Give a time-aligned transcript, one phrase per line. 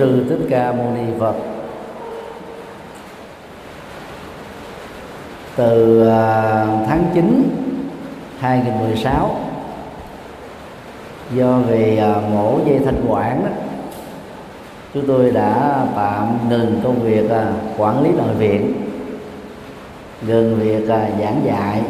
[0.00, 1.34] sư thích ca mâu ni phật.
[5.56, 7.48] Từ à, tháng 9
[8.38, 9.36] 2016
[11.34, 13.50] do vì à, mổ dây thanh quản đó
[14.94, 18.72] chúng tôi đã tạm ngừng công việc à, quản lý nội viện,
[20.26, 20.86] ngừng việc
[21.18, 21.82] giảng dạy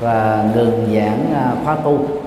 [0.00, 1.32] và ngừng giảng
[1.64, 2.21] khóa tu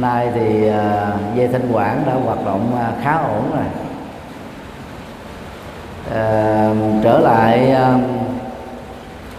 [0.00, 3.64] nay thì à, dây thanh quản đã hoạt động à, khá ổn rồi.
[6.14, 6.70] À,
[7.04, 7.98] trở lại à,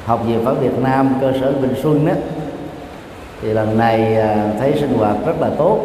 [0.06, 2.14] học viện pháp Việt Nam cơ sở Bình Xuân đó
[3.42, 5.80] thì lần này à, thấy sinh hoạt rất là tốt.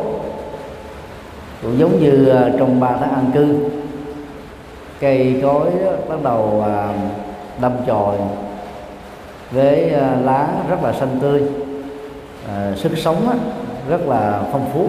[1.62, 3.56] Cũng giống như à, trong ba tháng an cư
[5.00, 5.70] cây cối
[6.08, 6.88] bắt đầu à,
[7.60, 8.16] đâm chồi
[9.50, 9.90] với
[10.24, 11.42] lá rất là xanh tươi.
[12.76, 13.38] Sức sống
[13.92, 14.88] rất là phong phú.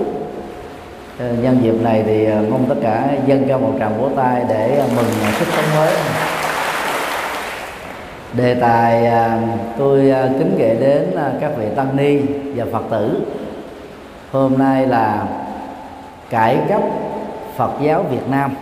[1.19, 4.43] Ờ, nhân dịp này thì ờ, mong tất cả dân cho một tràng vỗ tay
[4.49, 5.05] để ờ, mừng
[5.39, 5.93] sức sống mới.
[8.33, 9.11] Đề tài
[9.77, 12.19] tôi kính gửi đến các vị tăng ni
[12.55, 13.21] và phật tử.
[14.31, 15.23] Hôm nay là
[16.29, 16.81] cải cách
[17.55, 18.55] phật giáo việt nam.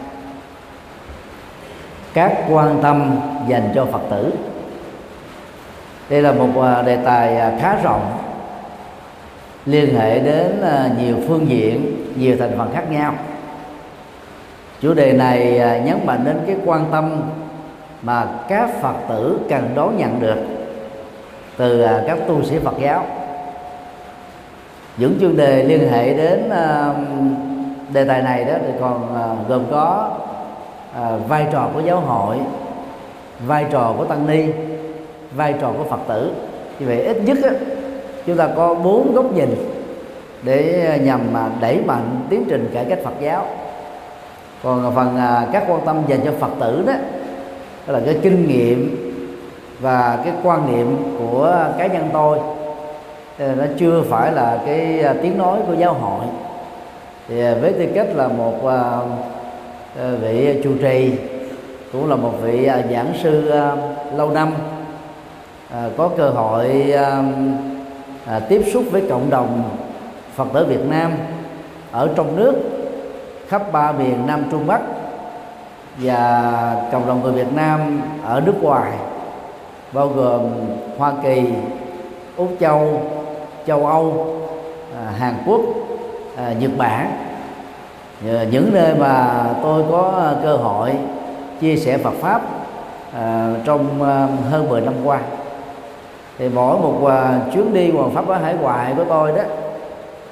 [2.14, 4.34] Các quan tâm dành cho phật tử.
[6.10, 8.31] Đây là một đề tài khá rộng
[9.66, 13.14] liên hệ đến à, nhiều phương diện, nhiều thành phần khác nhau.
[14.82, 17.22] Chủ đề này à, nhấn mạnh đến cái quan tâm
[18.02, 20.38] mà các phật tử cần đón nhận được
[21.58, 23.06] từ à, các tu sĩ phật giáo.
[24.98, 26.50] Những chuyên đề liên hệ đến
[27.94, 29.16] đề tài này đó thì còn
[29.48, 30.12] gồm có
[31.28, 32.38] vai trò của giáo hội,
[33.48, 34.46] vai trò của tăng ni,
[35.36, 36.34] vai trò của phật tử.
[36.80, 37.38] Như vậy, ít nhất
[38.28, 39.50] chúng ta có bốn góc nhìn
[40.44, 43.46] để à, nhằm à, đẩy mạnh tiến trình cải cách Phật giáo.
[44.64, 46.94] Còn phần à, các quan tâm dành cho Phật tử đó
[47.88, 48.98] đó là cái kinh nghiệm
[49.80, 52.40] và cái quan niệm của cá nhân tôi.
[53.40, 56.26] Ờ, nó chưa phải là cái tiếng nói của giáo hội.
[57.28, 58.56] Thì với tư cách là một
[60.22, 61.12] vị chủ trì,
[61.94, 63.54] cũng là một vị giảng sư
[64.16, 64.54] lâu năm
[65.98, 66.94] có cơ hội
[68.26, 69.78] À, tiếp xúc với cộng đồng
[70.36, 71.12] Phật tử Việt Nam
[71.92, 72.54] ở trong nước
[73.48, 74.82] khắp ba miền Nam Trung Bắc
[75.98, 78.92] và cộng đồng người Việt Nam ở nước ngoài
[79.92, 80.42] bao gồm
[80.98, 81.44] Hoa Kỳ,
[82.38, 83.02] Úc Châu,
[83.68, 84.36] châu Âu,
[84.98, 85.62] à, Hàn Quốc,
[86.38, 87.12] à, Nhật Bản.
[88.52, 90.92] Những nơi mà tôi có cơ hội
[91.62, 92.42] chia sẻ Phật pháp
[93.14, 95.20] à, trong à, hơn 10 năm qua
[96.38, 99.42] thì mỗi một à, chuyến đi hoàn pháp ở hải ngoại của tôi đó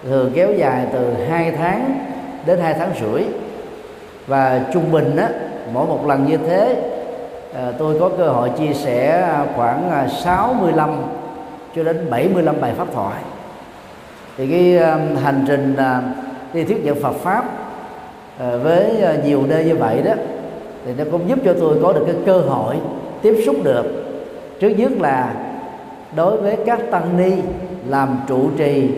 [0.04, 2.08] thường kéo dài từ 2 tháng
[2.46, 3.24] đến 2 tháng rưỡi.
[4.28, 5.24] Và trung bình đó
[5.74, 6.76] mỗi một lần như thế
[7.52, 11.02] uh, tôi có cơ hội chia sẻ khoảng à, 65
[11.76, 13.22] cho đến 75 bài pháp thoại.
[14.38, 15.76] Thì cái uh, hành trình
[16.54, 17.46] đi thuyết giảng Phật pháp
[18.64, 20.14] với nhiều nơi như vậy đó
[20.86, 22.76] thì nó cũng giúp cho tôi có được cái cơ hội
[23.22, 23.86] tiếp xúc được.
[24.60, 25.34] Trước nhất là
[26.16, 27.32] đối với các tăng ni
[27.88, 28.90] làm trụ trì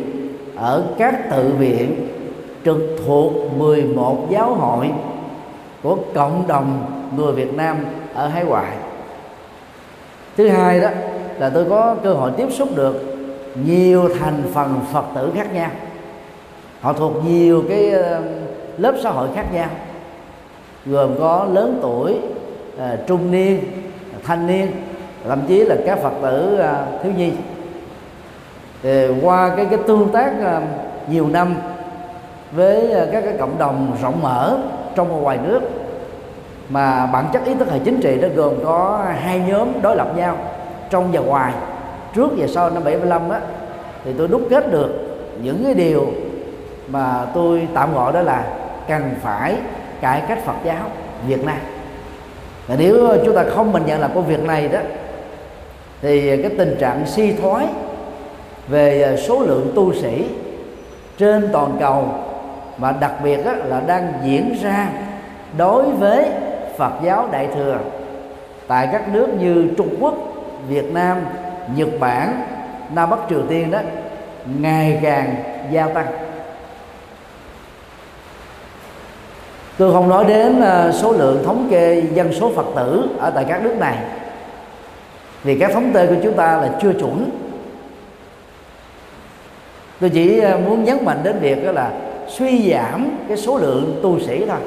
[0.55, 2.07] ở các tự viện
[2.65, 4.91] trực thuộc 11 giáo hội
[5.83, 6.85] của cộng đồng
[7.17, 7.77] người Việt Nam
[8.13, 8.77] ở hải ngoại.
[10.37, 10.89] Thứ hai đó
[11.39, 13.15] là tôi có cơ hội tiếp xúc được
[13.65, 15.69] nhiều thành phần Phật tử khác nhau.
[16.81, 18.21] Họ thuộc nhiều cái ờ,
[18.77, 19.69] lớp xã hội khác nhau,
[20.85, 22.15] gồm có lớn tuổi
[22.77, 23.59] ờ, trung niên
[24.13, 24.71] ờ, thanh niên
[25.27, 27.31] thậm chí là các phật tử à, thiếu nhi.
[28.83, 30.61] Thì qua cái cái tương tác à,
[31.07, 31.55] nhiều năm
[32.51, 34.57] với à, các cái cộng đồng rộng mở
[34.95, 35.59] trong và ngoài nước,
[36.69, 40.07] mà bản chất ý thức hệ chính trị nó gồm có hai nhóm đối lập
[40.15, 40.37] nhau
[40.89, 41.53] trong và ngoài.
[42.15, 43.39] Trước và sau năm 75 á,
[44.03, 44.89] thì tôi đúc kết được
[45.43, 46.07] những cái điều
[46.87, 48.45] mà tôi tạm gọi đó là
[48.87, 49.55] cần phải
[50.01, 50.83] cải cách Phật giáo
[51.27, 51.57] Việt Nam.
[52.67, 54.79] Và nếu chúng ta không mình nhận là công việc này đó
[56.01, 57.67] thì à, cái tình trạng suy thoái
[58.67, 60.25] về à, số lượng tu sĩ
[61.17, 62.05] trên toàn cầu
[62.77, 64.89] mà đặc biệt là đang diễn ra
[65.57, 66.25] đối với
[66.77, 67.77] Phật giáo Đại thừa
[68.67, 70.13] tại các nước như Trung Quốc,
[70.69, 71.17] Việt Nam,
[71.75, 72.45] Nhật Bản,
[72.95, 73.79] Nam Bắc Triều Tiên đó
[74.59, 75.35] ngày càng
[75.71, 76.07] gia tăng.
[79.77, 83.45] Tôi không nói đến à, số lượng thống kê dân số Phật tử ở tại
[83.49, 83.97] các nước này
[85.43, 87.29] vì các phóng tên của chúng ta là chưa chuẩn.
[89.99, 91.91] Tôi chỉ ờ, muốn nhấn mạnh đến việc đó là
[92.27, 94.59] suy giảm cái số lượng tu sĩ thôi.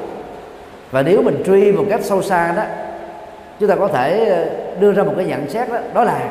[0.91, 2.63] Và nếu mình truy một cách sâu xa đó
[3.59, 4.45] chúng ta có thể ờ,
[4.79, 6.29] đưa ra một cái nhận xét đó đó là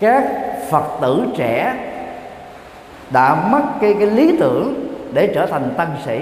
[0.00, 0.24] các
[0.70, 1.74] phật tử trẻ
[3.10, 4.74] đã mất cái cái lý tưởng
[5.12, 6.20] để trở thành tăng sĩ.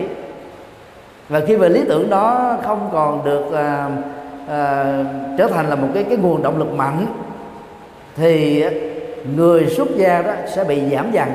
[1.29, 3.93] Và khi mà lý tưởng đó không còn được uh,
[4.49, 4.85] à,
[5.39, 7.07] trở thành là một cái cái nguồn động lực mạnh
[8.17, 8.65] thì
[9.37, 11.29] người xuất gia đó sẽ bị giảm dần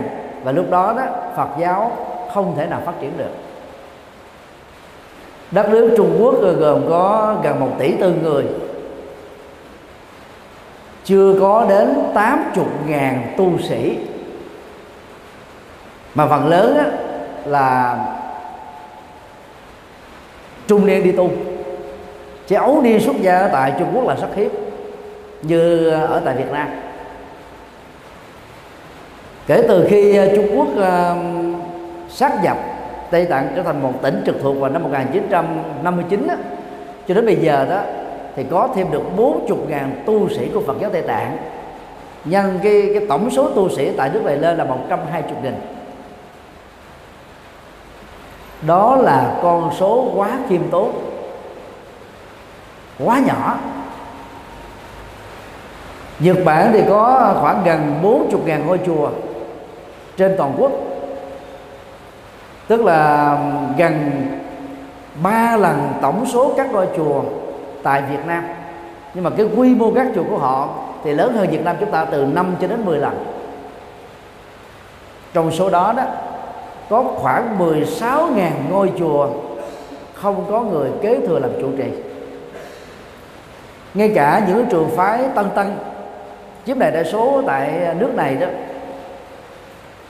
[0.44, 1.04] và lúc đó đó
[1.36, 1.98] Phật giáo
[2.34, 3.32] không thể nào phát triển được.
[5.52, 8.44] Đất nước Trung Quốc gồm có gần một tỷ tư người
[11.08, 13.98] chưa có đến 80 ngàn tu sĩ.
[16.16, 16.78] Mà phần lớn
[17.46, 17.98] là
[20.68, 21.32] trung niên đi tu
[22.48, 24.50] chứ ấu niên xuất gia tại Trung Quốc là rất hiếm
[25.42, 26.68] như ở tại Việt Nam.
[29.48, 31.18] Kể từ khi ờ, Trung Quốc uh,
[32.10, 32.58] sát nhập
[33.12, 36.36] Tây Tạng trở thành một tỉnh trực thuộc vào năm 1959 đó
[37.08, 37.82] cho đến bây giờ đó
[38.36, 41.38] thì có thêm được 40.000 tu sĩ của Phật giáo Tây Tạng.
[42.26, 45.54] Nhân cái, cái tổng số tu sĩ tại nước này lên là 120 nghìn.
[48.68, 50.92] Đó là con số quá khiêm tốn
[53.06, 53.58] quá nhỏ.
[56.20, 59.10] Nhật Bản thì có khoảng gần 40.000 ngôi chùa
[60.18, 60.72] trên toàn quốc.
[62.68, 63.38] Tức là
[63.78, 64.12] gần
[65.24, 67.22] ba lần tổng số các ngôi chùa
[67.84, 68.44] tại Việt Nam.
[69.14, 70.70] Nhưng mà cái quy mô các chùa của họ
[71.04, 73.26] thì lớn hơn Việt Nam chúng ta từ 5 cho đến 10 lần.
[75.34, 76.04] Trong số đó đó,
[76.90, 79.30] có khoảng 16.000 ngôi chùa
[80.14, 82.07] không có người kế thừa làm chủ trì
[83.98, 85.68] ngay cả những trường phái tân tân
[86.66, 88.48] chiếm đại đa số tại nước này đó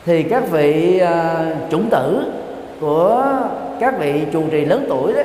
[0.05, 2.31] thì các vị uh, chủng tử
[2.81, 3.25] của
[3.79, 5.21] các vị trụ trì lớn tuổi đó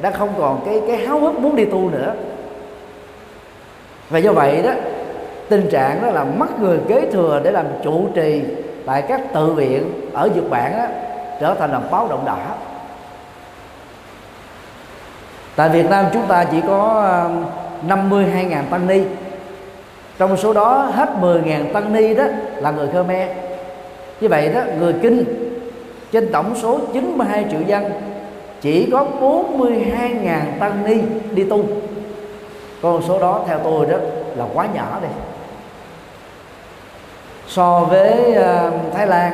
[0.00, 2.14] đã không còn cái cái háo hức muốn đi tu nữa.
[4.10, 4.70] Và do vậy đó
[5.48, 8.42] tình trạng đó là mất người kế thừa để làm trụ trì
[8.86, 10.84] tại các tự viện ở Nhật Bản đó,
[11.40, 12.38] trở thành là báo động đỏ.
[15.56, 17.30] Tại Việt Nam chúng ta chỉ có ờ,
[17.88, 19.02] 52.000 tăng ni.
[20.18, 22.24] Trong số đó hết 10.000 tăng ni đó
[22.56, 23.28] là người Khmer.
[24.20, 25.24] Như vậy đó người kinh
[26.12, 27.84] trên tổng số 92 triệu dân
[28.60, 30.96] chỉ có 42.000 tăng ni
[31.32, 31.64] đi tu.
[32.82, 33.96] Con số đó theo tôi đó
[34.36, 35.08] là quá nhỏ đi.
[37.48, 39.32] So với uh, Thái Lan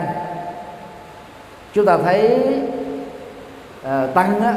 [1.72, 2.38] chúng ta thấy
[3.82, 4.54] uh, tăng á,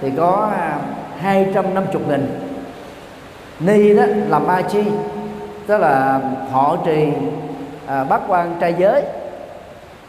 [0.00, 2.47] thì có à, uh, 250 nghìn
[3.60, 4.82] ni đó là ma chi
[5.66, 6.20] tức là
[6.52, 7.08] họ trì
[7.86, 9.02] à, bát quan trai giới.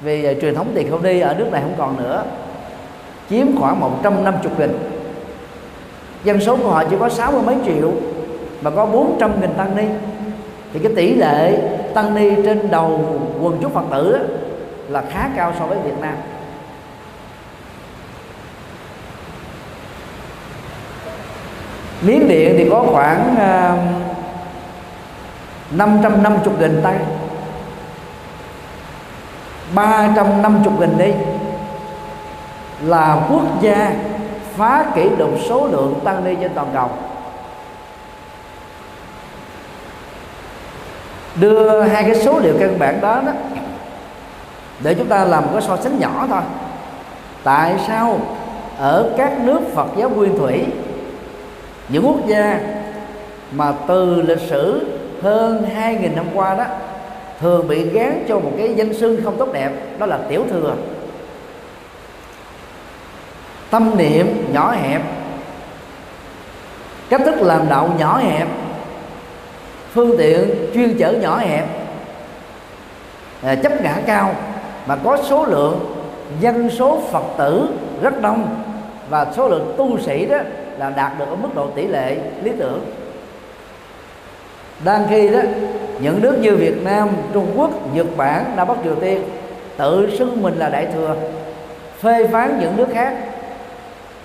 [0.02, 2.24] Vì à, truyền thống tiền không đi ở nước này không còn nữa
[3.30, 4.78] chiếm khoảng 150 nghìn.
[6.24, 7.92] Dân số của họ chỉ có sáu mươi mấy triệu
[8.62, 9.84] mà có 400 nghìn tăng ni.
[10.74, 11.58] Thì cái tỷ lệ
[11.94, 14.18] tăng ni trên đầu quần chúng phật tử
[14.90, 16.16] là khá cao so với Việt Nam.
[22.02, 24.10] Miến Điện thì có khoảng ờ, uh,
[25.72, 26.96] 550 nghìn tay,
[29.76, 31.14] 350 nghìn đi.
[32.82, 33.92] Là quốc gia
[34.56, 36.90] phá kỷ lục số lượng tăng ni trên toàn cầu.
[41.36, 43.32] Đưa hai cái số liệu căn bản đó đó
[44.80, 46.42] để chúng ta làm một cái so sánh nhỏ thôi.
[47.44, 48.20] Tại sao
[48.80, 50.66] ở các nước Phật giáo nguyên thủy
[51.90, 52.60] những quốc gia
[53.52, 54.88] mà từ lịch sử
[55.22, 56.66] hơn 2.000 năm qua đó,
[57.40, 60.76] thường bị gán cho một cái danh xưng không tốt đẹp, đó là tiểu thừa.
[63.70, 65.02] Tâm niệm nhỏ hẹp,
[67.10, 68.48] cách thức làm đạo nhỏ hẹp,
[69.94, 71.66] phương tiện chuyên chở nhỏ hẹp
[73.44, 74.36] à, chấp ngã cao,
[74.88, 75.96] mà có số lượng
[76.40, 77.68] dân số phật tử
[78.02, 78.64] rất đông
[79.10, 80.38] và số lượng tu sĩ đó
[80.80, 82.86] là đạt được ở mức độ tỷ lệ lý tưởng.
[84.84, 85.40] Đang khi đó
[86.00, 89.24] những nước như Việt Nam, Trung Quốc, Nhật Bản, Nam Bắc Triều Tiên
[89.78, 91.16] tự xưng mình là đại thừa
[92.02, 93.14] phê phán những nước khác.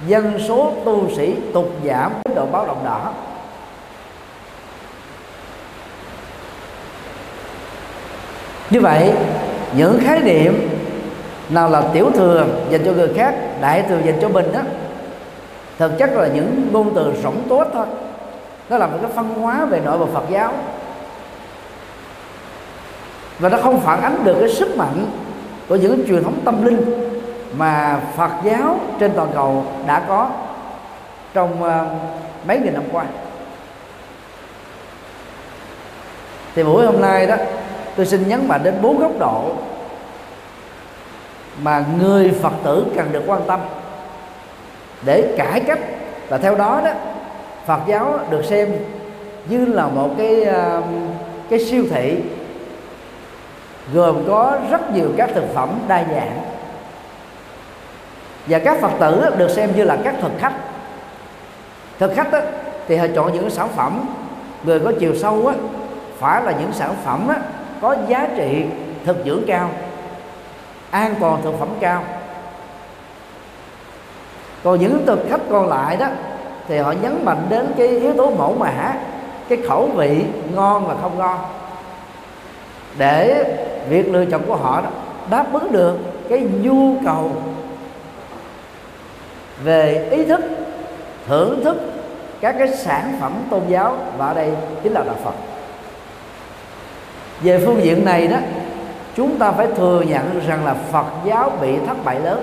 [0.07, 3.13] Dân số tu sĩ tục giảm đến độ báo động đỏ.
[8.71, 9.13] Như vậy
[9.77, 10.69] những khái niệm
[11.49, 14.61] nào là tiểu thừa dành cho người khác đại thừa dành cho mình đó
[15.78, 17.87] thực chất là những ngôn từ rỗng tốt thôi.
[18.69, 20.52] Nó là một cái phân hóa về nội bộ Phật giáo.
[23.38, 25.07] Và nó không phản ánh được cái sức mạnh
[25.69, 27.11] của những truyền thống tâm linh
[27.57, 30.31] mà Phật giáo trên toàn cầu đã có
[31.35, 31.87] trong ờ,
[32.47, 33.04] mấy nghìn năm qua.
[36.54, 37.37] Thì buổi hôm nay đó,
[37.97, 39.52] tôi xin nhấn mạnh đến bốn góc độ
[41.62, 43.61] mà người phật tử cần được quan tâm
[45.05, 45.79] để cải cách.
[46.29, 46.91] Và theo đó đó
[47.67, 48.69] Phật giáo được xem
[49.49, 50.85] như là một cái um,
[51.51, 52.17] cái siêu thị
[53.93, 56.41] gồm có rất nhiều các thực phẩm đa dạng.
[58.47, 60.53] Và các phật tử được xem như là các thực khách.
[61.99, 62.41] Thực khách đó,
[62.89, 64.01] thì họ chọn những sản phẩm
[64.65, 65.55] người có chiều sâu á,
[66.19, 67.37] phải là những sản phẩm á,
[67.81, 68.65] có giá trị
[69.05, 69.71] thực dưỡng cao
[70.91, 72.05] an toàn thực phẩm cao
[74.64, 76.06] còn những thực khách còn lại đó,
[76.68, 78.94] thì họ nhấn mạnh đến cái yếu tố mẫu mã,
[79.49, 81.38] cái khẩu vị ngon và không ngon.
[82.99, 83.44] Để
[83.88, 84.88] việc lựa chọn của họ đó
[85.30, 87.30] đáp ứng được cái nhu cầu
[89.64, 90.40] về ý thức,
[91.26, 91.76] thưởng thức
[92.40, 94.50] các cái sản phẩm tôn giáo, và ở đây
[94.83, 95.35] chính là đạo Phật.
[97.40, 98.37] Về phương diện này đó,
[99.16, 102.40] chúng ta phải thừa nhận rằng là Phật giáo bị thất bại lớn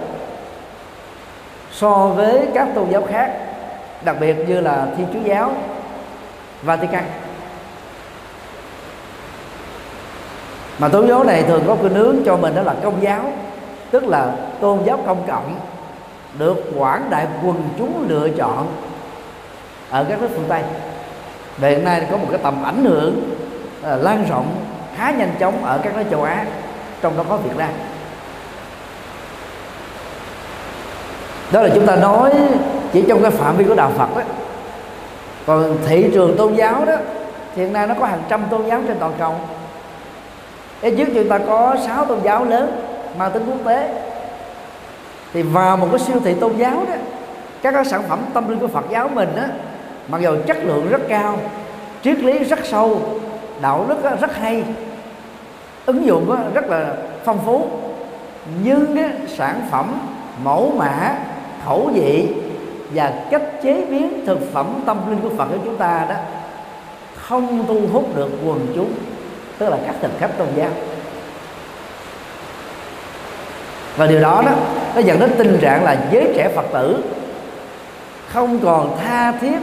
[1.72, 3.32] so với các tôn giáo khác
[4.02, 5.52] đặc biệt như là Thiên Chúa giáo
[6.62, 7.04] Vatican.
[10.80, 13.32] Mà tôn giáo này thường có cái nướng cho mình đó là công giáo
[13.92, 15.60] tức là tôn giáo công cộng
[16.40, 18.68] được quảng đại quần chúng lựa chọn
[19.90, 20.62] ở các nước phương tây.
[21.58, 23.22] Và hiện nay có một cái tầm ảnh hưởng
[23.80, 24.56] uh, lan rộng
[24.96, 26.46] khá nhanh chóng ở các nước châu á
[27.02, 27.70] trong đó có việt nam.
[31.52, 32.32] Đó là chúng ta nói
[32.94, 34.22] chỉ trong cái phạm vi của đạo phật đó
[35.46, 36.96] còn thị trường tôn giáo đó,
[37.56, 39.36] thì hiện nay nó có hàng trăm tôn giáo trên toàn cầu.
[40.82, 42.82] Ít trước chúng ta có sáu tôn giáo lớn,
[43.18, 43.90] mang tính quốc tế.
[45.34, 46.96] Thì vào một cái siêu thị tôn giáo đó,
[47.62, 49.44] các cái sản phẩm tâm linh của Phật giáo mình đó
[50.08, 51.38] mặc dù chất lượng rất cao,
[52.04, 53.02] triết lý rất sâu,
[53.62, 54.64] đạo đức rất hay,
[55.86, 56.86] ứng dụng rất là
[57.26, 57.68] phong phú,
[58.64, 60.00] nhưng cái sản phẩm,
[60.44, 61.16] mẫu mã
[61.66, 62.28] khẩu vị
[62.94, 66.16] và cách chế biến thực phẩm tâm linh của Phật của chúng ta đó
[67.16, 68.92] không thu hút được quần chúng,
[69.58, 70.70] tức là các thực khách tôn giáo.
[73.98, 74.52] Và điều đó đó,
[74.96, 77.04] nó dẫn đến tình trạng là giới trẻ phật tử
[78.30, 79.58] không còn tha thiết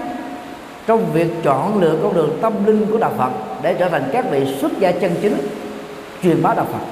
[0.86, 3.30] trong việc chọn lựa con đường tâm linh của đạo phật
[3.62, 5.36] để trở thành các vị xuất gia chân chính
[6.22, 6.86] truyền bá đạo phật.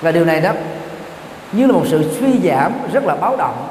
[0.00, 0.50] Và điều này đó
[1.56, 3.68] như là một sự suy giảm rất là báo động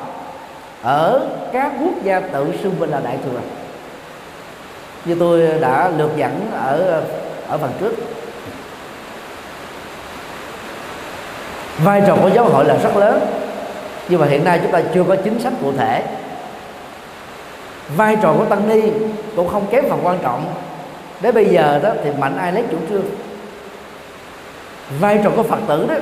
[0.81, 3.39] ở các quốc gia tự xưng mình là đại thừa.
[5.05, 7.01] Như tôi đã lược dẫn ở
[7.47, 7.93] ở phần trước.
[11.83, 13.19] Vai trò của giáo hội là rất lớn,
[14.09, 16.03] nhưng mà hiện nay chúng ta chưa có chính sách cụ thể.
[17.97, 18.81] Vai trò của tăng ni
[19.35, 20.45] cũng không kém phần quan trọng.
[21.21, 23.05] Đến bây giờ đó thì mạnh ai lấy chủ trương?
[24.99, 25.95] Vai trò của phật tử đó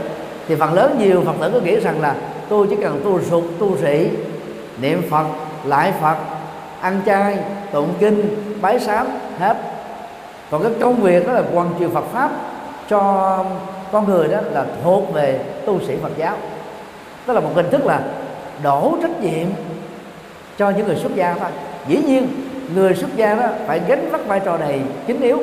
[0.48, 2.16] thì phần lớn nhiều phật tử có nghĩ rằng là
[2.50, 4.10] tôi chỉ cần tu sụt tu sĩ
[4.82, 5.26] niệm phật,
[5.66, 6.16] lại phật,
[6.82, 7.38] ăn chay,
[7.72, 9.08] tụng kinh, bái sám,
[9.40, 9.58] hết.
[10.52, 12.32] Còn cái công việc đó là quan truyền phật pháp
[12.90, 13.46] cho
[13.92, 16.36] con người đó là thuộc về tu sĩ Phật giáo.
[17.28, 18.02] Đó là một hình thức là
[18.64, 19.48] đổ trách nhiệm
[20.58, 21.50] cho những người xuất gia thôi
[21.88, 22.28] dĩ nhiên,
[22.76, 25.38] người xuất gia đó phải gánh vác vai trò này chính yếu.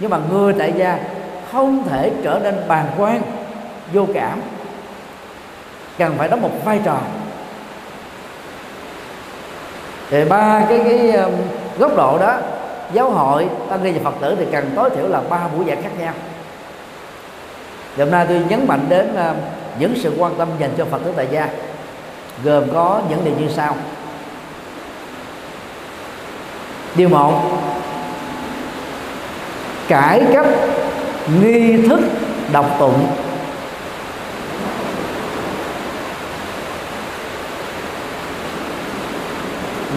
[0.00, 0.98] Nhưng mà người tại gia
[1.52, 3.22] không thể trở nên bàn quan
[3.92, 4.40] vô cảm,
[5.98, 6.98] cần phải đóng một vai trò.
[10.10, 11.12] Thì ba cái cái
[11.78, 12.36] góc độ đó,
[12.92, 15.82] giáo hội, tăng ni và phật tử thì cần tối thiểu là ba buổi giảng
[15.82, 16.12] khác nhau.
[17.98, 19.16] Hôm nay tôi nhấn mạnh đến
[19.78, 21.48] những sự quan tâm dành cho phật tử tại gia,
[22.44, 23.76] gồm có những điều như sau.
[26.94, 27.42] Điều một,
[29.88, 30.46] cải cách
[31.40, 32.00] nghi thức
[32.52, 33.06] đọc tụng.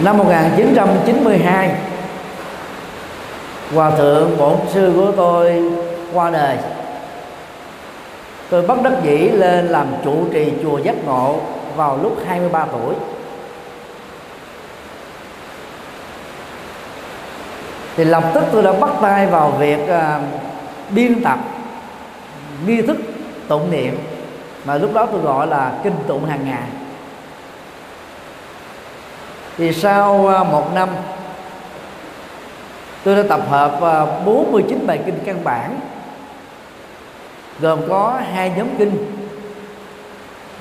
[0.04, 1.74] Năm 1992
[3.74, 5.72] hòa thượng bổn sư của tôi
[6.14, 6.56] qua đời.
[8.50, 11.36] Tôi bất đắc dĩ lên làm trụ trì chùa giác ngộ
[11.76, 12.94] vào lúc 23 tuổi.
[17.96, 20.22] Thì lập tức tôi đã bắt tay vào việc uh,
[20.90, 21.38] biên tập
[22.66, 22.96] nghi thức
[23.48, 23.98] tụng niệm
[24.64, 26.68] mà lúc đó tôi gọi là kinh tụng hàng ngày
[29.58, 30.88] thì sau à, một năm,
[33.04, 35.80] tôi đã tập hợp à, 49 bài kinh căn bản,
[37.60, 38.96] gồm có hai nhóm kinh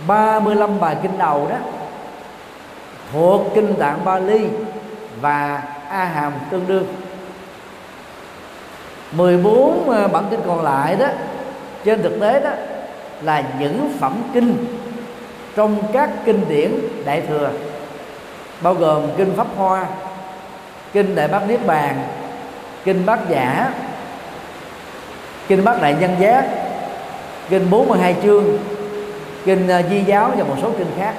[0.08, 1.56] 35 bài kinh đầu đó,
[3.12, 4.48] thuộc kinh tạng Bali
[5.22, 6.86] và A Hàm tương đương.
[9.12, 11.08] 14 à, bản kinh còn lại đó,
[11.84, 12.52] trên thực tế đó,
[13.22, 14.66] là những phẩm kinh
[15.56, 16.72] trong các kinh điển
[17.06, 17.52] đại thừa
[18.62, 19.86] bao gồm kinh pháp hoa,
[20.94, 22.04] kinh đại bát niết bàn,
[22.84, 23.74] kinh bát giả,
[25.48, 26.46] kinh bát đại nhân giác,
[27.50, 28.58] kinh 42 chương,
[29.46, 31.14] kinh ờ, di giáo và một số kinh khác.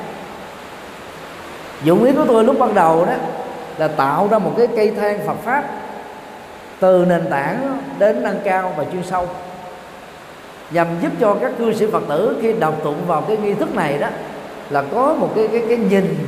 [1.82, 3.12] Dụng ý của tôi lúc ban đầu đó
[3.78, 5.64] là tạo ra một cái cây thang Phật pháp
[6.80, 9.28] từ nền tảng đến nâng cao và chuyên sâu,
[10.70, 13.74] nhằm giúp cho các cư sĩ Phật tử khi đọc tụng vào cái nghi thức
[13.74, 14.08] này đó
[14.70, 16.18] là có một cái cái cái nhìn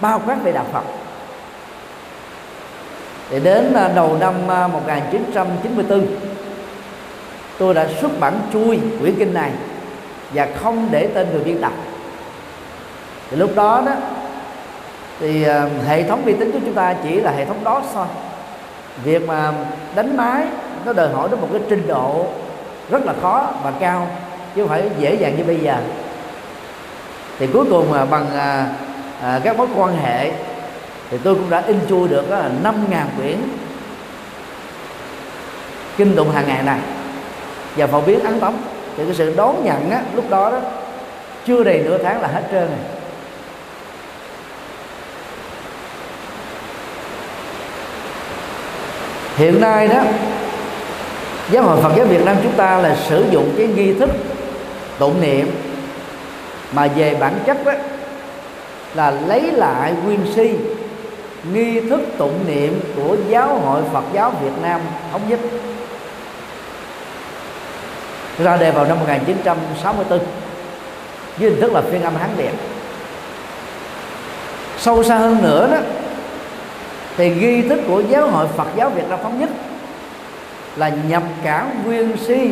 [0.00, 0.84] bao quát về đạo Phật.
[3.30, 6.06] Để đến à, đầu năm à, 1994
[7.58, 9.50] tôi đã xuất bản chui quyển kinh này
[10.34, 11.72] và không để tên người biên tập.
[13.30, 13.92] Thì lúc đó đó,
[15.20, 18.06] thì à, hệ thống vi tính của chúng ta chỉ là hệ thống đó thôi.
[19.04, 19.52] Việc mà
[19.94, 20.44] đánh máy
[20.84, 22.26] nó đòi hỏi đến một cái trình độ
[22.90, 24.08] rất là khó và cao
[24.54, 25.76] chứ không phải dễ dàng như bây giờ.
[27.38, 28.26] Thì cuối cùng mà bằng
[29.22, 30.30] à, các mối quan hệ
[31.10, 32.24] thì tôi cũng đã in chui được
[32.62, 33.36] năm ngàn quyển
[35.96, 36.78] kinh tụng hàng ngày này.
[37.76, 38.62] Và phổ biến ấn tống.
[38.96, 40.58] Thì cái sự đón nhận á, lúc đó đó
[41.46, 42.78] chưa đầy nửa tháng là hết trơn rồi.
[49.36, 50.02] Hiện nay đó
[51.50, 54.10] giáo hội Phật giáo Việt Nam chúng ta là sử dụng cái nghi thức
[54.98, 55.50] tụng niệm
[56.72, 57.72] mà về bản chất đó
[58.94, 60.50] là lấy lại nguyên si,
[61.52, 64.80] nghi thức tụng niệm của giáo hội Phật giáo Việt Nam
[65.12, 65.40] thống nhất.
[68.38, 70.18] Ra đề vào năm 1964
[71.38, 72.52] với hình thức là phiên âm Hán Việt
[74.80, 75.78] sâu xa hơn nữa đó,
[77.16, 79.50] thì nghi thức của giáo hội Phật giáo Việt Nam thống nhất
[80.76, 82.50] là nhập cả nguyên si,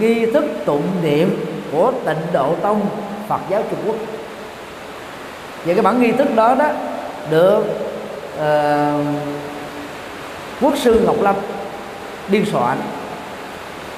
[0.00, 1.36] nghi thức tụng niệm
[1.72, 2.80] của tịnh độ tông
[3.28, 3.96] Phật giáo Trung Quốc
[5.64, 6.66] và cái bản nghi thức đó đó
[7.30, 7.64] được
[8.36, 9.06] uh,
[10.60, 11.34] quốc sư Ngọc Lâm
[12.28, 12.78] biên soạn.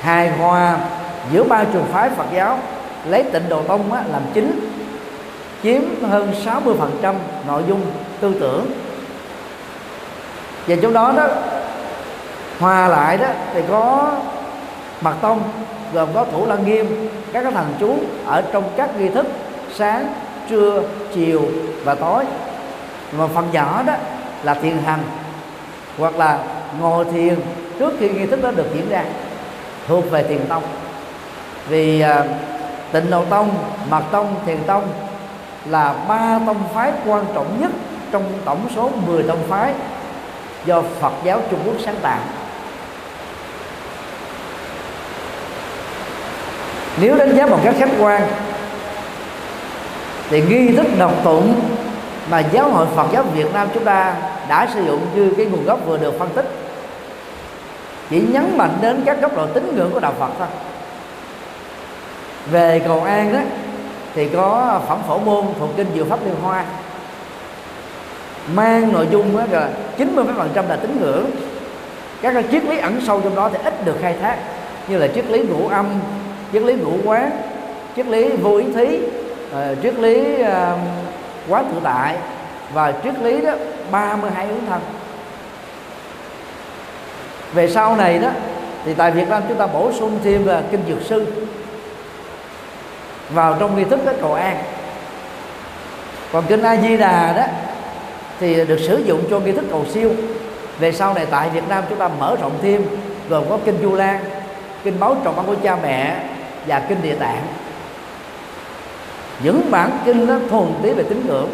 [0.01, 0.79] Hài hòa
[1.33, 2.59] giữa ba trường phái Phật giáo
[3.09, 4.71] lấy tịnh độ tông á, làm chính
[5.63, 6.33] chiếm hơn
[7.03, 7.15] 60%
[7.47, 7.81] nội dung
[8.21, 8.67] tư tưởng.
[10.67, 11.27] Và trong đó đó
[12.61, 14.13] hòa lại đó thì có
[15.01, 15.43] mật tông
[15.93, 17.97] gồm có thủ lăng nghiêm các cái thần chú
[18.27, 19.27] ở trong các nghi thức
[19.75, 20.07] sáng
[20.49, 20.83] trưa
[21.15, 21.43] chiều
[21.85, 22.25] và tối.
[23.19, 23.95] Mà phần nhỏ đó
[24.43, 25.03] là thiền hành
[25.99, 26.39] hoặc là
[26.81, 27.41] ngồi thiền
[27.79, 29.05] trước khi nghi thức đó được diễn ra
[29.89, 30.63] thuộc về thiền tông.
[31.69, 32.25] Vì à,
[32.93, 33.55] tịnh độ tông
[33.91, 34.89] mật tông thiền tông
[35.71, 37.71] là ba tông phái quan trọng nhất
[38.11, 39.73] trong tổng số 10 tông phái
[40.65, 42.21] do Phật giáo Trung Quốc sáng tạo.
[47.01, 48.23] Nếu đánh giá một cách khách quan
[50.31, 51.61] thì nghi thức đọc tụng
[52.31, 54.17] mà giáo hội Phật giáo Việt Nam chúng ta
[54.49, 56.47] đã sử dụng như cái nguồn gốc vừa được phân tích.
[58.11, 60.49] Chỉ nhấn mạnh đến các góc độ tín ngưỡng của đạo Phật thôi.
[62.51, 63.39] Về cầu an đó
[64.15, 66.65] thì có phẩm phổ môn thuộc kinh diệu pháp liên hoa.
[68.55, 71.25] Mang nội dung đó là 90 phần trăm là tín ngưỡng.
[72.23, 74.37] Các cái triết lý ẩn sâu trong đó thì ít được khai thác,
[74.89, 75.87] như là triết lý ngũ âm,
[76.53, 77.31] triết lý ngũ quán,
[77.97, 78.99] triết lý vô ý thí
[79.55, 80.79] uh, triết lý ờ, uh,
[81.49, 82.17] quán tự tại
[82.73, 83.53] và triết lý đó
[83.91, 84.81] 32 ứng thân.
[87.55, 88.29] Về sau này đó
[88.85, 91.27] thì tại Việt Nam chúng ta bổ sung thêm là kinh dược sư
[93.31, 94.57] vào trong nghi thức cái cầu an.
[96.33, 97.45] Còn kinh A Di Đà đó
[98.41, 100.11] thì được sử dụng cho nghi thức cầu siêu.
[100.79, 102.85] Về sau này tại Việt Nam chúng ta mở rộng thêm
[103.29, 104.25] gồm có kinh Du Lan
[104.85, 106.17] kinh báo trọng ăn của cha mẹ
[106.67, 107.43] và kinh địa tạng
[109.43, 111.49] những bản kinh nó thuần tí về tín ngưỡng.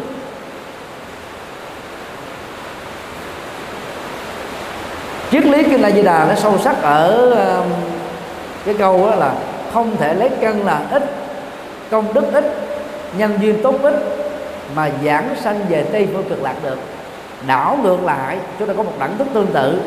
[5.31, 7.69] Triết lý kinh A Di Đà nó sâu sắc ở um,
[8.65, 9.33] cái câu đó là
[9.73, 11.03] không thể lấy cân là ít
[11.91, 12.53] công đức ít
[13.17, 13.93] nhân duyên tốt ít
[14.75, 16.79] mà giảng sanh về tây phương cực lạc được.
[17.47, 19.81] Đảo ngược lại chúng ta có một đẳng thức tương tự.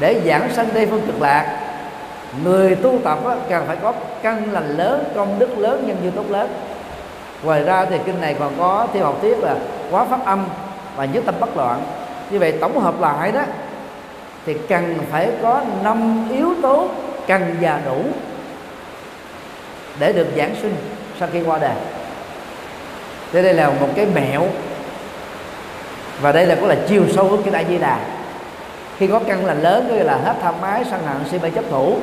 [0.00, 1.56] Để giảng sanh tây phương cực lạc
[2.44, 3.92] người tu tập á, cần phải có
[4.22, 6.48] căn lành lớn công đức lớn nhân duyên tốt lớn
[7.42, 9.54] ngoài ra thì kinh này còn có theo học tiếp là
[9.90, 10.46] quá pháp âm
[10.96, 11.82] và nhất tâm bất loạn.
[12.30, 13.42] Như vậy tổng hợp lại đó,
[14.46, 16.88] thì cần phải có năm yếu tố
[17.26, 18.02] cần và đủ
[19.98, 20.74] để được giảng sinh
[21.20, 21.74] sau khi qua đời.
[23.32, 24.42] Thế đây là một cái mẹo
[26.20, 27.98] và đây là cũng là chiều sâu của cái đại di đà.
[28.98, 31.64] Khi có căn là lớn như là hết tham ái, sân hận, si mê chấp
[31.70, 31.96] thủ,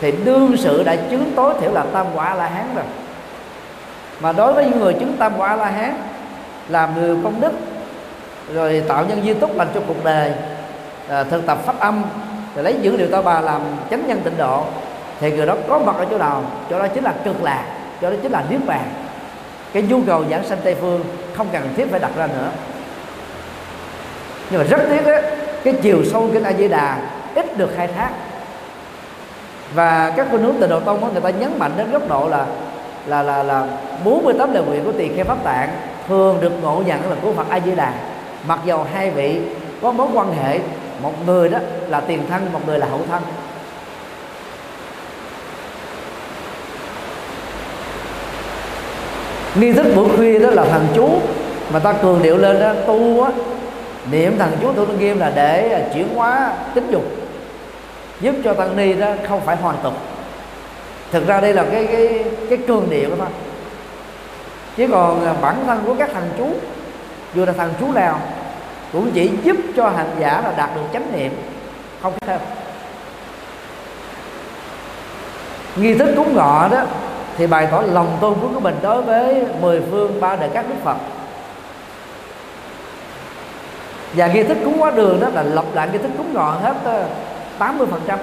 [0.00, 2.84] thì đương sự đã chứng tối thiểu là tam quả la hán rồi
[4.20, 5.94] mà đối với những người chứng tam quả la hán
[6.68, 7.52] làm người công đức
[8.54, 10.32] rồi tạo nhân duyên tốt lành cho cuộc đời
[11.08, 12.02] à, thực tập pháp âm
[12.54, 14.64] rồi lấy dữ liệu ta bà làm chánh nhân tịnh độ
[15.20, 16.42] thì người đó có mặt ở chỗ nào?
[16.70, 17.64] Chỗ đó chính là cực lạc
[18.00, 18.84] chỗ đó chính là niết bàn.
[19.72, 22.50] Cái nhu cầu giảng sanh tây phương không cần thiết phải đặt ra nữa.
[24.50, 25.16] Nhưng mà rất tiếc đó,
[25.64, 26.98] cái chiều sâu kinh a di đà
[27.34, 28.10] ít được khai thác.
[29.74, 32.28] Và các khuynh hướng tịnh độ tông đó, người ta nhấn mạnh đến góc độ
[32.28, 32.46] là
[33.06, 33.66] là là là
[34.04, 35.68] 48 lời nguyện của tỳ kheo pháp tạng
[36.08, 37.92] thường được ngộ nhận là của Phật A Di Đà
[38.46, 39.40] mặc dầu hai vị
[39.82, 40.58] có mối quan hệ,
[41.02, 43.22] một người đó là tiền thân, một người là hậu thân.
[49.54, 51.08] Nghi thức buổi khuya đó là thần chú
[51.72, 53.30] mà ta cường điệu lên đó, tu á,
[54.10, 57.04] niệm thần chú thủ nghiêm là để à, chuyển hóa tính dục,
[58.20, 59.92] giúp cho tăng ni đó không phải hoàn tục
[61.12, 63.28] thực ra đây là cái cái cái cường điệu thôi.
[64.76, 66.48] Chứ còn à, bản thân của các thằng chú,
[67.34, 68.20] dù là thằng chú nào,
[68.92, 71.32] cũng chỉ giúp cho hành giả là đạt được chánh niệm,
[72.02, 72.40] không thêm.
[75.76, 76.82] Nghi thức cúng ngọ đó,
[77.36, 80.68] thì bày tỏ lòng tôn kính của mình đối với mười phương ba đời các
[80.68, 80.96] đức phật.
[84.14, 86.74] Và nghi thức cúng quá đường đó là lặp lại nghi thức cúng ngọ hết
[86.84, 87.04] ờ,
[87.58, 88.18] 80 phần trăm.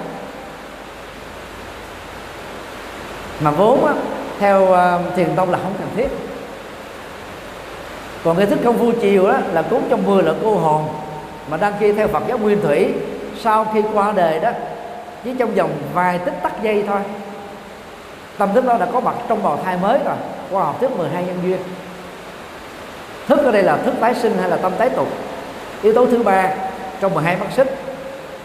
[3.40, 3.94] Mà vốn á,
[4.38, 6.08] theo ờ, uh, thiền tông là không cần thiết.
[8.24, 10.88] Còn cái thức công phu chiều đó là cúng trong mưa là cô hồn
[11.50, 12.88] mà đăng ký theo Phật giáo Nguyên Thủy.
[13.40, 14.50] Sau khi qua đời đó
[15.24, 17.00] chỉ trong vòng vài tích tắc giây thôi
[18.38, 20.16] tâm thức đó đã có mặt trong bào thai mới rồi
[20.50, 21.58] qua học thức 12 nhân duyên.
[23.26, 25.08] Thức ở đây là thức tái sinh hay là tâm tái tục?
[25.82, 26.50] Yếu tố thứ ba
[27.00, 27.76] trong 12 mắt xích.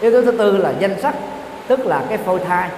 [0.00, 1.14] Yếu tố thứ tư là danh sắc
[1.66, 2.68] tức là cái phôi thai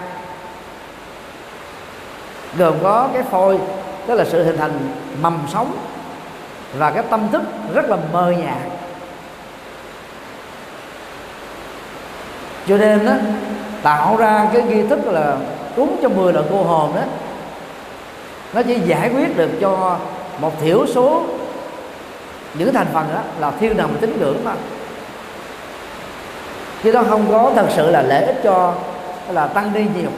[2.58, 3.58] gồm có cái phôi
[4.06, 4.72] tức là sự hình thành
[5.20, 5.72] mầm sống
[6.78, 7.42] và cái tâm thức
[7.74, 8.58] rất là mờ nhạt.
[12.68, 13.12] Cho nên đó,
[13.82, 15.36] tạo ra cái nghi thức là
[15.76, 17.02] cúng cho 10 là cô hồn đó
[18.54, 19.98] nó chỉ giải quyết được cho
[20.38, 21.22] một thiểu số
[22.54, 24.54] những thành phần đó là thiên đồng tín ngưỡng mà.
[26.82, 28.74] Chứ nó không có thật sự là lợi ích cho
[29.28, 30.10] là tăng đi nhiều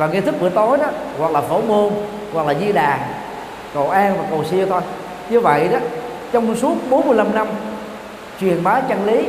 [0.00, 0.86] và nghi thức bữa tối đó
[1.18, 1.92] hoặc là phổ môn
[2.32, 2.98] hoặc là di đà
[3.74, 4.80] cầu an và cầu siêu thôi.
[5.30, 5.78] Như vậy đó
[6.32, 7.46] trong suốt 45 năm
[8.40, 9.26] truyền bá chân lý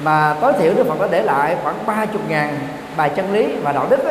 [0.00, 2.58] mà tối thiểu Đức Phật đã để lại khoảng 30 ngàn
[2.96, 4.10] bài chân lý và đạo đức đó,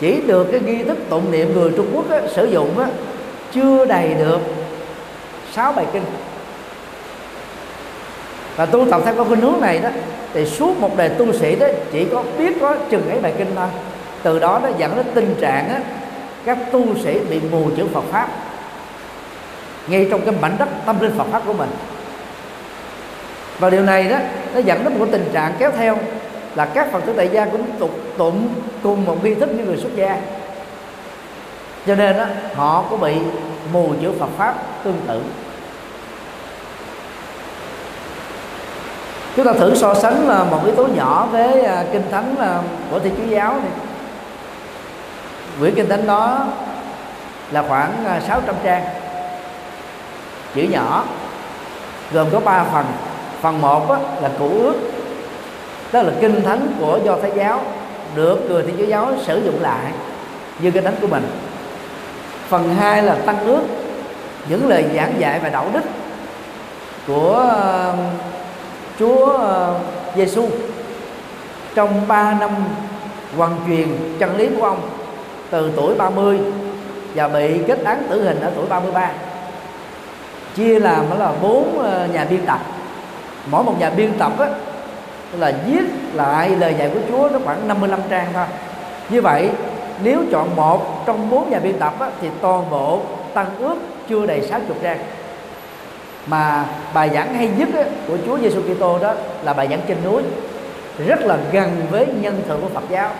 [0.00, 2.84] chỉ được cái nghi thức tụng niệm người Trung Quốc đó, sử dụng đó,
[3.52, 4.40] chưa đầy được
[5.52, 6.04] sáu bài kinh.
[8.56, 9.88] Và tu tập theo cái khuynh hướng này đó
[10.32, 13.50] thì suốt một đời tu sĩ đó chỉ có biết có chừng ấy bài kinh
[13.56, 13.68] thôi
[14.24, 15.80] từ đó nó dẫn đến tình trạng á,
[16.44, 18.28] các tu sĩ bị mù chữ Phật pháp.
[19.86, 21.70] Ngay trong cái mảnh đất tâm linh Phật pháp của mình.
[23.58, 24.16] Và điều này đó
[24.54, 25.98] nó dẫn đến một tình trạng kéo theo
[26.54, 28.48] là các phật tử tại gia cũng tục tụng
[28.82, 30.18] cùng một nghi thức như người xuất gia.
[31.86, 33.14] Cho nên đó, họ cũng bị
[33.72, 35.20] mù chữ Phật pháp tương tự.
[39.36, 42.58] Chúng ta thử so sánh là một yếu tố nhỏ với à, kinh thánh à,
[42.90, 43.70] của thiên chúa giáo này
[45.60, 46.46] quyển kinh thánh đó
[47.50, 48.84] là khoảng à, 600 trang.
[50.54, 51.04] Chữ nhỏ
[52.12, 52.84] gồm có 3 phần.
[53.40, 53.90] Phần một
[54.22, 54.74] là cũ ước
[55.92, 57.60] đó là kinh thánh của do thái giáo
[58.14, 59.92] được người thiên chúa giáo sử dụng lại
[60.58, 61.26] như kinh thánh của mình.
[62.48, 63.62] Phần hai là tăng ước
[64.48, 65.82] những lời giảng dạy và đạo đức
[67.06, 67.52] của
[67.92, 67.98] uh,
[68.98, 70.48] Chúa à, uh, Giêsu
[71.74, 72.50] trong 3 năm
[73.36, 73.88] hoàn truyền
[74.18, 74.80] chân lý của ông
[75.54, 76.40] từ tuổi 30
[77.14, 79.10] và bị kết án tử hình ở tuổi 33
[80.54, 82.60] chia làm là bốn ờ, nhà biên tập.
[83.50, 84.48] Mỗi một nhà biên tập á,
[85.38, 88.44] là viết lại lời dạy của Chúa nó khoảng 55 trang thôi.
[89.10, 89.50] Như vậy
[90.02, 93.00] nếu chọn một trong bốn nhà biên tập á, thì toàn bộ
[93.34, 93.76] tăng ước
[94.08, 94.98] chưa đầy 60 trang.
[96.26, 96.64] Mà
[96.94, 99.14] bài giảng hay nhất á, của Chúa Giêsu Kitô đó
[99.44, 100.22] là bài giảng trên núi
[101.06, 103.10] rất là gần với nhân thượng của Phật giáo.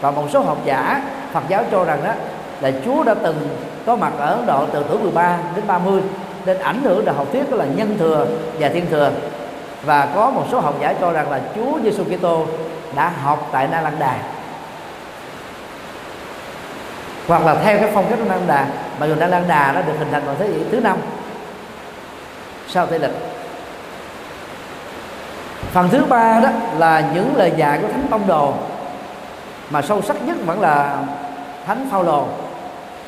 [0.00, 2.12] Và một số học giả Phật giáo cho rằng đó,
[2.60, 3.48] là Chúa đã từng
[3.86, 6.02] có mặt ở Ấn Độ từ tuổi 13 đến 30
[6.46, 8.26] nên ảnh hưởng đạo học thuyết đó là nhân thừa
[8.58, 9.10] và thiên thừa.
[9.84, 12.46] Và có một số học giả cho rằng là Chúa Giêsu Kitô
[12.94, 14.16] đã học tại Na Lan Đà.
[17.28, 18.66] Hoặc là theo cái phong cách của Na Lan Đà
[19.00, 20.98] mà dù Na Lan Đà đã được hình thành vào thế kỷ thứ năm,
[22.68, 23.14] sau thế lịch.
[25.72, 28.54] Phần thứ ba đó là những lời dạy của thánh tông đồ
[29.70, 31.02] mà sâu sắc nhất vẫn là
[31.66, 32.24] thánh Phaolô.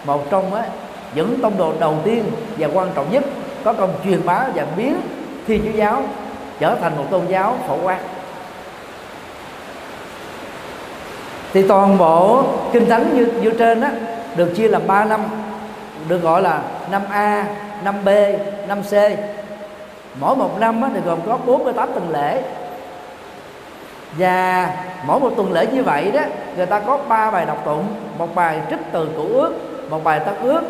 [0.05, 0.63] Một trong á,
[1.15, 2.25] những tông đồ đầu tiên
[2.59, 3.25] và quan trọng nhất
[3.65, 4.97] có công truyền bá và biến
[5.47, 6.03] thiên chúa giáo
[6.59, 7.99] trở thành một tôn giáo phổ quát.
[11.53, 13.91] Thì toàn bộ kinh thánh như như trên á
[14.37, 15.21] được chia làm 3 năm
[16.09, 17.47] được gọi là năm A,
[17.85, 18.09] năm B,
[18.69, 18.93] năm C.
[20.21, 22.43] Mỗi một năm á, thì gồm có 48 tuần lễ
[24.19, 24.71] và
[25.07, 26.21] mỗi một tuần lễ như vậy đó,
[26.57, 27.85] người ta có ba bài đọc tụng,
[28.19, 29.55] một bài trích từ cũ ước,
[29.91, 30.63] một bài tân ước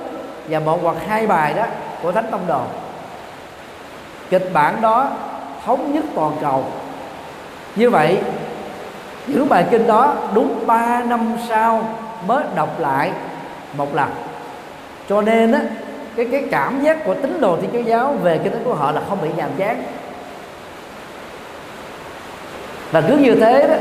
[0.49, 1.65] và một hoặc hai bài đó
[2.03, 2.61] của thánh tông đồ.
[4.31, 5.09] Kịch bản đó
[5.65, 6.65] thống nhất toàn cầu.
[7.77, 8.19] Như vậy,
[9.27, 11.85] những bài kinh đó đúng 3 năm sau
[12.27, 13.13] mới đọc lại
[13.77, 14.09] một lần.
[15.09, 15.61] Cho nên á,
[16.17, 18.93] cái cái cảm giác của tín đồ thiên chúa giáo về kinh thánh của họ
[18.93, 19.83] là không bị nhàm chán
[22.93, 23.75] và cứ như thế đó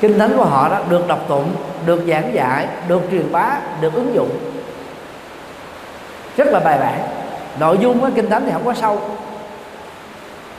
[0.00, 1.52] kinh thánh của họ đó được đọc tụng
[1.86, 4.30] được giảng dạy được truyền bá được ứng dụng.
[6.36, 7.00] Rất là bài bản.
[7.60, 9.00] Nội dung của kinh thánh thì không có sâu.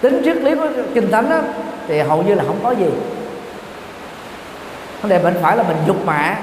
[0.02, 1.40] Tính triết lý của kinh thánh đó,
[1.88, 2.90] thì hầu như là không có gì.
[5.02, 6.38] Vấn đề mình phải là mình dục mạ.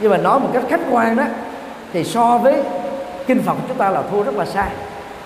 [0.00, 1.24] Nhưng mà nói một cách khách quan đó
[1.92, 2.62] thì so với
[3.26, 4.68] kinh phật chúng ta là thua rất là xa.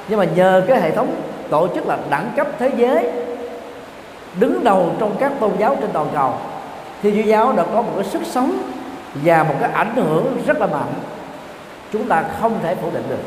[0.08, 1.14] Nhưng mà nhờ cái hệ thống
[1.50, 3.10] tổ chức là đẳng cấp thế giới
[4.38, 6.34] đứng đầu trong các tôn giáo trên toàn cầu.
[7.02, 8.58] Thì Chúa giáo đã có một cái sức sống
[9.14, 10.92] và một cái ảnh hưởng rất là mạnh.
[11.92, 13.22] Chúng ta không thể phủ định được.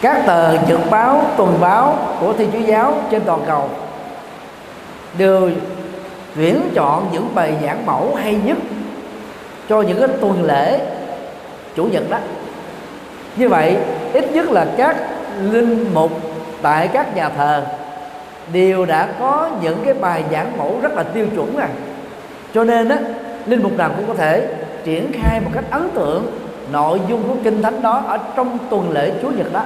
[0.00, 3.68] Các tờ nhật báo, tuần báo của thiên chúa giáo trên toàn cầu
[5.18, 5.50] đều
[6.36, 8.58] tuyển chọn những bài giảng mẫu hay nhất
[9.68, 10.80] cho những cái tuần lễ
[11.76, 12.18] chủ nhật đó.
[13.36, 13.76] Như vậy,
[14.12, 14.96] ít nhất là các
[15.40, 16.10] linh mục
[16.62, 17.62] tại các nhà thờ,
[18.52, 21.68] đều đã có những cái bài giảng mẫu rất là tiêu chuẩn rồi
[22.54, 22.98] cho nên á,
[23.46, 24.48] linh mục nào cũng có thể
[24.84, 26.26] triển khai một cách ấn tượng
[26.72, 29.62] nội dung của kinh thánh đó ở trong tuần lễ chúa nhật đó.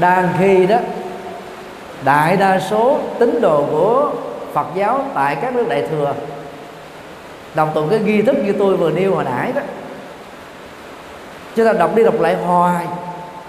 [0.00, 0.76] Đang khi đó,
[2.04, 4.12] đại đa số tín đồ của
[4.52, 6.14] Phật giáo tại các nước đại thừa,
[7.54, 9.60] đồng tụng cái ghi thức như tôi vừa nêu hồi nãy đó
[11.56, 12.86] chúng ta đọc đi đọc lại hoài.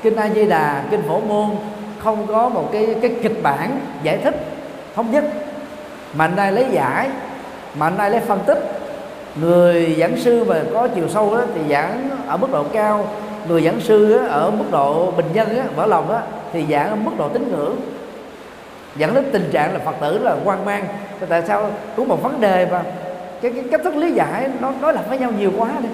[0.03, 1.49] Kinh A Di Đà kinh Phổ môn
[1.99, 4.35] không có một cái cái kịch bản giải thích
[4.95, 5.23] thống nhất.
[6.13, 7.09] Mà anh đây lấy giải
[7.75, 8.59] mà anh đây lấy phân tích.
[9.41, 13.07] Người giảng sư mà có chiều sâu đó, thì giảng ở mức độ cao.
[13.47, 16.19] Người giảng sư đó, ở mức độ bình dân đó, vỡ lòng đó,
[16.53, 17.75] thì giảng ở mức độ tín ngưỡng.
[18.95, 20.85] Dẫn đến tình trạng là phật tử là quan mang.
[21.29, 21.69] Tại sao?
[21.95, 22.81] Cũng một vấn đề mà
[23.41, 25.89] cái, cái cách thức lý giải nó nói là với nhau nhiều quá đi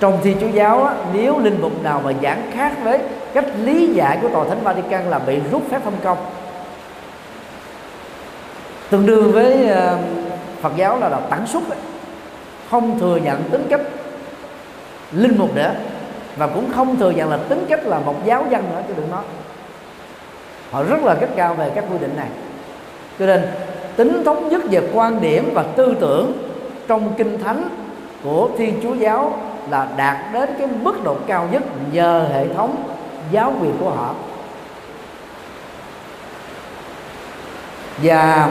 [0.00, 2.98] trong thi chúa giáo á, nếu linh mục nào mà giảng khác với
[3.34, 6.18] cách lý giải của tòa thánh Vatican là bị rút phép thông công.
[8.90, 10.00] Tương đương với uh,
[10.60, 11.78] Phật giáo là đọc tản xuất ấy.
[12.70, 13.80] không thừa nhận tính cách
[15.12, 15.74] linh mục nữa
[16.36, 19.10] và cũng không thừa nhận là tính cách là một giáo dân nữa cho đừng
[19.10, 19.22] nói.
[20.70, 22.28] Họ rất là cách cao về các quy định này.
[23.18, 23.42] Cho nên
[23.96, 26.32] tính thống nhất về quan điểm và tư tưởng
[26.88, 27.68] trong kinh thánh
[28.24, 29.38] của thiên chúa giáo
[29.70, 32.88] là đạt đến cái mức độ cao nhất nhờ hệ thống
[33.30, 34.14] giáo quyền của họ.
[38.02, 38.50] Và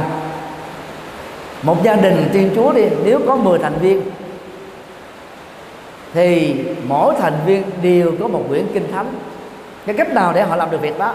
[1.63, 4.02] một gia đình thiên chúa đi nếu có 10 thành viên
[6.13, 6.56] thì
[6.88, 9.13] mỗi thành viên đều có một quyển kinh thánh.
[9.86, 11.13] Cái cách nào để họ làm được việc đó?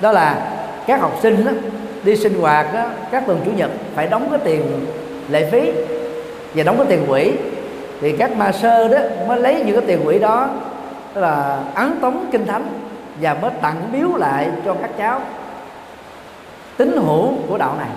[0.00, 0.50] Đó là
[0.86, 1.52] các học sinh đó,
[2.04, 4.86] đi sinh hoạt đó, các tuần chủ nhật phải đóng cái tiền
[5.28, 5.72] lệ phí
[6.54, 7.32] và đóng cái tiền quỹ
[8.00, 10.48] thì các ma sơ đó mới lấy những cái tiền quỹ đó,
[11.14, 12.66] tức là ấn tống kinh thánh
[13.20, 15.20] và mới tặng biếu lại cho các cháu.
[16.76, 17.88] Tín hữu của đạo này.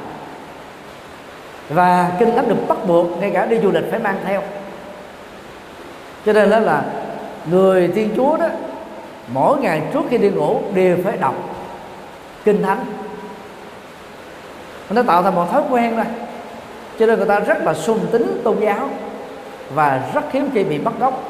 [1.69, 4.41] Và kinh thánh được bắt buộc ngay cả đi du lịch phải mang theo.
[6.25, 6.83] Cho nên đó là
[7.51, 8.47] người thiên chúa đó,
[9.33, 11.35] mỗi ngày trước khi đi ngủ đều phải đọc
[12.45, 12.85] kinh thánh.
[14.89, 16.05] Nó tạo thành một thói quen rồi
[16.99, 18.89] cho nên người ta rất là sùng tính tôn giáo
[19.73, 21.23] và rất hiếm khi bị bắt gốc.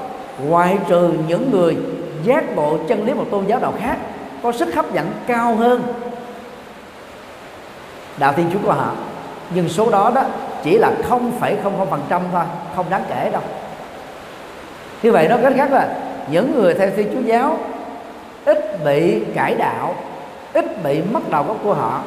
[0.48, 1.78] Ngoại trừ những người
[2.24, 3.98] giác ngộ chân lý một tôn giáo nào khác
[4.44, 5.84] có sức hấp dẫn cao hơn.
[8.18, 8.92] Đạo thiên chúa của họ
[9.50, 10.24] nhưng số đó đó
[10.64, 12.44] chỉ là 0,00% thôi
[12.76, 13.42] không đáng kể đâu.
[15.04, 15.88] Như vậy nó cách khác là
[16.32, 17.58] những người theo thiên chúa giáo
[18.46, 19.96] ít bị cải đạo
[20.54, 22.02] ít bị mất đầu gốc của họ.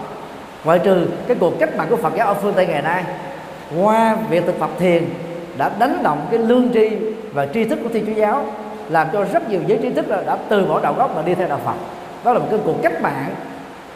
[0.64, 3.04] Ngoại trừ cái cuộc cách mạng của Phật giáo ở phương Tây ngày nay
[3.80, 5.04] qua việc thực tập thiền
[5.58, 6.90] đã đánh động cái lương tri
[7.32, 8.44] và tri thức của Thiên Chúa giáo
[8.88, 11.48] làm cho rất nhiều giới trí thức đã từ bỏ đạo gốc mà đi theo
[11.48, 11.74] đạo Phật.
[12.24, 13.34] Đó là một cái cuộc cách mạng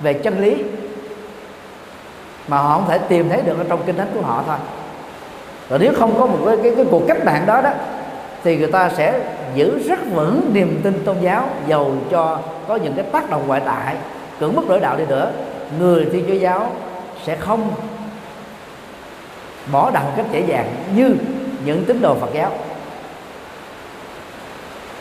[0.01, 0.57] về chân lý
[2.49, 4.57] mà họ không thể tìm thấy được ở trong kinh thánh của họ thôi.
[5.71, 7.71] Rồi nếu không có một cái, cái, cái cuộc cách mạng đó đó
[8.45, 9.21] thì người ta sẽ
[9.55, 12.39] giữ rất vững niềm tin tôn giáo dầu cho
[12.69, 13.97] có những cái tác động ngoại tại
[14.41, 15.31] cưỡng bức đổi đạo đi nữa.
[15.79, 16.73] Người thiên chúa giáo
[17.25, 17.71] sẽ không
[19.73, 21.15] bỏ đạo cách dễ dàng như
[21.65, 22.51] những tín đồ Phật giáo.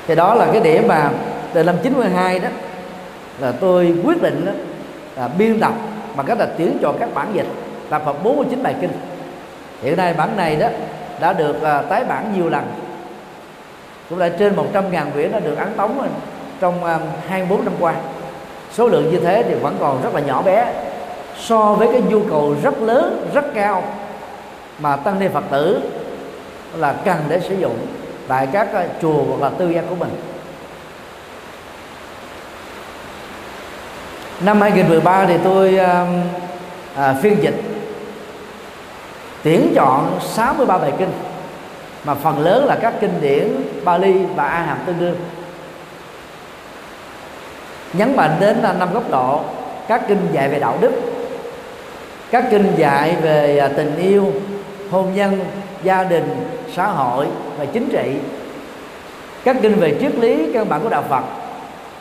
[0.07, 1.09] Thì đó là cái điểm mà
[1.53, 2.49] từ năm 92 đó
[3.39, 4.51] là tôi quyết định đó,
[5.15, 5.73] là biên tập
[6.15, 7.47] bằng cách là tuyển chọn các bản dịch
[7.89, 8.91] tập hợp 49 bài kinh.
[9.81, 10.67] Hiện nay bản này đó
[11.19, 12.63] đã được uh, tái bản nhiều lần.
[14.09, 16.07] Cũng đã trên 100 ngàn quyển đã được ấn tống rồi
[16.59, 17.93] trong à, uh, 24 năm qua.
[18.71, 20.73] Số lượng như thế thì vẫn còn rất là nhỏ bé
[21.39, 23.83] so với cái nhu cầu rất lớn rất cao
[24.79, 25.81] mà tăng ni phật tử
[26.75, 27.77] là cần để sử dụng
[28.27, 30.09] tại các ờ, chùa hoặc là tư gia của mình.
[34.41, 35.77] Năm 2013 thì tôi
[36.95, 37.61] à, phiên dịch
[39.43, 41.11] tuyển chọn 63 bài kinh
[42.03, 43.47] mà phần lớn là các kinh điển
[43.83, 45.15] Bali và A Hàm tương đương.
[47.93, 49.41] Nhấn mạnh đến là năm góc độ
[49.87, 50.91] các kinh dạy về đạo đức
[52.33, 54.33] các kinh dạy về ờ, tình yêu
[54.91, 55.39] hôn nhân
[55.83, 58.13] gia đình xã hội và chính trị
[59.43, 61.23] các kinh về triết lý căn bản của đạo Phật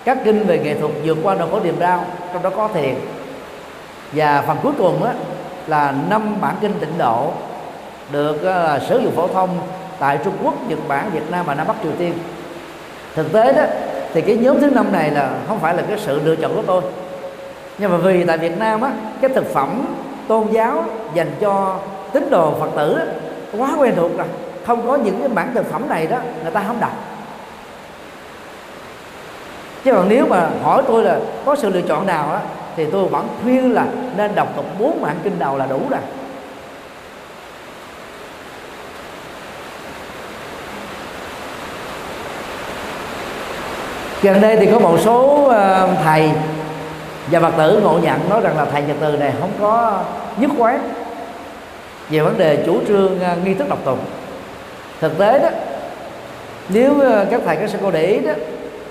[0.04, 2.94] các kinh về nghệ thuật vượt qua nỗi khổ niềm đau trong đó có thiền
[4.12, 5.12] và phần cuối cùng á,
[5.66, 7.30] là năm bản kinh tịnh độ
[8.12, 9.48] được uh, sử dụng phổ thông
[9.98, 12.12] tại Trung Quốc, Nhật Bản, Việt Nam và Nam Bắc Triều Tiên.
[13.14, 13.62] Thực tế đó
[14.14, 16.62] thì cái nhóm thứ năm này là không phải là cái sự lựa chọn của
[16.66, 16.82] tôi.
[17.78, 19.84] Nhưng mà vì tại Việt Nam á cái thực phẩm
[20.28, 21.76] tôn giáo dành cho
[22.12, 23.04] tín đồ Phật tử á,
[23.58, 24.26] quá quen thuộc rồi.
[24.66, 26.92] Không có những cái bản thực phẩm này đó, người ta không đọc.
[29.84, 32.40] Chứ còn nếu mà hỏi tôi là có sự lựa chọn nào á,
[32.76, 33.86] thì tôi vẫn khuyên là
[34.16, 36.00] nên đọc tục bốn bản kinh đầu là đủ rồi.
[44.22, 46.30] Gần đây thì có một số ờ, thầy
[47.30, 50.02] và phật tử ngộ nhận nói rằng là thầy nhật từ này không có
[50.36, 51.01] nhất quán
[52.12, 53.98] về vấn đề chủ trương à, nghi thức đọc tụng.
[55.00, 55.48] Thực tế đó,
[56.68, 58.32] nếu à, các thầy, các sư cô để ý đó,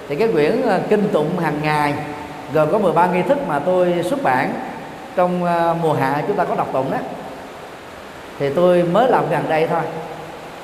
[0.10, 1.94] thì cái quyển à, kinh tụng hàng ngày
[2.54, 4.54] gồm có 13 nghi thức mà tôi xuất bản
[5.16, 5.40] trong
[5.82, 6.98] mùa hạ chúng ta có đọc tụng đó,
[8.40, 9.82] thì tôi mới làm gần đây thôi.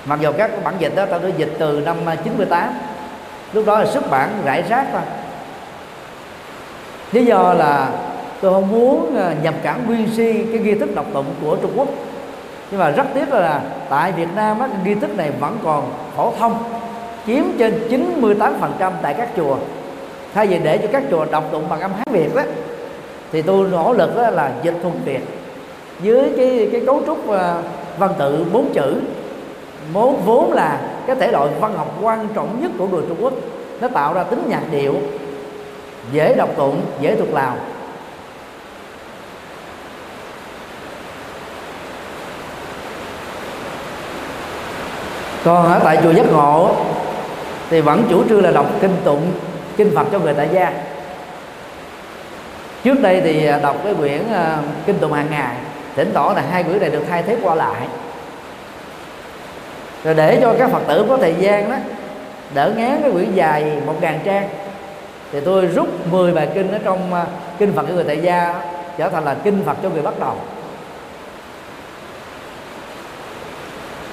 [0.05, 2.73] Mặc dù các bản dịch đó tôi đã dịch từ năm 98
[3.53, 5.01] lúc đó là xuất bản rải rác thôi.
[7.11, 7.89] Lý do là
[8.41, 11.87] tôi không muốn nhập cản nguyên si, cái nghi thức đọc tụng của Trung Quốc
[12.71, 15.91] nhưng mà rất tiếc là tại Việt Nam á, cái nghi thức này vẫn còn
[16.15, 16.63] phổ thông
[17.27, 17.87] chiếm trên
[18.29, 19.57] 98% tại các chùa.
[20.33, 22.41] Thay vì để cho các chùa đọc tụng bằng âm Hán Việt đó
[23.31, 25.21] thì tôi nỗ lực đó là dịch thuần Việt
[26.01, 27.61] dưới cái cái cấu trúc à,
[27.97, 29.01] văn tự bốn chữ.
[29.93, 33.33] Vốn vốn là cái thể loại văn học quan trọng nhất của người Trung Quốc.
[33.81, 34.95] Nó tạo ra tính nhạc điệu
[36.11, 37.55] dễ đọc tụng dễ thuộc lào.
[45.43, 46.75] Còn ở tại chùa giác ngộ
[47.69, 49.31] thì vẫn chủ trương là đọc kinh tụng
[49.77, 50.73] kinh phật cho người tại gia.
[52.83, 55.55] Trước đây thì à, đọc cái quyển uh, kinh tụng hàng ngày
[55.95, 57.87] thỉnh tỏ là hai quyển này được thay thế qua lại.
[60.03, 61.75] Rồi để cho các phật tử có thời gian đó
[62.53, 64.49] đỡ ngán cái quyển dài một ngàn trang.
[65.31, 67.27] Thì tôi rút 10 bài kinh ở trong uh,
[67.59, 68.61] kinh Phật cho người tại gia
[68.97, 70.35] trở thành là kinh Phật cho người bắt đầu.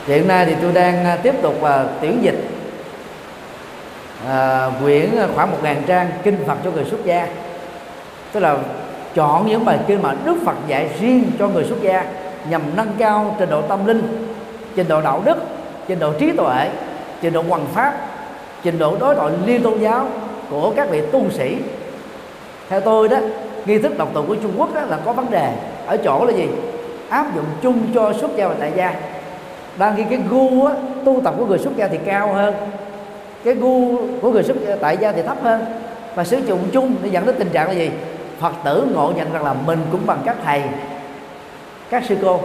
[0.06, 1.68] Hiện nay thì tôi đang à, tiếp tục uh,
[2.00, 2.48] tuyển dịch
[4.24, 7.28] uh, quyển khoảng một ngàn trang kinh Phật cho người xuất gia.
[8.32, 8.56] Tức là
[9.14, 12.04] chọn những bài kinh mà Đức Phật dạy riêng cho người xuất gia
[12.50, 14.34] nhằm nâng cao trình độ tâm linh
[14.76, 15.36] trình độ đạo đức
[15.88, 16.70] trình độ trí tuệ
[17.20, 17.94] trình độ hoằng pháp
[18.62, 20.08] trình độ đối thoại liên tôn giáo
[20.50, 21.56] của các vị tu sĩ.
[22.68, 23.18] Theo tôi đó
[23.66, 25.52] nghi thức độc tụng của Trung Quốc đó là có vấn đề
[25.86, 26.48] ở chỗ là gì?
[27.08, 28.94] Áp dụng chung cho xuất gia và tại gia
[29.78, 32.54] đang khi cái gu á, tu tập của người xuất gia thì cao hơn.
[33.44, 35.64] Cái gu của người xuất gia, tại gia thì thấp hơn.
[36.14, 37.90] Và sử dụng chung để dẫn đến tình trạng là gì?
[38.40, 40.62] Phật tử ngộ nhận rằng là mình cũng bằng các thầy
[41.90, 42.40] các sư cô.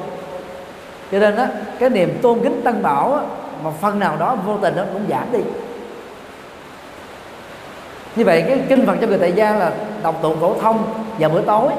[1.11, 1.47] Cho nên á
[1.79, 3.21] cái niềm tôn kính tăng bảo á,
[3.63, 5.39] mà phần nào đó vô tình nó cũng giảm đi.
[8.15, 9.71] Như vậy cái kinh phật cho người tại gia là
[10.03, 10.83] đọc tụng phổ thông
[11.19, 11.71] vào buổi tối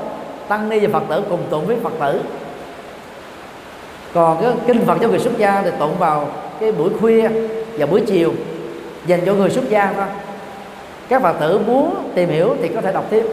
[0.48, 2.20] tăng ni và phật tử cùng tụng với phật tử
[4.14, 6.28] còn cái kinh phật cho người xuất gia thì tụng vào
[6.61, 7.28] cái buổi khuya
[7.78, 8.32] và buổi chiều,
[9.06, 10.06] dành cho người xuất gia thôi.
[11.08, 13.26] Các phật tử muốn tìm hiểu thì có thể đọc tiếp.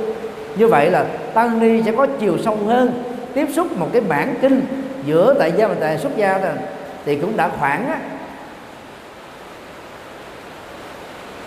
[0.56, 3.04] Như vậy là tăng ni sẽ có chiều sâu hơn,
[3.34, 4.62] tiếp xúc một cái bản kinh
[5.06, 6.54] giữa tại gia và tại xuất gia rồi
[7.06, 8.00] thì cũng đã khoảng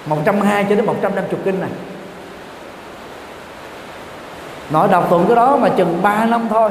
[0.07, 1.71] 120 cho đến 150 kinh này.
[4.71, 6.71] Nội đọc tụng cái đó mà chừng 3 năm thôi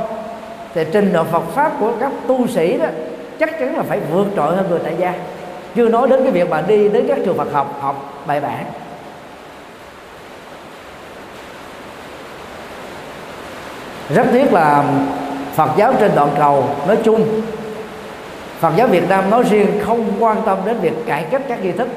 [0.74, 2.86] thì trình độ Phật pháp của các tu sĩ đó,
[3.40, 5.14] chắc chắn là phải vượt trội hơn người tại gia.
[5.76, 8.66] Chưa nói đến cái việc mà đi đến các trường Phật học học bài bản.
[14.10, 14.84] Rất tiếc là
[15.56, 17.42] Phật giáo trên toàn cầu nói chung,
[18.60, 21.72] Phật giáo Việt Nam nói riêng không quan tâm đến việc cải cách các nghi
[21.72, 21.88] thức.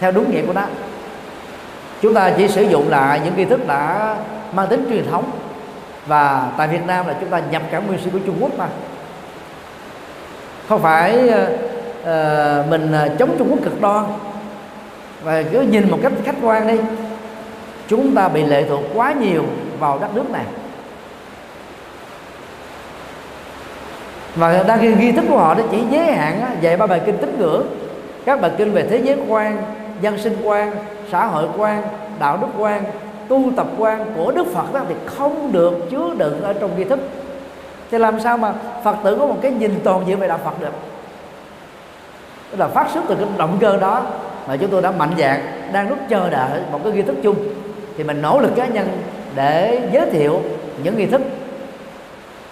[0.00, 0.62] Theo đúng nghĩa của nó,
[2.02, 4.16] chúng ta chỉ sử dụng lại những nghi thức đã
[4.52, 5.24] mang tính truyền thống
[6.06, 8.68] và tại Việt Nam là chúng ta nhập cả nguyên sĩ của Trung Quốc mà.
[10.68, 11.30] Không phải
[12.00, 14.04] uh, mình ờ, chống Trung Quốc cực đoan.
[15.22, 16.76] Và cứ nhìn một cách khách quan đi
[17.88, 19.44] chúng ta bị lệ thuộc quá nhiều
[19.78, 20.44] vào đất nước này.
[24.36, 27.38] Và đang ghi thức của họ nó chỉ giới hạn dạy ba bài kinh tín
[27.38, 27.66] ngưỡng
[28.24, 29.62] các bài kinh về thế giới quan
[30.00, 30.72] dân sinh quan
[31.12, 31.82] xã hội quan
[32.18, 32.84] đạo đức quan
[33.30, 36.84] tu tập quan của đức phật đó thì không được chứa đựng ở trong nghi
[36.84, 36.98] thức.
[37.90, 38.52] Thì làm sao mà
[38.84, 40.72] phật tử có một cái nhìn toàn diện về đạo phật được?
[42.50, 44.02] Tức là phát xuất từ cái động cơ đó
[44.48, 45.40] mà chúng tôi đã mạnh dạng
[45.72, 47.36] đang lúc chờ đợi một cái nghi thức chung.
[47.96, 48.88] Thì mình nỗ lực cá nhân
[49.34, 50.40] để giới thiệu
[50.82, 51.22] những nghi thức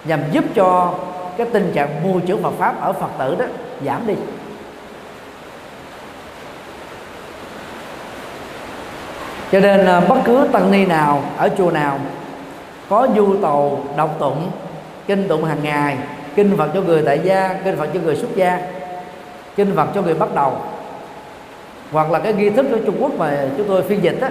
[0.05, 0.93] nhằm giúp cho
[1.37, 3.45] cái tình trạng mua chữ Phật pháp ở Phật tử đó
[3.85, 4.13] giảm đi.
[9.51, 11.99] Cho nên à, bất cứ tăng ni nào ở chùa nào
[12.89, 14.51] có du tàu đọc tụng
[15.07, 15.97] kinh tụng hàng ngày
[16.35, 18.59] kinh Phật cho người tại gia kinh Phật cho người xuất gia
[19.55, 20.53] kinh Phật cho người bắt đầu.
[21.91, 24.27] Hoặc là cái nghi thức của Trung Quốc mà chúng tôi phiên dịch đó,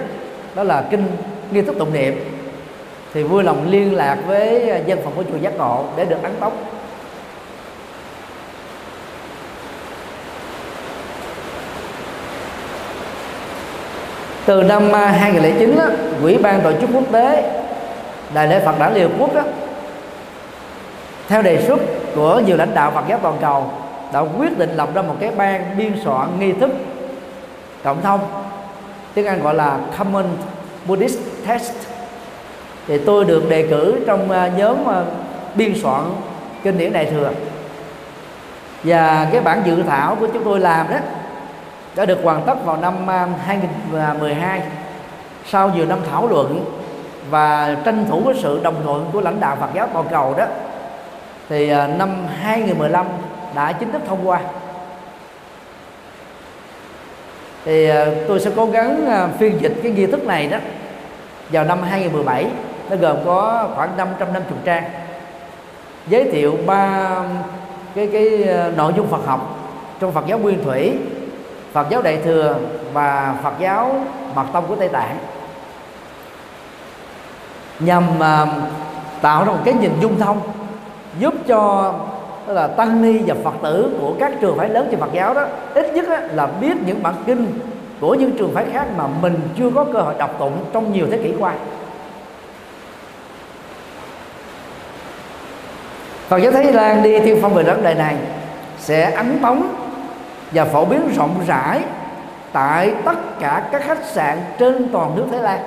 [0.55, 1.03] đó là kinh
[1.51, 2.15] nghi thức tụng niệm.
[3.13, 6.23] Thì vui lòng liên lạc với à, dân phòng của chùa giác ngộ để được
[6.23, 6.53] ấn tống
[14.49, 15.87] từ năm à, 2009 á,
[16.21, 17.51] quỹ ban tổ chức quốc tế
[18.33, 19.43] đại lễ Phật đản Liên Quốc á,
[21.27, 21.79] theo đề xuất
[22.15, 23.71] của nhiều lãnh đạo Phật giáo toàn cầu
[24.13, 26.69] đã quyết định lập ra một cái ban biên soạn nghi thức
[27.83, 28.19] cộng thông
[29.13, 30.25] tiếng Anh gọi là Common
[30.87, 31.73] Buddhist Text.
[32.87, 35.03] Thì tôi được đề cử trong à, nhóm à,
[35.55, 36.01] biên soạn
[36.63, 37.31] kinh điển đại thừa.
[38.83, 40.97] Và cái bản dự thảo của chúng tôi làm đó
[41.95, 44.65] đã được hoàn tất vào năm à, 2012 à,
[45.45, 46.65] sau nhiều năm thảo luận
[47.29, 50.45] và tranh thủ với sự đồng thuận của lãnh đạo Phật giáo toàn cầu đó
[51.49, 52.09] thì à, năm
[52.41, 53.05] 2015
[53.55, 54.41] đã chính thức thông qua.
[57.65, 57.89] Thì
[58.27, 60.57] tôi sẽ cố gắng phiên dịch cái nghi thức này đó
[61.49, 62.45] vào năm 2017
[62.89, 64.83] nó gồm có khoảng 550 trang
[66.07, 67.09] giới thiệu ba
[67.95, 69.59] cái cái nội dung Phật học
[69.99, 70.93] trong Phật giáo Nguyên Thủy,
[71.73, 72.55] Phật giáo Đại thừa
[72.93, 73.95] và Phật giáo
[74.35, 75.17] Mật tông của Tây Tạng.
[77.79, 78.49] Nhằm uh,
[79.21, 80.41] tạo ra một cái nhìn dung thông
[81.19, 81.93] giúp cho
[82.47, 85.33] tức là tăng ni và phật tử của các trường phái lớn trên Phật giáo
[85.33, 86.05] đó ít nhất
[86.35, 87.59] là biết những bản kinh
[87.99, 91.07] của những trường phái khác mà mình chưa có cơ hội đọc tụng trong nhiều
[91.11, 91.53] thế kỷ qua.
[96.27, 98.15] Phật giáo Thái Lan đi tiên phong về vấn đề này
[98.79, 99.78] sẽ ấn bóng
[100.51, 101.81] và phổ biến rộng rãi
[102.51, 105.59] tại tất cả các khách sạn trên toàn nước Thái Lan.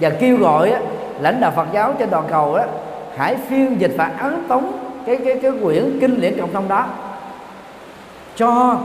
[0.00, 0.80] Và kêu gọi á,
[1.20, 2.64] lãnh đạo Phật giáo trên toàn cầu á,
[3.16, 4.72] hãy phiên dịch và ấn tống
[5.06, 6.86] cái cái cái quyển kinh điển cộng thông đó
[8.36, 8.78] cho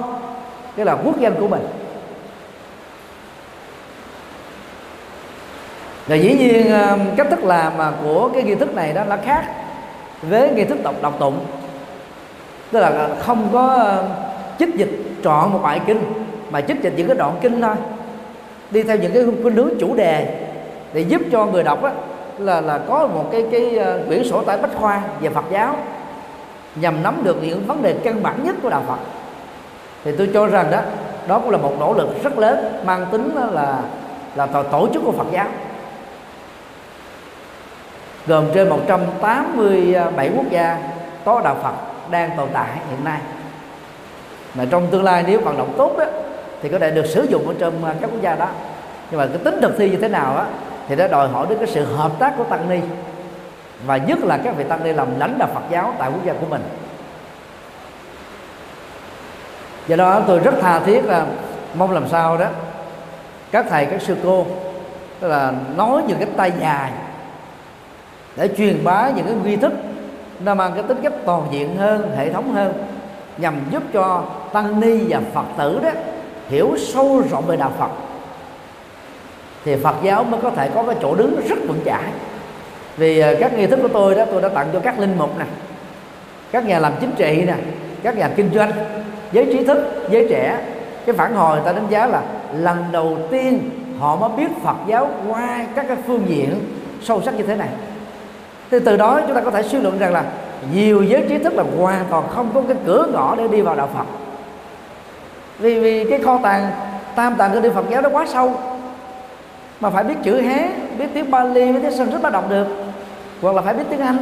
[0.75, 1.67] cái là quốc dân của mình.
[6.07, 6.71] Và dĩ nhiên
[7.17, 9.45] cách thức làm mà của cái nghi thức này đó nó khác
[10.21, 11.45] với nghi thức đọc đọc tụng
[12.71, 14.03] tức là không có ờ,
[14.59, 14.91] chích dịch
[15.23, 16.01] chọn một bài kinh
[16.49, 17.75] mà chích dịch những cái đoạn kinh thôi.
[18.71, 20.47] Đi theo những cái khuynh hướng chủ đề
[20.93, 21.91] để giúp cho người đọc á,
[22.37, 25.75] là là có một cái cái ờ, quyển sổ tải bách khoa về Phật giáo
[26.75, 28.99] nhằm nắm được những vấn đề căn bản nhất của đạo Phật.
[30.03, 30.81] Thì tôi cho rằng đó
[31.27, 33.79] đó cũng là một nỗ lực rất lớn mang tính là
[34.35, 35.47] là tổ, tổ chức của Phật giáo.
[38.27, 40.77] Gồm trên 187 ờ, quốc gia
[41.25, 43.19] có đạo Phật đang tồn tại hiện nay.
[44.53, 46.05] Mà trong tương lai nếu hoạt động tốt đó
[46.61, 48.47] thì có thể được sử dụng ở trong à, các quốc gia đó.
[49.11, 50.45] Nhưng mà cái tính thực thi như thế nào á,
[50.87, 52.79] thì nó đòi hỏi đến cái sự hợp tác của tăng ni.
[53.85, 56.33] Và nhất là các vị tăng ni làm lãnh đạo Phật giáo tại quốc gia
[56.33, 56.61] của mình.
[59.87, 61.25] Do đó tôi rất tha thiết là
[61.75, 62.47] mong làm sao đó
[63.51, 64.45] các thầy, các sư cô,
[65.19, 66.91] tức là nói những cái tay dài
[68.35, 69.73] để truyền bá những cái nghi thức
[70.39, 72.73] nó mang cái tính cách toàn diện hơn, hệ thống hơn,
[73.37, 74.23] nhằm giúp cho
[74.53, 75.89] tăng ni và phật tử đó
[76.49, 77.91] hiểu sâu rộng về đạo phật.
[79.65, 82.11] Thì phật giáo mới có thể có cái chỗ đứng rất vững chãi.
[82.97, 85.37] Vì ờ, các nghi thức của tôi đó, tôi đã tặng cho các linh mục
[85.37, 85.47] này
[86.51, 87.55] các nhà làm chính trị nè,
[88.03, 88.71] các nhà kinh doanh,
[89.31, 90.59] giới trí thức, giới trẻ.
[91.05, 92.21] Cái phản hồi ta đánh giá là
[92.53, 93.69] lần đầu tiên
[93.99, 96.59] họ mới biết Phật giáo qua các cái phương diện
[97.01, 97.69] sâu sắc như thế này
[98.71, 100.23] thì từ đó chúng ta có thể suy luận rằng là
[100.73, 103.75] nhiều giới trí thức là hoàn toàn không có cái cửa ngõ để đi vào
[103.75, 104.05] đạo Phật.
[105.59, 106.71] Vì vì cái kho tàng,
[107.15, 108.55] tam tạng của điển Phật giáo nó quá sâu.
[109.79, 112.67] Mà phải biết chữ Hán biết tiếng Bali biết tiếng Sanskrit mới đọc được.
[113.41, 114.17] Hoặc là phải biết tiếng Anh.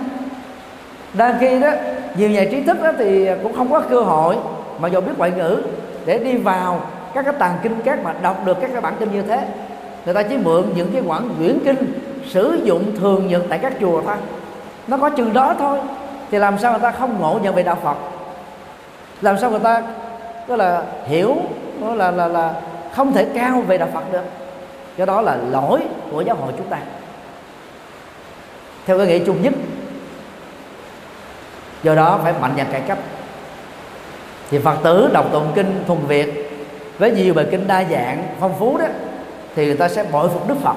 [1.14, 1.72] Đang khi đó,
[2.18, 4.36] nhiều nhà trí thức đó thì cũng không có cơ hội
[4.80, 5.62] mà dù biết ngoại ngữ
[6.06, 6.82] để đi vào
[7.14, 9.48] các cái tàng kinh các mà đọc được các cái bản kinh như thế.
[10.06, 11.94] Người ta chỉ mượn những cái quản quyển kinh
[12.30, 14.16] sử dụng thường nhật tại các chùa thôi.
[14.88, 15.80] Nó có chừng đó thôi,
[16.32, 17.98] thì làm sao người ta không ngộ nhận về đạo Phật?
[19.22, 19.84] Làm sao người ta
[20.48, 21.36] đó là hiểu
[21.82, 22.54] đó là là là
[22.94, 24.24] không thể cao về đạo Phật được?
[24.98, 25.80] Do đó là lỗi
[26.12, 26.78] của giáo hội chúng ta.
[28.86, 29.54] Theo cái nghĩa chung nhất,
[31.84, 32.98] do đó phải mạnh dạn cải cách.
[34.52, 36.52] Thì phật tử đọc tụng kinh thuần việt
[36.98, 38.86] với nhiều bài kinh đa dạng phong phú đó,
[39.56, 40.76] thì người ta sẽ bội phục đức phật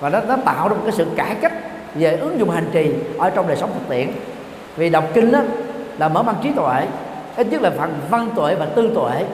[0.00, 1.52] và nó nó tạo ra một cái sự cải cách
[1.94, 4.08] về ứng dụng hành trì ở trong đời sống thực tiễn.
[4.76, 5.40] Vì đọc kinh đó
[5.98, 6.86] là mở mang trí tuệ
[7.36, 9.24] ít nhất là phần văn tuệ và tư tuệ.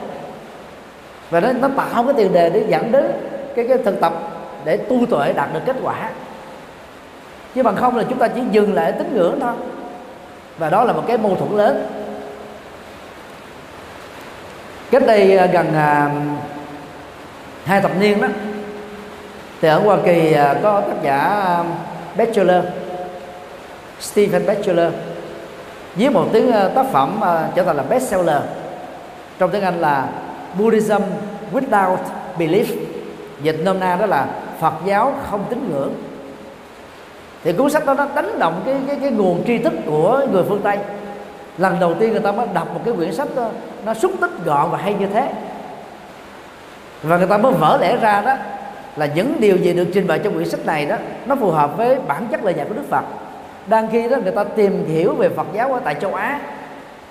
[1.29, 3.11] Và nó, nó tạo cái tiền đề để dẫn đến
[3.55, 4.13] cái cái thực tập
[4.65, 6.09] để tu tuệ đạt được kết quả.
[7.55, 9.53] Chứ bằng không là chúng ta chỉ dừng lại tín ngưỡng thôi.
[10.57, 11.87] Và đó là một cái mâu thuẫn lớn.
[14.91, 16.11] Cách đây à, gần à,
[17.65, 18.27] hai thập niên đó
[19.63, 21.63] thì ở Hoa Kỳ à, có tác giả à,
[22.17, 22.63] Batchelor
[23.99, 24.93] Stephen Batchelor
[25.95, 27.21] viết một tiếng à, tác phẩm
[27.55, 28.41] trở thành là bestseller.
[29.39, 30.07] Trong tiếng Anh là
[30.59, 31.01] Buddhism
[31.53, 31.97] without
[32.37, 32.65] belief
[33.41, 34.27] dịch nôm na đó là
[34.59, 35.93] Phật giáo không tín ngưỡng.
[37.43, 40.43] Thì cuốn sách đó nó đánh động cái cái cái nguồn tri thức của người
[40.49, 40.77] phương Tây.
[41.57, 43.49] Lần đầu tiên người ta mới đọc một cái quyển sách đó,
[43.85, 45.29] nó xúc tích gọn và hay như thế.
[47.03, 48.35] Và người ta mới vỡ lẽ ra đó
[48.95, 51.77] là những điều gì được trình bày trong quyển sách này đó nó phù hợp
[51.77, 53.03] với bản chất lời dạy của Đức Phật.
[53.67, 56.39] Đang khi đó người ta tìm hiểu về Phật giáo ở tại châu Á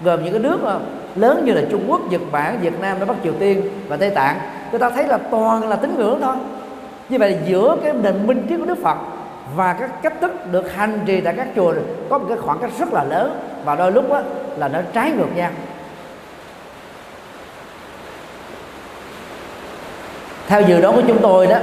[0.01, 0.81] gồm những cái nước ờ,
[1.17, 4.11] lớn như là Trung Quốc, Nhật Bản, Việt Nam, Đông Bắc Triều Tiên và Tây
[4.11, 4.37] Tạng.
[4.71, 6.37] Người ta thấy là toàn là tín ngưỡng thôi.
[7.09, 8.97] Như vậy giữa cái nền minh triết của Đức Phật
[9.57, 11.75] và các cách thức được hành trì tại các chùa
[12.11, 14.23] có một cái khoảng cách rất là lớn và đôi lúc đó,
[14.57, 15.51] là nó trái ngược nhau.
[20.49, 21.57] Theo dự đoán của chúng tôi đó,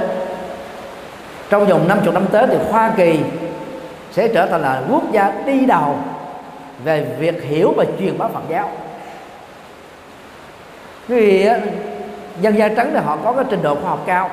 [1.50, 3.18] trong vòng 50 năm tới thì Hoa Kỳ
[4.12, 5.96] sẽ trở thành là quốc gia đi đầu
[6.84, 8.70] về việc hiểu và truyền bá Phật giáo.
[11.08, 11.48] Vì
[12.40, 14.30] dân da trắng thì họ có cái trình độ khoa học cao,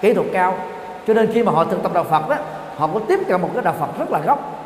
[0.00, 0.54] kỹ thuật cao,
[1.06, 2.36] cho nên khi mà họ thực tập đạo Phật đó,
[2.76, 4.62] họ có tiếp cận một cái đạo Phật rất là gốc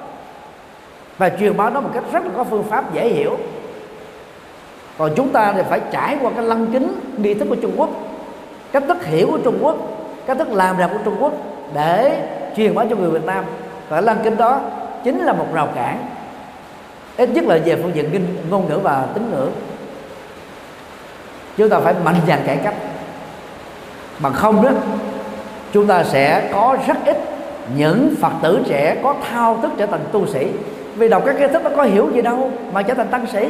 [1.19, 3.37] và truyền bá nó một cách rất là có phương pháp dễ hiểu.
[4.99, 7.91] Còn chúng ta thì phải trải qua cái lăng kính nghi thức của Trung Quốc
[8.77, 9.77] cách thức hiểu của Trung Quốc,
[10.27, 11.33] cách thức làm ra của Trung Quốc
[11.75, 12.23] để
[12.57, 13.45] truyền bá cho người Việt Nam.
[13.89, 14.61] Và lăng kính đó
[15.05, 16.07] chính là một rào cản,
[17.17, 19.49] ít nhất là về phương diện kinh ngôn ngữ và tín ngữ.
[21.57, 22.75] Chúng ta phải mạnh dạn cải cách.
[24.19, 24.71] Bằng không đó,
[25.73, 27.17] chúng ta sẽ có rất ít
[27.77, 30.47] những phật tử trẻ có thao thức trở thành tu sĩ.
[30.97, 33.49] Vì đọc các kiến thức nó có hiểu gì đâu mà trở thành tăng sĩ.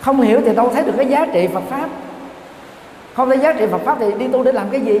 [0.00, 1.88] Không hiểu thì đâu thấy được cái giá trị Phật pháp
[3.14, 5.00] không thấy giá trị Phật pháp thì đi tu để làm cái gì?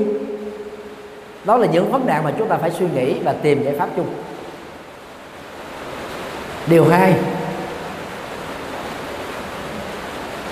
[1.44, 3.88] Đó là những vấn nạn mà chúng ta phải suy nghĩ và tìm giải pháp
[3.96, 4.06] chung.
[6.66, 7.14] Điều hai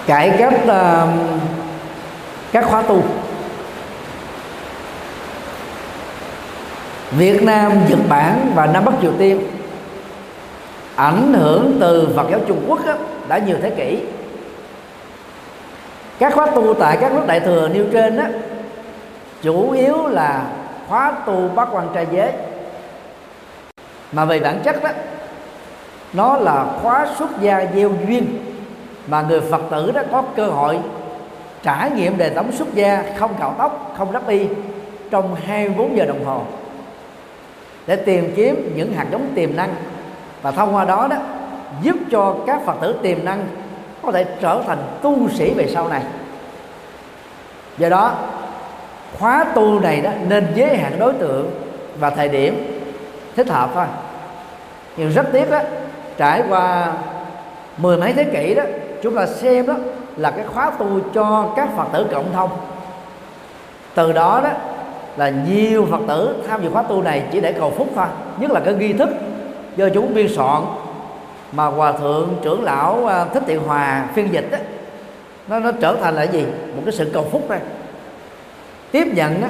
[0.07, 1.09] cải cách uh,
[2.53, 3.03] các khóa tu.
[7.11, 9.41] Việt Nam, Nhật Bản và Nam Bắc Triều Tiên
[10.97, 12.95] ảnh hưởng từ Phật giáo Trung Quốc đó,
[13.29, 13.99] đã nhiều thế kỷ
[16.23, 18.25] các khóa tu tại các nước đại thừa nêu trên đó
[19.43, 20.47] chủ yếu là
[20.89, 22.33] khóa tu bát quan trai giới.
[24.13, 24.91] Mà về bản chất đó
[26.13, 28.55] nó là khóa xuất gia gieo duyên
[29.07, 30.79] mà người phật tử đó có cơ hội
[31.63, 34.47] trải nghiệm đề tống xuất gia không cạo tóc, không đắp y
[35.11, 36.43] trong 24 giờ đồng hồ.
[37.87, 39.75] Để tìm kiếm những hạt giống tiềm năng
[40.43, 41.17] và thông qua đó đó,
[41.83, 43.47] giúp cho các phật tử tiềm năng
[44.03, 46.03] có thể trở thành tu sĩ về sau này.
[47.79, 48.13] Do đó,
[49.19, 51.51] khóa tu này đó nên giới hạn đối tượng
[51.99, 52.83] và thời điểm
[53.37, 53.87] thích hợp thôi.
[54.97, 55.59] Nhưng rất tiếc đó
[56.17, 56.93] trải qua
[57.77, 58.63] mười mấy thế kỷ đó,
[59.03, 59.75] chúng ta xem đó
[60.17, 62.51] là cái khóa tu cho các phật tử cộng thông.
[63.95, 64.51] Từ đó đó
[65.17, 68.07] là nhiều phật tử tham dự khóa tu này chỉ để cầu phúc thôi,
[68.39, 69.09] nhất là cái nghi thức
[69.77, 70.63] do chúng biên soạn
[71.53, 74.59] mà hòa thượng trưởng lão à, thích thiện hòa phiên dịch đó,
[75.49, 76.45] nó nó trở thành là gì?
[76.77, 77.59] Một cái sự cầu phúc đây.
[78.93, 79.49] Tiếp nhận đó,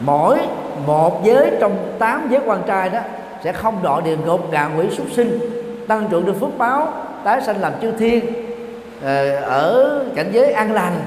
[0.00, 0.38] mỗi
[0.86, 3.00] một giới trong tám giới quan trai đó
[3.44, 5.38] sẽ không đọa địa ngục ngạ quỷ súc sinh
[5.88, 6.92] tăng trưởng được phước báo
[7.24, 8.24] tái sanh làm chư thiên
[9.02, 11.00] ờ, ở cảnh giới an lành.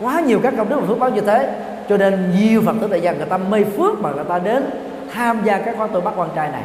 [0.00, 1.54] Quá nhiều các công đức và phước báo như thế.
[1.88, 4.70] Cho nên nhiều phật tử tại gia người ta mê phước mà người ta đến
[5.14, 6.62] tham gia các khóa tu bắt quan trai này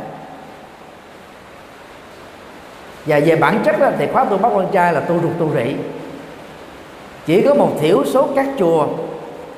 [3.05, 5.49] và về bản chất đó, thì khóa tu bác quan trai là tu ruột tu
[5.55, 5.75] rỉ
[7.25, 8.87] chỉ có một thiểu số các chùa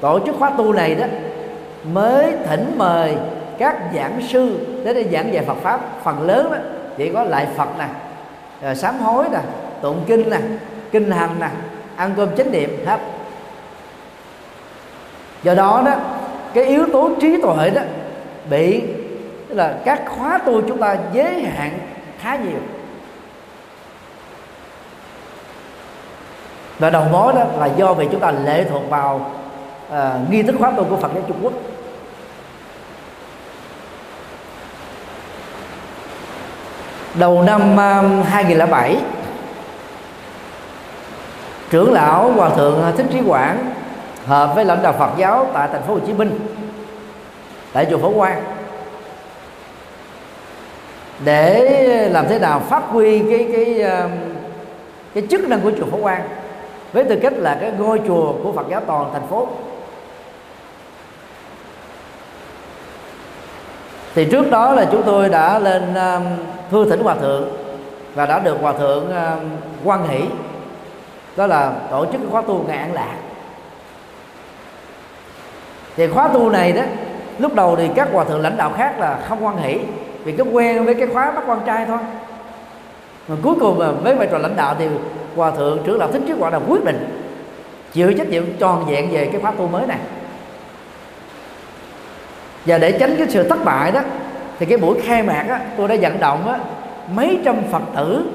[0.01, 1.05] tổ chức khóa tu này đó
[1.93, 3.15] mới thỉnh mời
[3.57, 6.03] các giảng sư đến để giảng về Phật pháp.
[6.03, 6.57] Phần lớn đó
[6.97, 7.85] chỉ có lại Phật nè
[8.61, 9.39] ờ, sám hối nè
[9.81, 10.37] tụng kinh nè
[10.91, 11.47] kinh hành nè
[11.95, 12.99] ăn cơm chánh niệm hết.
[15.43, 15.93] Do đó đó
[16.53, 17.81] cái yếu tố trí tuệ đó
[18.49, 18.81] bị
[19.49, 21.71] tức là các khóa tu chúng ta giới hạn
[22.21, 22.59] khá nhiều.
[26.81, 29.31] Và đầu mối đó là do vì chúng ta lệ thuộc vào
[29.89, 29.95] uh,
[30.29, 31.53] nghi thức khóa tu của Phật giáo Trung Quốc.
[37.15, 38.97] Đầu năm à, 2007
[41.69, 43.73] trưởng lão hòa thượng thích trí quảng
[44.25, 46.39] hợp với lãnh đạo Phật giáo tại thành phố Hồ Chí Minh
[47.73, 48.43] tại chùa Phổ Quang
[51.25, 54.09] để làm thế nào phát huy cái cái à,
[55.13, 56.40] cái chức năng của chùa Phổ Quang
[56.93, 59.47] với tư cách là cái ngôi chùa của Phật giáo toàn thành phố.
[64.15, 66.23] Thì trước đó là chúng tôi đã lên um,
[66.71, 67.49] thưa thỉnh hòa thượng
[68.13, 69.49] và đã được hòa thượng um,
[69.83, 70.25] quan hỷ.
[71.35, 73.15] Đó là tổ chức khóa tu ngày an lạc.
[75.95, 76.81] Thì khóa tu này đó
[77.39, 79.79] lúc đầu thì các hòa thượng lãnh đạo khác là không quan hỷ
[80.23, 81.97] vì cứ quen với cái khóa bắt quan trai thôi.
[83.27, 84.87] Mà cuối cùng mà với vai trò lãnh đạo thì
[85.35, 87.21] hòa thượng trưởng lão thích trước hòa là quyết định
[87.93, 89.97] chịu trách nhiệm tròn vẹn về cái khóa tu mới này.
[92.65, 94.01] Và để tránh cái sự thất bại đó
[94.59, 96.59] thì cái buổi khai mạc á tôi đã vận động á
[97.15, 98.25] mấy trăm phật tử.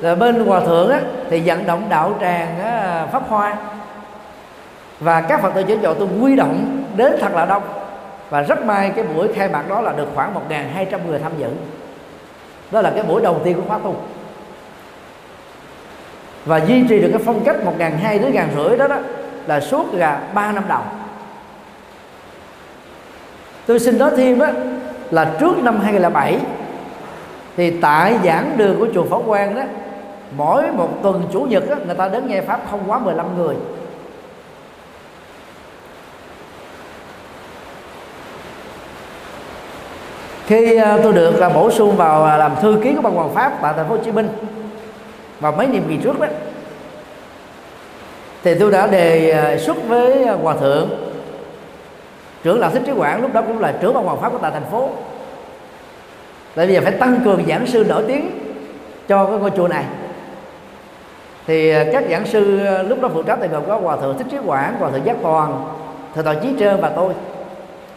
[0.00, 1.00] Rồi bên hòa thượng á
[1.30, 3.56] thì vận động đạo tràng á, pháp hoa.
[5.00, 7.62] Và các phật tử chữa dội tôi quy động đến thật là đông.
[8.30, 11.48] Và rất may cái buổi khai mạc đó là được khoảng 1.200 người tham dự.
[12.70, 13.96] Đó là cái buổi đầu tiên của khóa tu
[16.44, 18.96] và duy trì được cái phong cách 1.200 đến ngàn rưỡi đó đó
[19.46, 20.82] là suốt là ba năm đầu.
[23.66, 24.46] Tôi xin nói thêm đó
[25.10, 26.38] là trước năm 2007
[27.56, 29.62] thì tại giảng đường của chùa Phổ Quang đó,
[30.36, 33.56] mỗi một tuần chủ nhật đó người ta đến nghe pháp không quá 15 người.
[40.46, 43.34] Khi à, tôi được là bổ sung vào à, làm thư ký của ban hoàng
[43.34, 44.28] pháp tại thành phố Hồ Chí Minh
[45.40, 46.26] và mấy nhiệm kỳ trước đó.
[48.42, 50.88] Thì tôi đã đề à, xuất với à, hòa thượng.
[52.42, 54.50] Trưởng lão thích trí quảng lúc đó cũng là trưởng ban hoàng pháp của tại
[54.50, 54.88] thành phố.
[56.54, 58.30] Tại bây giờ phải tăng cường giảng sư nổi tiếng
[59.08, 59.84] cho cái ngôi chùa này.
[61.46, 64.26] Thì à, các giảng sư lúc đó phụ trách thì gồm có hòa thượng thích
[64.30, 65.64] trí quảng, hòa thượng giác toàn
[66.14, 67.12] thượng tọa chí trơn và tôi.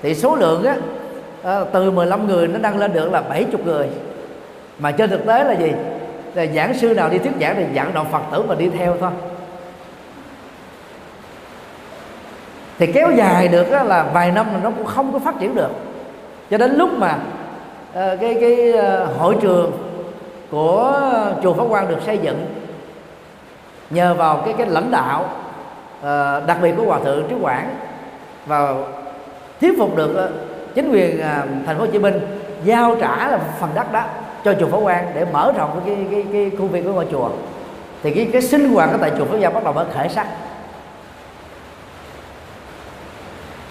[0.01, 0.75] Thì số lượng á
[1.73, 3.87] từ 15 người nó đăng lên được là 70 người.
[4.79, 5.71] Mà trên thực tế là gì?
[6.33, 8.97] Là giảng sư nào đi thuyết giảng thì giảng đạo phật tử mà đi theo
[8.99, 9.11] thôi.
[12.77, 15.69] Thì kéo dài được là vài năm là nó cũng không có phát triển được.
[16.49, 17.17] Cho đến lúc mà
[17.89, 19.71] uh, cái cái uh, hội trường
[20.51, 21.01] của
[21.43, 22.45] chùa Pháp Quang được xây dựng
[23.89, 25.25] nhờ vào cái cái lãnh đạo
[25.99, 27.75] uh, đặc biệt của hòa thượng trí quảng
[28.45, 28.73] và
[29.61, 31.21] thuyết phục được uh, chính quyền
[31.65, 32.19] thành phố Hồ Chí Minh
[32.63, 34.03] giao trả là phần đất đó
[34.43, 37.29] cho chùa Phổ Quang để mở rộng cái cái cái, khu viên của ngôi chùa.
[38.03, 40.27] Thì cái cái sinh hoạt ở tại chùa Phổ Quang bắt đầu mới khởi sắc.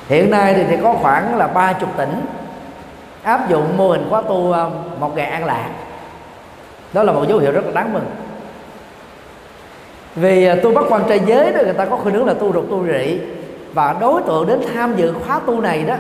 [0.09, 2.21] Hiện nay thì, thì có khoảng là ba chục tỉnh
[3.23, 4.71] áp dụng mô hình khóa tu ờ,
[5.01, 5.71] một ngày an lạc.
[6.93, 8.07] Đó là một dấu hiệu rất là đáng mừng.
[10.17, 12.53] Vì ờ, tu bắt quan trai giới đó người ta có khuynh hướng là tu
[12.53, 13.19] rục tu rị.
[13.75, 15.95] Và đối tượng đến tham dự khóa tu này đó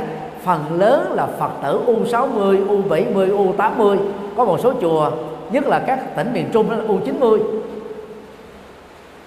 [0.44, 3.98] phần lớn là Phật tử U60, U70, U80
[4.36, 5.10] có một số chùa
[5.50, 7.38] nhất là các tỉnh miền Trung đó là U90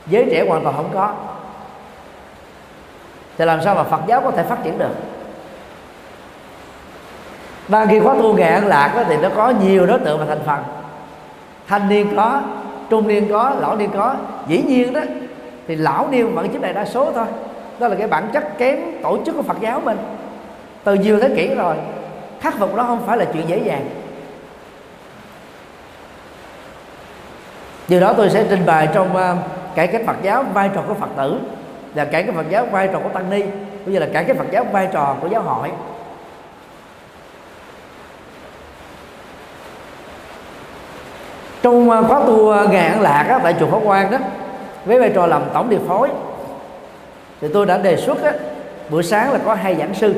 [0.08, 1.14] giới trẻ hoàn toàn không có.
[3.38, 4.96] Thì làm sao mà Phật giáo có thể phát triển được?
[7.68, 10.26] Và khi khóa tu nghệ an lạc đó, thì nó có nhiều đối tượng và
[10.26, 10.60] thành phần
[11.68, 12.42] thanh niên có
[12.90, 14.16] trung niên có lão niên có.
[14.48, 15.02] Dĩ nhiên đó
[15.68, 17.26] thì lão niên vẫn chiếm đại đa số thôi.
[17.80, 19.98] Đó là cái bản chất kém tổ chức của Phật giáo mình.
[20.84, 21.76] Từ nhiều thế kỷ rồi
[22.40, 23.86] khắc phục đó không phải là chuyện dễ dàng.
[27.88, 29.38] Điều đó tôi sẽ trình bày trong uh,
[29.76, 31.40] cải cách Phật giáo vai trò của Phật tử
[31.96, 33.42] là cải cách Phật giáo vai trò của tăng ni
[33.86, 35.72] cũng như là cải cách Phật giáo vai trò của giáo hội.
[41.62, 44.18] Trong uh, khóa tu uh, ngày an lạc á, tại chùa Pháp Quan đó
[44.86, 46.10] với vai trò làm tổng điều phối
[47.42, 48.32] thì tôi đã đề xuất á,
[48.90, 50.14] buổi sáng là có hai giảng sư.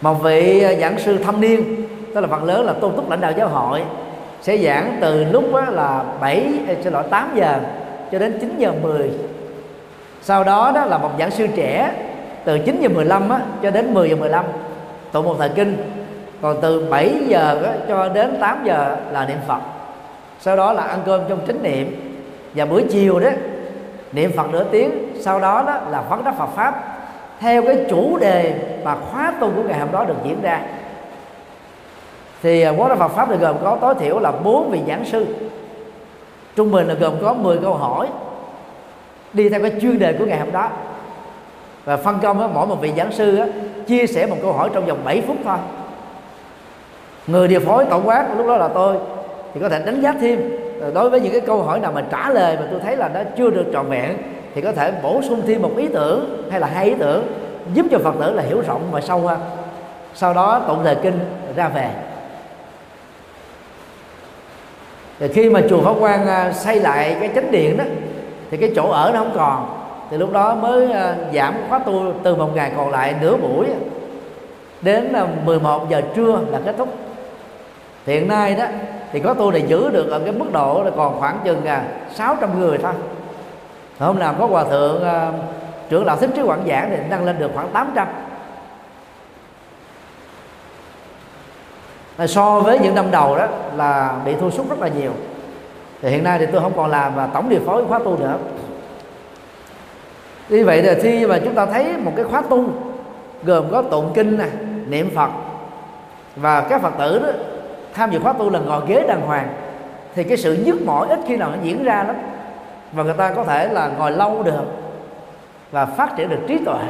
[0.00, 3.32] Một vị giảng sư thâm niên tức là phần lớn là tôn túc lãnh đạo
[3.36, 3.82] giáo hội
[4.46, 7.58] sẽ giảng từ lúc đó là 7 xin lỗi 8 giờ
[8.12, 9.10] cho đến 9 giờ 10
[10.22, 11.92] sau đó đó là một giảng sư trẻ
[12.44, 14.44] từ 9 giờ 15 á, cho đến 10 giờ 15
[15.12, 15.76] tụng một thời kinh.
[16.42, 19.60] Còn từ 7 giờ á, cho đến 8 giờ là niệm Phật.
[20.40, 22.16] Sau đó là ăn cơm trong chánh niệm.
[22.54, 23.30] Và buổi chiều đó
[24.12, 24.90] niệm Phật nửa tiếng
[25.20, 26.98] sau đó đó là vấn đáp Phật pháp.
[27.40, 30.60] Theo cái chủ đề và khóa tu của ngày hôm đó được diễn ra
[32.46, 35.04] thì à, quốc khóa Phật pháp được gồm có tối thiểu là bốn vị giảng
[35.04, 35.26] sư.
[36.56, 38.08] Trung bình là gồm có 10 câu hỏi
[39.32, 40.68] đi theo cái chuyên đề của ngày hôm đó.
[41.84, 43.44] Và phân công đó, mỗi một vị giảng sư đó,
[43.86, 45.56] chia sẻ một câu hỏi trong vòng 7 phút thôi.
[47.26, 48.96] Người điều phối tổng quát lúc đó là tôi
[49.54, 50.50] thì có thể đánh giá thêm.
[50.94, 53.20] Đối với những cái câu hỏi nào mà trả lời mà tôi thấy là nó
[53.36, 54.16] chưa được trọn vẹn
[54.54, 57.26] thì có thể bổ sung thêm một ý tưởng hay là hai ý tưởng
[57.74, 59.38] giúp cho phật tử là hiểu rộng và sâu hơn.
[60.14, 61.18] Sau đó tụng lời kinh
[61.56, 61.90] ra về
[65.18, 67.84] thì khi mà chùa Pháp Quan à, xây lại cái chánh điện đó,
[68.50, 69.66] thì cái chỗ ở nó không còn.
[70.10, 73.66] Thì lúc đó mới à, giảm khóa tu từ một ngày còn lại nửa buổi.
[74.80, 76.88] Đến à, 11 giờ trưa là kết thúc.
[78.06, 78.64] Thì hiện nay đó,
[79.12, 81.62] thì có tu này giữ được ở cái mức độ là còn khoảng chừng
[82.14, 82.92] 600 người thôi.
[83.98, 85.02] Hôm nào có hòa thượng
[85.90, 88.06] trưởng lão thích trí quảng giảng thì nâng lên được khoảng 800
[92.26, 93.46] so với những năm đầu đó
[93.76, 95.10] là bị thua sút rất là nhiều.
[96.02, 98.36] Thì hiện nay thì tôi không còn làm và tổng điều phối khóa tu nữa.
[100.48, 102.64] Như vậy thì khi mà chúng ta thấy một cái khóa tu
[103.42, 104.50] gồm có tụng kinh này,
[104.88, 105.30] niệm phật
[106.36, 107.28] và các phật tử đó
[107.94, 109.48] tham dự khóa tu là ngồi ghế đàng hoàng
[110.14, 112.16] thì cái sự nhức mỏi ít khi nào nó diễn ra lắm.
[112.92, 114.64] Và người ta có thể là ngồi lâu được
[115.70, 116.82] và phát triển được trí tuệ.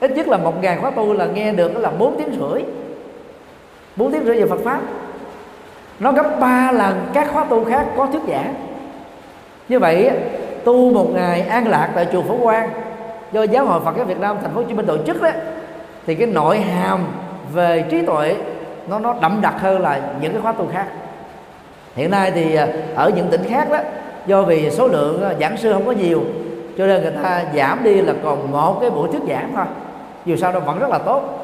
[0.00, 2.62] Ít nhất là một ngàn khóa tu là nghe được là bốn tiếng rưỡi
[3.96, 4.80] bốn tiếng rưỡi về Phật pháp.
[6.00, 8.54] Nó gấp ba lần các khóa tu khác có thuyết giảng.
[9.68, 10.10] Như vậy,
[10.64, 12.70] tu một ngày an lạc tại chùa Phổ Quang,
[13.32, 15.30] do giáo hội Phật giáo Việt Nam thành phố Hồ Chí Minh tổ chức đó,
[16.06, 17.00] thì cái nội hàm
[17.52, 18.36] về trí tuệ
[18.88, 20.86] nó nó đậm đặc hơn là những cái khóa tu khác.
[21.94, 23.78] Hiện nay thì à, ở những tỉnh khác đó,
[24.26, 26.22] do vì số lượng à, giảng sư không có nhiều,
[26.78, 29.64] cho nên người ta giảm đi là còn một cái buổi thuyết giảng thôi.
[30.24, 31.41] Dù sao nó vẫn rất là tốt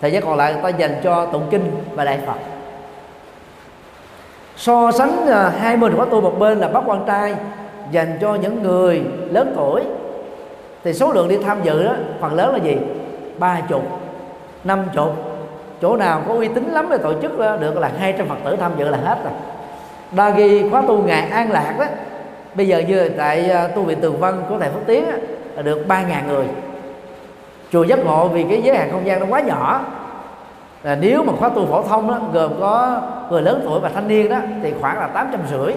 [0.00, 2.36] thời gian còn lại người ta dành cho tụng kinh và đại phật.
[4.56, 7.36] So sánh à, hai mình khóa tu một bên là bác quan trai
[7.90, 9.82] dành cho những người lớn tuổi.
[10.84, 12.76] Thì số lượng đi tham dự đó, phần lớn là gì?
[13.38, 13.82] Ba chục,
[14.64, 15.14] năm chục.
[15.82, 18.72] Chỗ nào có uy tín lắm để tổ chức được là 200 phật tử tham
[18.78, 19.32] dự là hết rồi.
[20.16, 21.84] Đa ghi khóa tu ngày an lạc đó,
[22.54, 25.04] bây giờ như tại à, tu viện tường vân của thầy phước tiến
[25.54, 26.44] là được ba ngàn người
[27.72, 29.80] chùa giác ngộ vì cái giới hạn không gian nó quá nhỏ.
[30.82, 33.00] Là nếu mà khóa tu phổ thông đó, gồm có
[33.30, 35.74] người lớn tuổi và thanh niên đó thì khoảng là tám trăm rưỡi.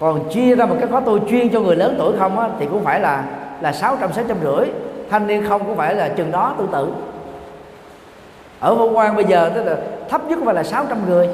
[0.00, 2.66] Còn chia ra một cái khóa tu chuyên cho người lớn tuổi không á, thì
[2.66, 3.24] cũng phải là
[3.60, 4.66] là sáu trăm sáu trăm rưỡi.
[5.10, 6.88] Thanh niên không cũng phải là chừng đó tương tự.
[8.60, 9.76] Ở Võ Quan bây giờ tức là
[10.08, 11.28] thấp nhất phải là 600 người.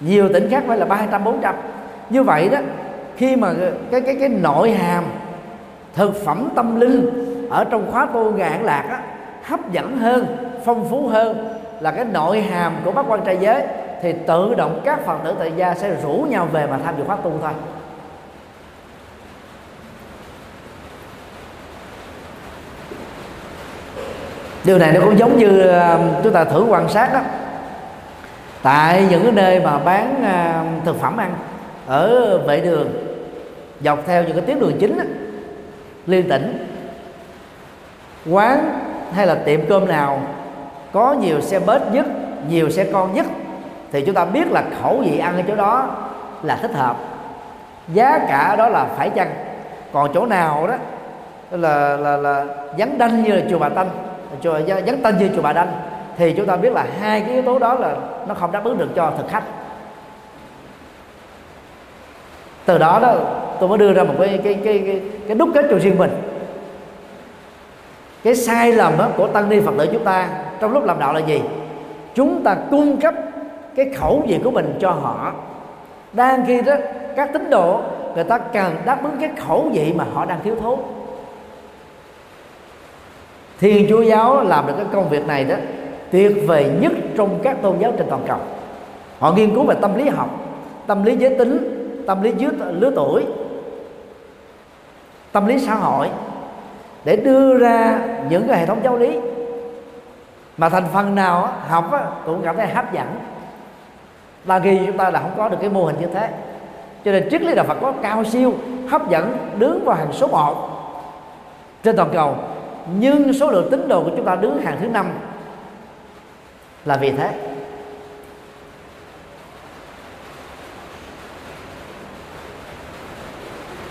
[0.00, 1.54] Nhiều tỉnh khác phải là 300 400
[2.10, 2.58] như vậy đó
[3.16, 3.52] khi mà
[3.90, 5.04] cái cái cái nội hàm
[5.94, 9.00] thực phẩm tâm linh ở trong khóa tu ngạn lạc á,
[9.42, 10.26] hấp dẫn hơn
[10.64, 11.48] phong phú hơn
[11.80, 13.62] là cái nội hàm của bác quan trai giới.
[14.02, 17.04] Thì tự động các phật tử tại gia sẽ rủ nhau về mà tham dự
[17.04, 17.50] khóa tu thôi.
[24.64, 27.20] Điều này nó cũng giống như ờ, chúng ta thử quan sát đó.
[28.62, 31.34] Tại những cái nơi mà bán ờ, thực phẩm ăn
[31.86, 32.88] ở vệ đường
[33.80, 35.04] dọc theo những cái tuyến đường chính đó,
[36.06, 36.75] liên tỉnh
[38.30, 38.80] quán
[39.12, 40.20] hay là tiệm cơm nào
[40.92, 42.06] có nhiều xe bớt nhất
[42.48, 43.26] nhiều xe con nhất
[43.92, 45.88] thì chúng ta biết là khẩu vị ăn ở chỗ đó
[46.42, 46.96] là thích hợp.
[47.88, 49.30] Giá cả đó là phải chăng?
[49.92, 50.74] Còn chỗ nào đó
[51.50, 52.44] là là là
[52.78, 53.88] vắng đanh như là chùa bà tanh
[54.42, 55.68] chùa vắng tanh như chùa bà đanh
[56.16, 57.94] thì chúng ta biết là hai cái yếu tố đó là
[58.26, 59.44] nó không đáp ứng được cho thực khách.
[62.64, 63.14] Từ đó đó
[63.60, 66.10] tôi mới đưa ra một cái cái cái cái, cái đúc kết cho riêng mình
[68.26, 70.28] cái sai lầm đó của tăng ni phật tử chúng ta
[70.60, 71.40] trong lúc làm đạo là gì?
[72.14, 73.14] Chúng ta cung cấp
[73.76, 75.32] cái khẩu vị của mình cho họ.
[76.12, 76.74] Đang khi đó,
[77.16, 77.80] các tín đồ,
[78.14, 80.78] người ta cần đáp ứng cái khẩu vị mà họ đang thiếu thốn.
[83.60, 85.56] Thiên chúa giáo làm được cái công việc này đó
[86.10, 88.38] tuyệt vời nhất trong các tôn giáo trên toàn cầu.
[89.18, 90.30] Họ nghiên cứu về tâm lý học,
[90.86, 91.58] tâm lý giới tính,
[92.06, 93.24] tâm lý dưới lứa tuổi,
[95.32, 96.08] tâm lý xã hội
[97.06, 97.98] để đưa ra
[98.28, 99.18] những cái hệ thống giáo lý.
[100.56, 101.90] Mà thành phần nào học
[102.24, 103.06] cũng cảm thấy hấp dẫn.
[104.44, 106.28] Là khi chúng ta là không có được cái mô hình như thế.
[107.04, 108.54] Cho nên triết lý đạo Phật có cao siêu,
[108.90, 110.68] hấp dẫn, đứng vào hàng số 1
[111.82, 112.36] trên toàn cầu.
[112.98, 115.06] Nhưng số lượng tín đồ của chúng ta đứng hàng thứ năm
[116.84, 117.30] là vì thế.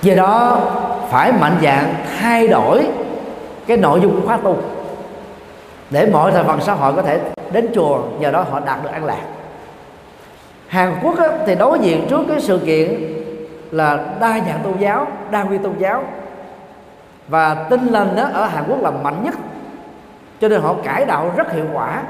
[0.02, 0.60] Do đó,
[1.10, 2.88] phải mạnh dạng thay đổi
[3.68, 4.58] cái nội dung của khóa tu.
[5.90, 7.20] Để mọi thành phần xã hội có thể
[7.52, 9.22] đến chùa nhờ đó họ đạt được an lạc.
[10.68, 13.14] Hàn Quốc á, thì đối diện trước cái sự kiện
[13.72, 16.04] là đa dạng tôn giáo đa nguyên tôn giáo.
[17.28, 19.36] Và tinh lành đó ở Hàn Quốc là mạnh nhất.
[20.42, 22.04] Cho nên họ cải đạo rất hiệu quả.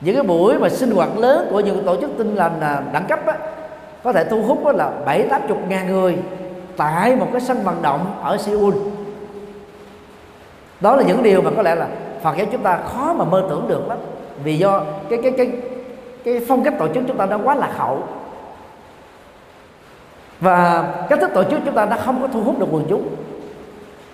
[0.00, 3.04] Những cái buổi mà sinh hoạt lớn của những tổ chức tinh lành à, đẳng
[3.04, 3.34] cấp á,
[4.04, 6.16] có thể thu hút là bảy tám chục ngàn người
[6.76, 8.74] tại một cái sân vận động ở Seoul
[10.84, 11.88] đó là những điều mà có lẽ là
[12.22, 13.98] Phật giáo chúng ta khó mà mơ tưởng được lắm.
[14.44, 15.52] Vì do cái cái cái
[16.24, 18.02] cái phong cách tổ chức chúng ta đã quá lạc hậu
[20.40, 23.08] và cách thức tổ chức chúng ta đã không có thu hút được quần chúng.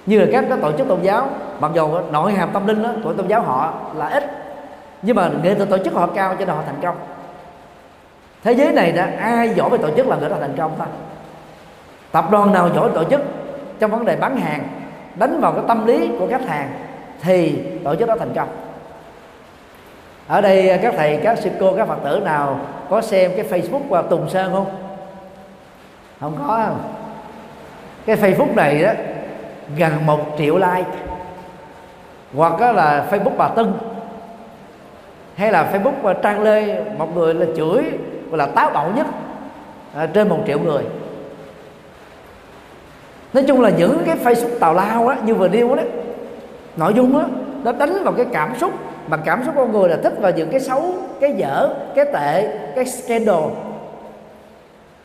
[0.07, 1.29] Như là các cái tổ chức tôn giáo
[1.61, 4.25] mặc dù nội hàm tâm linh đó, của tôn giáo họ là ít
[5.03, 6.97] nhưng mà nghệ thuật tổ chức họ cao cho nên họ thành công.
[8.45, 10.87] Thế giới này đã ai giỏi về tổ chức là người ta thành công ta
[12.13, 13.21] tập đoàn nào giỏi tổ chức
[13.81, 14.80] trong vấn đề bán hàng
[15.15, 16.71] đánh vào cái tâm lý của khách hàng
[17.23, 18.49] thì tổ chức đó thành công.
[20.27, 23.47] Ở đây à, các thầy các sư cô các phật tử nào có xem cái
[23.51, 24.67] facebook của tùng sơn không?
[26.21, 26.81] Không có không?
[28.07, 28.93] Cái facebook này đó
[29.77, 30.91] gần một triệu like.
[32.35, 33.73] Hoặc đó là facebook bà tân.
[35.35, 37.83] Hay là facebook à, trang lê một người là chửi
[38.31, 39.07] gọi là táo bạo nhất
[39.95, 40.83] à, trên một triệu người
[43.33, 45.83] nói chung là những cái facebook tào lao á như vừa nêu đó
[46.77, 47.25] nội dung á
[47.65, 48.73] nó đánh vào cái cảm xúc
[49.09, 52.59] mà cảm xúc con người là thích vào những cái xấu cái dở cái tệ
[52.77, 53.45] cái scandal.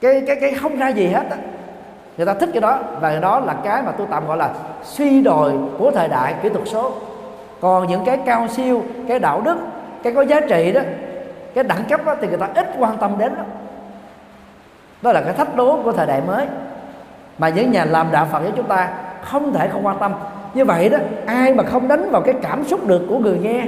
[0.01, 1.37] Cái cái cái không ra gì hết á.
[2.17, 4.49] Người ta thích cái đó và đó là cái mà tôi tạm gọi là
[4.83, 6.91] suy đồi của thời đại kỹ thuật số.
[7.61, 9.57] Còn những cái cao siêu cái đạo đức
[10.03, 10.81] cái có giá trị đó
[11.53, 13.43] cái đẳng cấp đó, thì người ta ít quan tâm đến đó
[15.01, 16.45] đó là cái thách đố của thời đại mới
[17.37, 18.89] mà những nhà làm đạo phật với chúng ta,
[19.21, 20.13] không thể không quan tâm.
[20.53, 23.65] Như vậy đó, ai mà không đánh vào cái cảm xúc được của người nghe,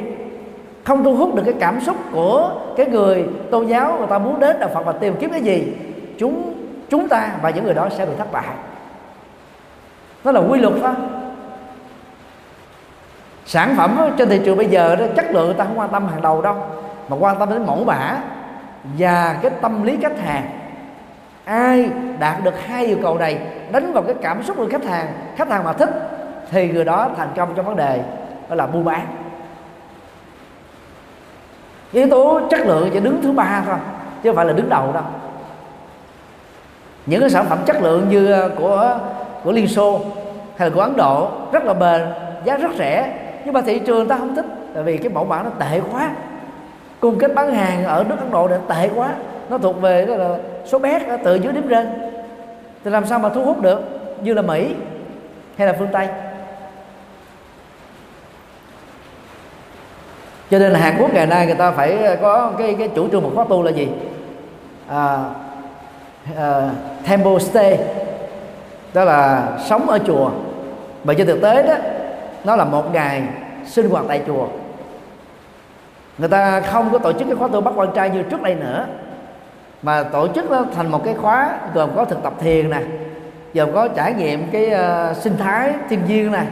[0.83, 4.39] không thu hút được cái cảm xúc của cái người tôn giáo, người ta muốn
[4.39, 5.73] đến đạo phật và tìm kiếm cái gì,
[6.17, 6.53] chúng
[6.89, 8.55] chúng ta và những người đó sẽ bị thất bại.
[10.23, 10.93] Đó là quy luật đó
[13.45, 16.07] sản phẩm trên thị trường bây giờ đó, chất lượng người ta không quan tâm
[16.07, 16.55] hàng đầu đâu,
[17.09, 18.17] mà quan tâm đến mẫu mã
[18.97, 20.56] và cái tâm lý khách hàng
[21.47, 21.89] ai
[22.19, 23.39] đạt được hai yêu cầu này,
[23.71, 25.89] đánh vào cái cảm xúc của khách hàng khách hàng mà thích,
[26.51, 28.01] thì người đó thành công trong vấn đề,
[28.49, 29.07] đó là buôn bán.
[31.91, 33.75] Yếu tố chất lượng chỉ đứng thứ ba thôi,
[34.23, 35.03] chứ không phải là đứng đầu đâu.
[37.05, 38.99] Những cái sản phẩm chất lượng như ờ, của
[39.43, 40.01] của liên xô
[40.57, 42.01] hay là của ấn độ rất là bền,
[42.43, 43.13] giá rất rẻ,
[43.45, 46.09] nhưng mà thị trường ta không thích, tại vì cái mẫu mã nó tệ quá.
[46.99, 49.09] Cung cách bán hàng ở nước ấn độ đã tệ quá
[49.49, 51.93] nó thuộc về đó là số bé từ dưới đến trên.
[52.83, 53.79] Thì làm sao mà thu hút được?
[54.21, 54.75] Như là mỹ
[55.57, 56.07] hay là phương tây?
[60.51, 63.23] Cho nên là Hàn Quốc ngày nay người ta phải có cái cái chủ trương
[63.23, 63.87] một khóa tu là gì?
[64.89, 65.23] À,
[66.37, 66.69] à,
[67.09, 67.79] temple stay.
[68.93, 70.31] Đó là sống ở chùa.
[71.03, 71.75] Mà trên thực tế đó
[72.43, 73.23] nó là một ngày
[73.65, 74.47] sinh hoạt tại chùa.
[76.17, 78.55] Người ta không có tổ chức cái khóa tu bắt quan trai như trước đây
[78.55, 78.85] nữa
[79.81, 82.81] mà tổ chức nó thành một cái khóa gồm có thực tập thiền nè
[83.53, 84.71] gồm có trải nghiệm cái
[85.11, 86.43] uh, sinh thái thiên nhiên nè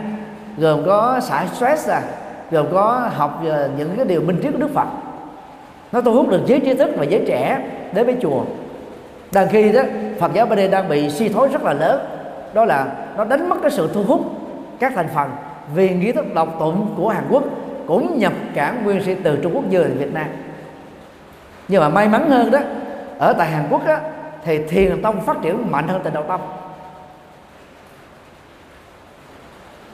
[0.57, 1.99] gồm có xả stress nè
[2.51, 4.87] gồm có học uh, những cái điều minh triết của đức phật.
[5.91, 7.59] Nó thu hút được giới trí thức và giới trẻ
[7.93, 8.43] đến với chùa.
[9.31, 9.81] Đang khi đó
[10.19, 11.99] Phật giáo bên đây đang bị suy thoái rất là lớn.
[12.53, 14.21] Đó là nó đánh mất cái sự thu hút
[14.79, 15.29] các thành phần
[15.75, 17.43] vì nghi thức độc tụng của Hàn Quốc
[17.87, 20.25] cũng nhập cản nguyên sĩ từ Trung Quốc về Việt Nam.
[21.67, 22.59] Nhưng mà may mắn hơn đó
[23.19, 23.99] ở tại Hàn Quốc á,
[24.43, 26.41] thì thiền tông phát triển mạnh hơn tịnh độ tông.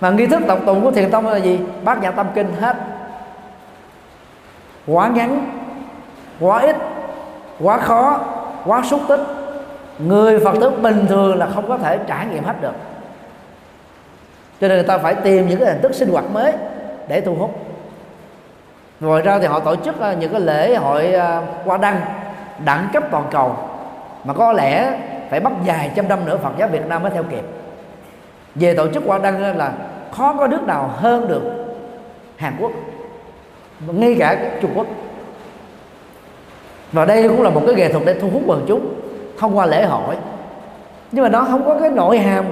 [0.01, 1.59] Mà nghi thức tổng tụng của thiền tông là gì?
[1.83, 2.75] Bát nhã tâm kinh hết.
[4.87, 5.59] Quá ngắn
[6.39, 6.75] quá ít
[7.59, 8.19] quá khó
[8.65, 9.19] quá xúc tích.
[9.99, 12.73] Người phật tử bình thường là không có thể trải nghiệm hết được.
[14.61, 16.53] Cho nên người ta phải tìm những cái hình thức sinh hoạt mới
[17.07, 17.55] để thu hút.
[18.99, 22.01] Ngoài ra thì họ tổ chức ờ, những cái lễ hội ờ, qua đăng
[22.65, 23.55] đẳng cấp toàn cầu,
[24.23, 24.99] mà có lẽ
[25.29, 27.43] phải mất vài trăm năm nữa Phật giáo Việt Nam mới theo kịp.
[28.55, 29.71] Về tổ chức hoa đăng là
[30.11, 31.41] khó có nước nào hơn được
[32.37, 32.71] Hàn Quốc,
[33.87, 34.87] ngay cả Trung Quốc.
[36.91, 38.93] Và đây cũng là một cái nghệ thuật để thu hút quần chúng
[39.39, 40.15] thông qua lễ hội.
[41.11, 42.45] Nhưng mà nó không có cái nội hàm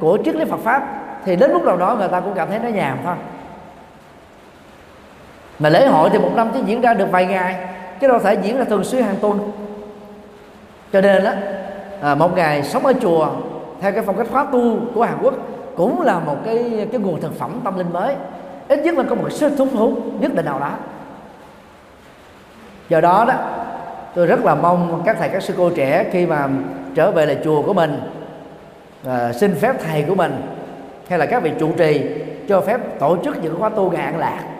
[0.00, 0.82] của triết lý Phật pháp,
[1.24, 3.14] thì đến lúc nào đó người ta cũng cảm thấy nó nhàm thôi.
[5.58, 7.56] Mà lễ hội thì một năm chỉ diễn ra được vài ngày
[8.04, 9.52] cái đó thể diễn ra thường xuyên hàng tuần.
[10.92, 11.30] Cho nên đó
[12.00, 13.28] à, một ngày sống ở chùa
[13.80, 15.34] theo cái phong cách khóa tu của Hàn Quốc
[15.76, 18.14] cũng là một cái cái nguồn thực phẩm tâm linh mới.
[18.68, 20.70] Ít nhất là có một sức thúc thú nhất định nào đó.
[22.88, 23.34] Do đó đó
[24.14, 26.48] tôi rất là mong các thầy các sư cô trẻ khi mà
[26.94, 28.00] trở về là chùa của mình
[29.06, 30.42] à, xin phép thầy của mình
[31.08, 32.04] hay là các vị trụ trì
[32.48, 34.53] cho phép tổ chức những khóa tu ngạn lạc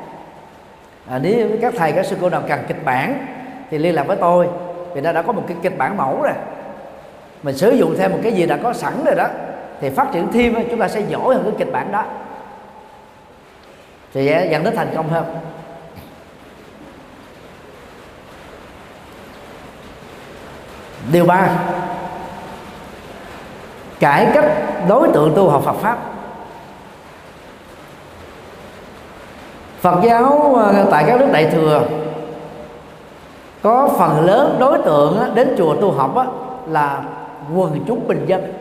[1.09, 3.27] à, nếu các thầy các sư cô nào cần kịch bản
[3.71, 4.49] thì liên lạc với tôi.
[4.95, 6.33] Vì đã đã có một cái kịch bản mẫu rồi.
[7.43, 9.29] Mình sử dụng thêm một cái gì đã có sẵn rồi đó
[9.81, 12.05] thì phát triển thêm chúng ta sẽ giỏi hơn cái kịch bản đó.
[14.15, 15.25] Thì à, dẫn đến thành công hơn.
[21.13, 21.49] Điều ba
[24.01, 24.45] cải cách
[24.89, 25.99] đối tượng tu học Phật pháp.
[29.85, 31.83] Phật giáo à, tại các nước đại thừa
[33.63, 36.15] có phần lớn đối tượng đến chùa tu học
[36.69, 37.03] là
[37.55, 38.53] quần chúng bình dân.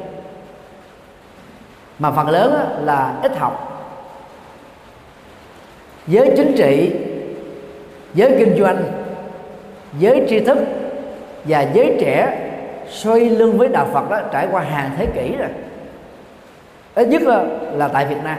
[1.99, 3.83] Mà phần lớn là ít học.
[6.07, 6.91] Giới chính trị
[8.13, 8.83] giới kinh doanh
[9.99, 10.57] giới tri thức
[11.43, 12.39] và giới trẻ
[12.89, 15.49] xoay lưng với đạo Phật đó trải qua hàng thế kỷ rồi.
[16.95, 18.37] Ít nhất là, là tại Việt Nam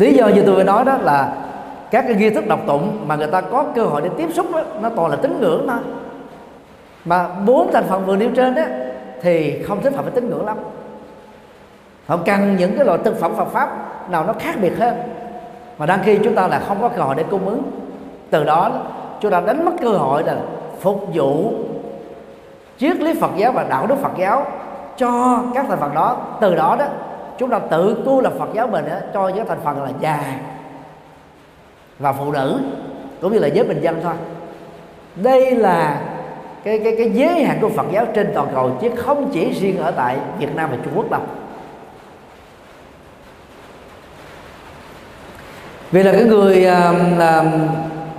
[0.00, 1.32] lý do như tôi nói đó là
[1.90, 4.46] các cái nghi thức đọc tụng mà người ta có cơ hội để tiếp xúc
[4.52, 5.78] đó, nó toàn là tín ngưỡng mà
[7.04, 8.62] mà bốn thành phần vừa nêu trên đó
[9.22, 10.56] thì không thích hợp với tín ngưỡng lắm.
[12.06, 13.70] Họ cần những cái loại thực phẩm Phật pháp
[14.10, 14.94] nào nó khác biệt hơn.
[15.78, 17.62] Mà đang khi chúng ta là không có cơ hội để cung ứng
[18.30, 18.70] từ đó
[19.20, 20.36] chúng ta đánh mất cơ hội là
[20.80, 21.52] phục vụ
[22.78, 24.46] triết lý Phật giáo và đạo đức Phật giáo
[24.96, 26.16] cho các thành phần đó.
[26.40, 26.84] Từ đó đó
[27.40, 30.18] chúng ta tự tu là Phật giáo mình đó, cho những thành phần là già
[31.98, 32.60] và phụ nữ
[33.20, 34.14] cũng như là giới bình dân thôi.
[35.16, 36.00] Đây là
[36.64, 39.78] cái cái cái giới hạn của Phật giáo trên toàn cầu chứ không chỉ riêng
[39.78, 41.20] ở tại Việt Nam và Trung Quốc đâu.
[45.90, 47.44] Vì là cái người uh, uh,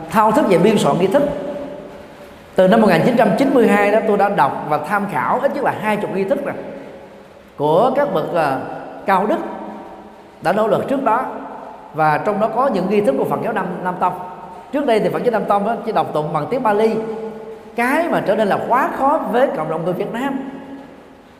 [0.09, 1.23] thao thức về biên soạn nghi thức
[2.55, 6.15] từ năm 1992 đó tôi đã đọc và tham khảo ít nhất là hai chục
[6.15, 6.55] nghi thức rồi
[7.57, 9.37] của các bậc uh, cao đức
[10.41, 11.25] đã nỗ lực trước đó
[11.93, 14.13] và trong đó có những nghi thức của Phật giáo Nam Nam Tông.
[14.71, 16.95] Trước đây thì Phật giáo Nam Tông đó chỉ đọc tụng bằng tiếng Bali.
[17.75, 20.39] Cái mà trở nên là quá khó với cộng đồng người Việt Nam.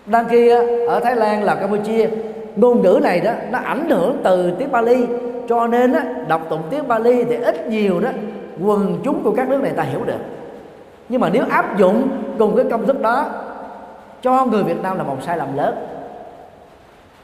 [0.05, 0.55] Đang kia
[0.87, 2.09] ở Thái Lan là Campuchia
[2.55, 5.07] ngôn ngữ này đó nó ảnh hưởng từ tiếng Bali.
[5.49, 8.09] Cho nên á, đọc tụng tiếng Bali thì ít nhiều đó
[8.63, 10.19] quần chúng của các nước này ta hiểu được.
[11.09, 12.07] Nhưng mà nếu áp dụng
[12.39, 13.25] cùng cái công thức đó
[14.21, 15.75] cho người Việt Nam là một sai lầm lớn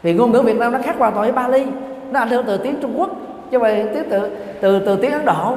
[0.03, 1.65] thì ngôn ngữ Việt Nam nó khác hoàn toàn với Bali.
[2.11, 3.09] Nó ảnh hưởng từ tiếng Trung Quốc
[3.51, 4.29] chứ vậy tiếng từ
[4.61, 5.53] từ từ tiếng Ấn Độ.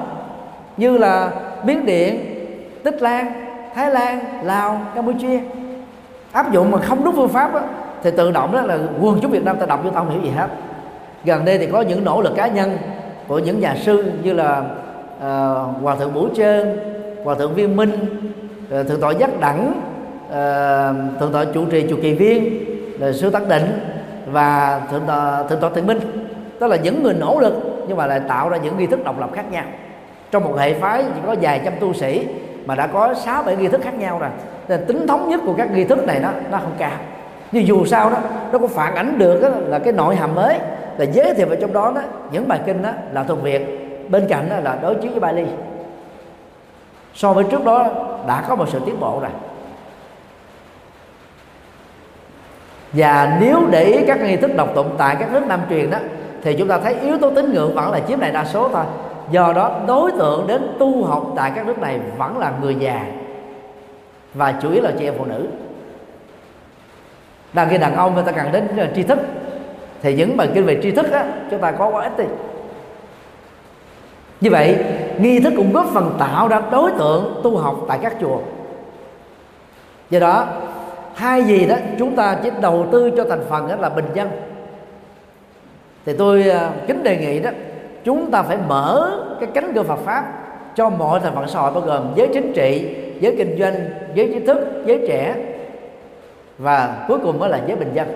[0.76, 1.30] Như là
[1.64, 2.20] Miến Điện,
[2.82, 3.32] Tích Lan,
[3.74, 5.40] Thái Lan, Lào, Campuchia.
[6.32, 7.60] Áp dụng mà không đúng phương pháp đó,
[8.02, 10.22] thì tự động đó là quần chúng Việt Nam ta đọc cho tao không hiểu
[10.22, 10.48] gì hết.
[11.24, 12.76] Gần đây thì có những nỗ lực cá nhân
[13.28, 14.58] của những nhà sư như là
[15.16, 16.78] uh, hòa thượng Bửu Trơn,
[17.24, 17.90] hòa thượng Viên Minh,
[18.80, 19.72] uh, thượng tọa Giác Đẳng,
[20.28, 22.64] uh, thượng tọa chủ trì Chùa kỳ viên,
[23.00, 23.80] là sư Tắc Định
[24.32, 26.00] và thượng tọa thượng tọa Thiện Minh.
[26.60, 27.54] Đó là những người nỗ lực
[27.88, 29.64] nhưng mà lại tạo ra những nghi thức độc lập khác nhau.
[30.30, 32.26] Trong một hệ phái chỉ có vài trăm tu sĩ
[32.66, 34.30] mà đã có sáu bảy nghi thức khác nhau rồi.
[34.68, 36.98] Nên tính thống nhất của các nghi thức này nó nó không cao.
[37.52, 38.16] Nhưng dù sao đó
[38.52, 40.58] nó cũng phản ánh được đó, là cái nội hàm mới.
[40.98, 42.00] Là giới thiệu vào trong đó đó
[42.32, 45.46] những bài kinh đó là thuần việt bên cạnh đó là đối chiếu với Bali.
[47.14, 47.86] So với trước đó
[48.26, 49.30] đã có một sự tiến bộ rồi.
[52.92, 55.98] Và nếu để ý các nghi thức độc tụng tại các nước nam truyền đó,
[56.42, 58.84] thì chúng ta thấy yếu tố tín ngưỡng vẫn là chiếm đại đa số thôi.
[59.30, 63.06] Do đó, đối tượng đến tu học tại các nước này vẫn là người già,
[64.34, 65.46] và chủ yếu là chị em phụ nữ.
[67.52, 69.18] Đang khi đàn ông người ta cần đến à, tri thức,
[70.02, 72.24] thì những bài kinh về tri thức á, chúng ta có quá ít đi.
[74.40, 74.76] Như vậy,
[75.18, 78.38] nghi thức cũng góp phần tạo ra đối tượng tu học tại các chùa.
[80.10, 80.46] Do đó
[81.20, 84.28] hai gì đó, chúng ta chỉ đầu tư cho thành phần đó là bình dân.
[86.06, 87.50] Thì tôi à, kính đề nghị đó,
[88.04, 89.10] chúng ta phải mở
[89.40, 90.24] cái cánh cửa Phật pháp
[90.74, 93.74] cho mọi thành phần xã hội, bao gồm giới chính trị, giới kinh doanh,
[94.14, 95.34] giới trí thức, giới trẻ
[96.58, 98.08] và cuối cùng mới là giới bình dân.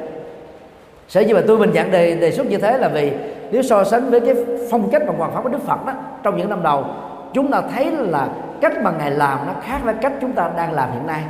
[1.09, 3.13] Sở dĩ mà tôi bình dạng đề đề xuất như thế là vì
[3.51, 4.35] nếu so sánh với cái
[4.71, 5.93] phong cách và hoàn pháp của đức phật đó,
[6.23, 6.85] trong những năm đầu,
[7.33, 8.29] chúng ta thấy là
[8.61, 11.23] cách mà ngài làm nó khác với cách chúng ta đang làm hiện nay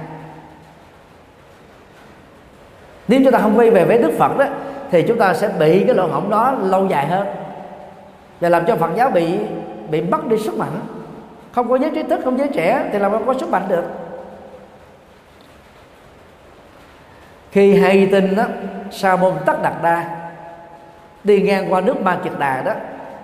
[3.09, 4.45] nếu chúng ta không quay về với đức phật đó,
[4.91, 7.27] thì chúng ta sẽ bị cái lỗ hổng đó lâu dài hơn.
[8.41, 9.39] Và làm cho phật giáo bị
[9.91, 10.81] bị mất đi sức mạnh.
[11.53, 13.85] Không có giới trí thức, không giới trẻ, thì làm sao có sức mạnh được.
[17.51, 18.45] Khi hay tin đó,
[18.91, 20.05] sa môn tất đặt đa
[21.25, 22.73] đi ngang qua nước ma kiệt đà đó,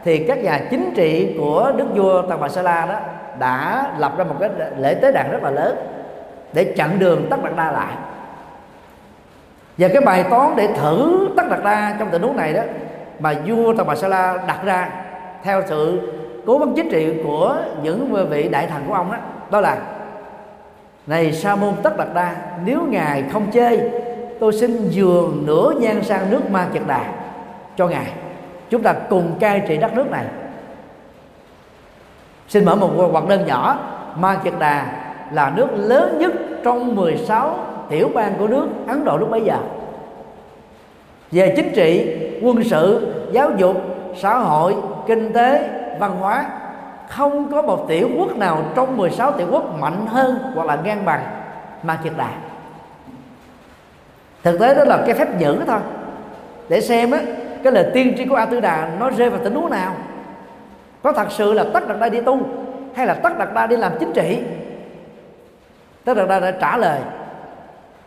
[0.04, 2.94] thì các nhà chính trị của đức vua tần bà sa la đó
[3.38, 5.76] đã lập ra một cái lễ tế đàn rất là lớn
[6.52, 7.92] để chặn đường tất đặt đa lại
[9.80, 12.62] và cái bài toán để thử tất đạt ra trong tình huống này đó,
[13.18, 14.90] mà vua tần bà sa la đặt ra
[15.42, 16.00] theo sự
[16.46, 19.18] cố vấn chính trị của những vị đại thần của ông đó
[19.50, 19.78] đó là,
[21.06, 23.90] này sa môn tất đạt đa nếu ngài không chơi,
[24.40, 27.04] tôi xin dường nửa nhan sang nước ma kiệt đà
[27.76, 28.12] cho ngài.
[28.70, 30.24] Chúng ta cùng cai trị đất nước này.
[32.48, 33.78] Xin mở một hoạt đơn nhỏ,
[34.16, 34.86] ma kiệt đà
[35.32, 36.32] là nước lớn nhất
[36.64, 37.58] trong 16
[37.90, 39.56] tiểu bang của nước Ấn Độ lúc bấy giờ.
[41.30, 43.76] Về chính trị, quân sự, giáo dục,
[44.16, 44.74] xã hội,
[45.06, 45.68] kinh tế,
[45.98, 46.46] văn hóa,
[47.08, 51.04] không có một tiểu quốc nào trong 16 tiểu quốc mạnh hơn hoặc là ngang
[51.04, 51.24] bằng
[51.82, 52.30] Ma Kiệt Đà.
[54.42, 55.78] Thực tế đó là cái phép nhử thôi.
[56.68, 57.20] Để xem á,
[57.62, 59.94] cái lời tiên tri của a tư đà nó rơi vào tình huống nào?
[61.02, 62.38] Có thật sự là tất đặt đa đi tu
[62.94, 64.38] hay là tất đặt đa đi làm chính trị?
[66.04, 67.00] Tất đặt đa đã trả lời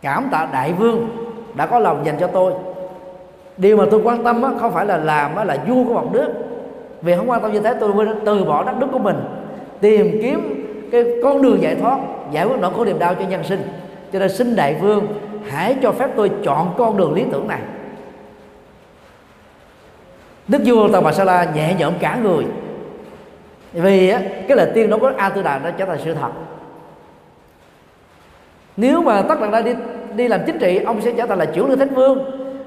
[0.04, 1.08] cảm tạ đại vương
[1.54, 2.52] đã có lòng dành cho tôi.
[3.56, 6.12] Điều mà tôi quan tâm á, không phải là làm á, là vua của một
[6.12, 6.32] nước.
[7.02, 9.16] Vì không quan tâm như thế tôi mới từ bỏ đất nước của mình
[9.80, 11.98] tìm kiếm cái con đường giải thoát
[12.30, 13.62] giải quyết nỗi khổ niềm đau cho nhân sinh.
[14.12, 15.06] Cho nên xin đại vương
[15.48, 17.60] hãy cho phép tôi chọn con đường lý tưởng này.
[20.48, 22.44] Đức vua tàu bà sa la nhẹ nhõm cả người.
[23.72, 26.30] Vì á, cái lời tiên đó có a tư đà nó trở thành sự thật
[28.76, 29.74] nếu mà tất cả đi
[30.16, 32.24] đi làm chính trị, ông sẽ trở thành là trưởng lưu thánh vương.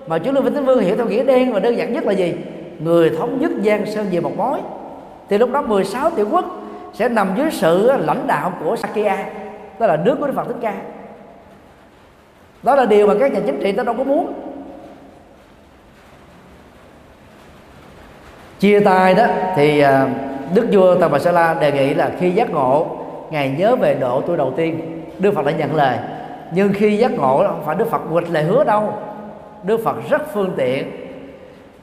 [0.08, 2.34] Mà trưởng lưu thánh vương hiểu theo nghĩa đen và đơn giản nhất là gì?
[2.80, 4.60] Người thống nhất giang sơn về một mối
[5.30, 6.45] thì lúc đó 16 tiểu quốc
[6.93, 9.26] sẽ nằm dưới sự lãnh đạo của Sakya,
[9.80, 10.74] đó là nước của Đức Phật Thích Ca.
[12.64, 14.34] Đó là điều mà các nhà chính trị ta đâu có muốn.
[18.60, 19.26] Chia tay đó
[19.56, 20.07] thì à,
[20.53, 22.88] đức vua tần bà sa la đề nghị là khi giác ngộ,
[23.31, 25.98] ngài nhớ về độ tôi đầu tiên đức phật đã nhận lời.
[26.52, 28.94] Nhưng khi giác ngộ không phải đức phật quịch lời hứa đâu.
[29.64, 30.91] Đức phật rất phương tiện.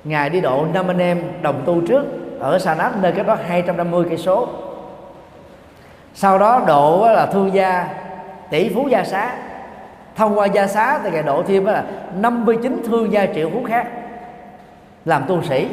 [0.05, 2.05] Ngài đi độ năm anh em đồng tu trước
[2.41, 4.49] ở sa nát nơi cách đó 250 cây số.
[6.15, 7.89] Sau đó độ là thương gia,
[8.51, 9.31] tỷ phú gia xá.
[10.17, 11.85] Thông qua gia xá thì ngài độ thêm là
[12.17, 13.87] 59 thương gia triệu phú khác
[15.05, 15.69] làm tu sĩ.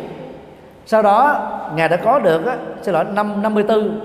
[0.86, 2.42] Sau đó ngài đã có được
[2.82, 4.00] xin lỗi, năm 54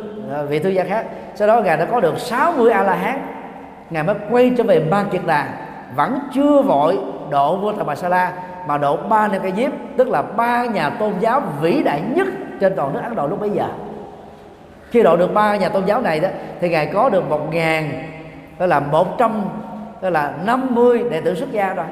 [0.49, 1.07] vị thương gia khác.
[1.35, 3.36] Sau đó ngài đã có được 60 a la hán
[3.91, 5.49] ngài mới quay trở về ba kiệt đà
[5.97, 6.99] vẫn chưa vội
[7.31, 8.33] độ vua tà bà sa la,
[8.67, 12.29] mà độ ba năm cây diếp tức là ba nhà tôn giáo vĩ đại nhất
[12.61, 13.69] trên toàn nước ấn độ lúc bấy giờ.
[14.91, 16.29] Khi độ được ba nhà tôn giáo này đó,
[16.61, 17.91] thì ngài có được một ngàn,
[18.59, 19.43] tức là một trăm,
[20.01, 21.87] tức là 50 đệ tử xuất gia rồi.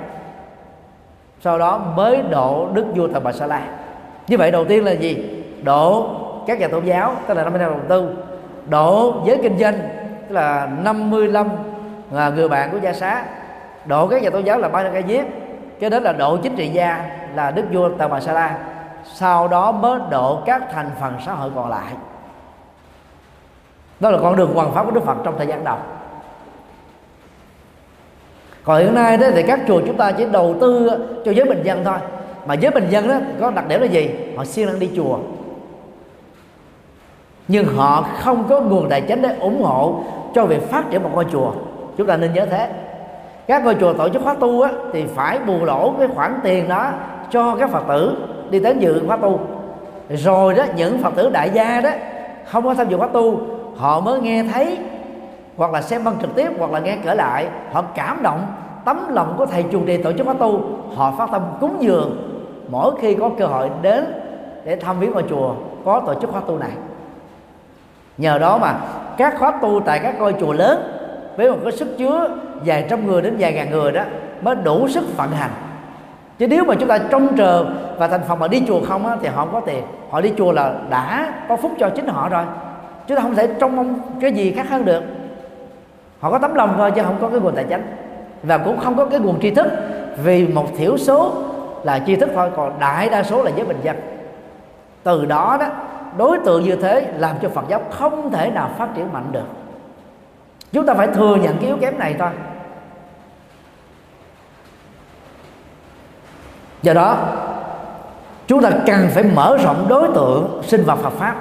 [1.41, 3.63] Sau đó mới độ đức vua tần bà sa la.
[4.29, 5.43] Như vậy đầu tiên là gì?
[5.63, 6.09] Độ
[6.47, 8.17] các nhà tôn giáo, tức là 50 năm đầu tư
[8.69, 9.75] độ giới kinh doanh,
[10.29, 11.49] tức là 55
[12.11, 13.25] là người bạn của gia xá,
[13.85, 15.25] độ các nhà tôn giáo là ba ca diếp
[15.81, 18.59] cái đó là độ chính trị gia là đức vua tàu bà sa la
[19.13, 21.93] sau đó mới độ các thành phần xã hội còn lại.
[24.01, 25.77] Đó là con đường hoàn pháp của đức phật trong thời gian đầu.
[28.65, 30.91] Còn hiện nay đó thì các chùa chúng ta chỉ đầu tư
[31.25, 31.99] cho giới bình dân thôi.
[32.47, 34.11] Mà giới bình dân đó có đặc điểm là gì?
[34.37, 35.19] Họ siêng năng đi chùa.
[37.49, 40.03] Nhưng họ không có nguồn tài chính để ủng hộ
[40.35, 41.53] cho việc phát triển một ngôi chùa
[41.97, 42.69] chúng ta nên nhớ thế.
[43.47, 46.69] Các ngôi chùa tổ chức khóa tu á, thì phải bù lỗ cái khoản tiền
[46.69, 46.91] đó
[47.31, 48.17] cho các phật tử
[48.51, 49.41] đi đến dự khóa tu.
[50.11, 51.91] Rồi đó những phật tử đại gia đó
[52.45, 53.41] không có tham dự khóa tu
[53.77, 54.79] họ mới nghe thấy
[55.57, 58.47] hoặc là xem băng trực tiếp hoặc là nghe kể lại họ cảm động
[58.85, 60.61] tấm lòng của thầy chủ trì tổ chức khóa tu
[60.95, 62.31] họ phát tâm cúng dường
[62.69, 64.05] mỗi khi có cơ hội đến
[64.65, 65.55] để thăm viếng ngôi chùa
[65.85, 66.71] có tổ chức khóa tu này.
[68.19, 68.75] Nhờ đó mà
[69.17, 70.83] các khóa tu tại các ngôi chùa lớn
[71.37, 72.29] với một cái sức chứa
[72.65, 74.03] vài trăm người đến vài ngàn người đó
[74.43, 75.51] mới đủ sức vận hành.
[76.39, 77.67] Chứ nếu mà chúng ta trông chờ
[77.99, 79.83] và thành phần mà đi chùa không á, thì họ không có tiền.
[80.11, 82.45] Họ đi chùa là đã có phúc cho chính họ rồi.
[83.07, 85.03] Chúng ta không thể trông mong cái gì khác hơn được.
[86.21, 87.97] Họ có tấm lòng thôi chứ không có cái nguồn tài chính
[88.43, 89.67] và cũng không có cái nguồn tri thức.
[90.25, 91.33] Vì một thiểu số
[91.83, 93.97] là tri thức thôi còn đại đa số là giới bình dân.
[95.03, 95.67] Từ đó đó
[96.17, 99.47] đối tượng như thế làm cho phật giáo không thể nào phát triển mạnh được
[100.75, 102.31] chúng ta phải thừa nhận cái yếu kém này thôi.
[106.83, 107.19] Do đó,
[108.47, 111.37] chúng ta cần phải mở rộng đối tượng sinh vật Phật pháp.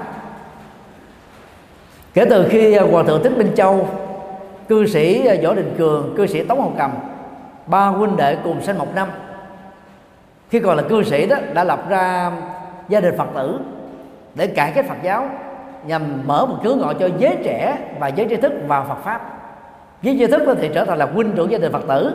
[2.14, 3.90] Kể từ khi à, hòa thượng thích minh châu,
[4.70, 6.92] cư sĩ à, võ đình cường, cư sĩ tống hồng cầm,
[7.66, 9.08] ba huynh đệ cùng sinh một năm,
[10.50, 12.32] khi còn là cư sĩ đó, đã lập ra
[12.90, 13.60] gia đình phật tử
[14.36, 15.30] để cải cách phật giáo
[15.88, 19.22] nhằm mở một cửa ngõ cho giới trẻ và giới trí thức vào phật pháp.
[20.02, 22.14] Giới trí thức đó thì trở thành là huynh trưởng gia đình phật tử.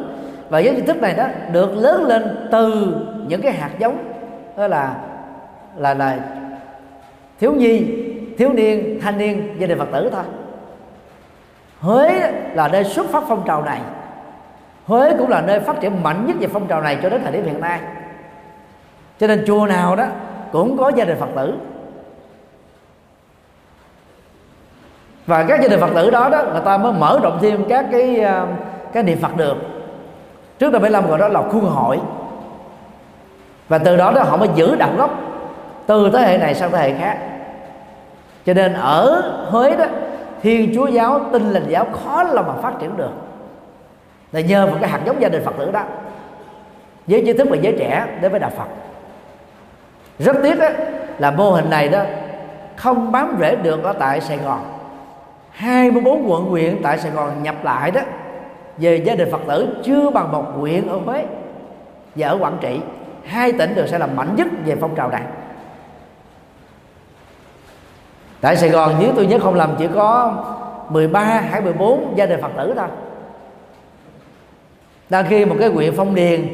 [0.49, 2.97] Và giới trí thức này đó được lớn lên từ
[3.29, 4.13] những cái hạt giống,
[4.57, 4.95] đó là
[5.77, 6.19] là là
[7.41, 7.87] thiếu nhi,
[8.39, 10.25] thiếu niên, thanh niên, gia đình phật tử thôi.
[11.81, 13.81] Huế là nơi xuất phát phong trào này.
[14.85, 17.33] Huế cũng là nơi phát triển mạnh nhất về phong trào này cho đến thời
[17.33, 17.81] điểm hiện nay.
[19.21, 20.07] Cho nên chùa nào đó
[20.53, 21.55] cũng có gia đình phật tử.
[25.29, 27.87] Và các gia đình phật tử đó đó người ta mới mở rộng thêm các
[27.93, 28.47] cái à,
[28.93, 29.57] cái niệm phật được.
[30.59, 31.99] Trước đây 75 gọi đó là khuôn hội.
[33.69, 35.11] Và từ đó đó họ mới giữ đạo gốc
[35.87, 37.19] từ thế hệ này sang thế hệ khác.
[38.47, 39.85] Cho nên ở Huế đó
[40.43, 43.13] Thiên Chúa giáo tin lành giáo khó là mà phát triển được.
[44.33, 45.83] Là nhờ vào cái hạt giống gia đình Phật tử đó
[47.07, 48.69] giới trí thức và giới trẻ đối với đạo Phật.
[50.19, 50.69] Rất tiếc đó,
[51.19, 52.03] là mô hình này đó
[52.77, 54.78] không bám rễ được ở tại Sài Gòn.
[55.59, 58.01] 24 quận huyện tại Sài Gòn nhập lại đó,
[58.77, 61.27] về gia đình Phật tử chưa bằng một huyện ở Huế
[62.15, 62.81] và ở Quảng Trị.
[63.25, 65.23] Hai tỉnh đều sẽ là mạnh nhất về phong trào này.
[68.41, 70.35] Tại Sài Gòn, nếu tôi nhớ không lầm, chỉ có
[70.89, 72.89] 13 hay 14 gia đình Phật tử thôi.
[75.11, 76.49] Đang khi một cái huyện Phong Điền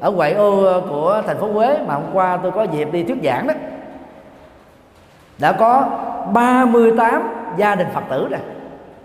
[0.00, 3.18] ở ngoại ô của thành phố Huế, mà hôm qua tôi có dịp đi thuyết
[3.24, 3.54] giảng đó,
[5.38, 5.88] đã có
[6.32, 7.22] 38
[7.56, 8.40] gia đình Phật tử này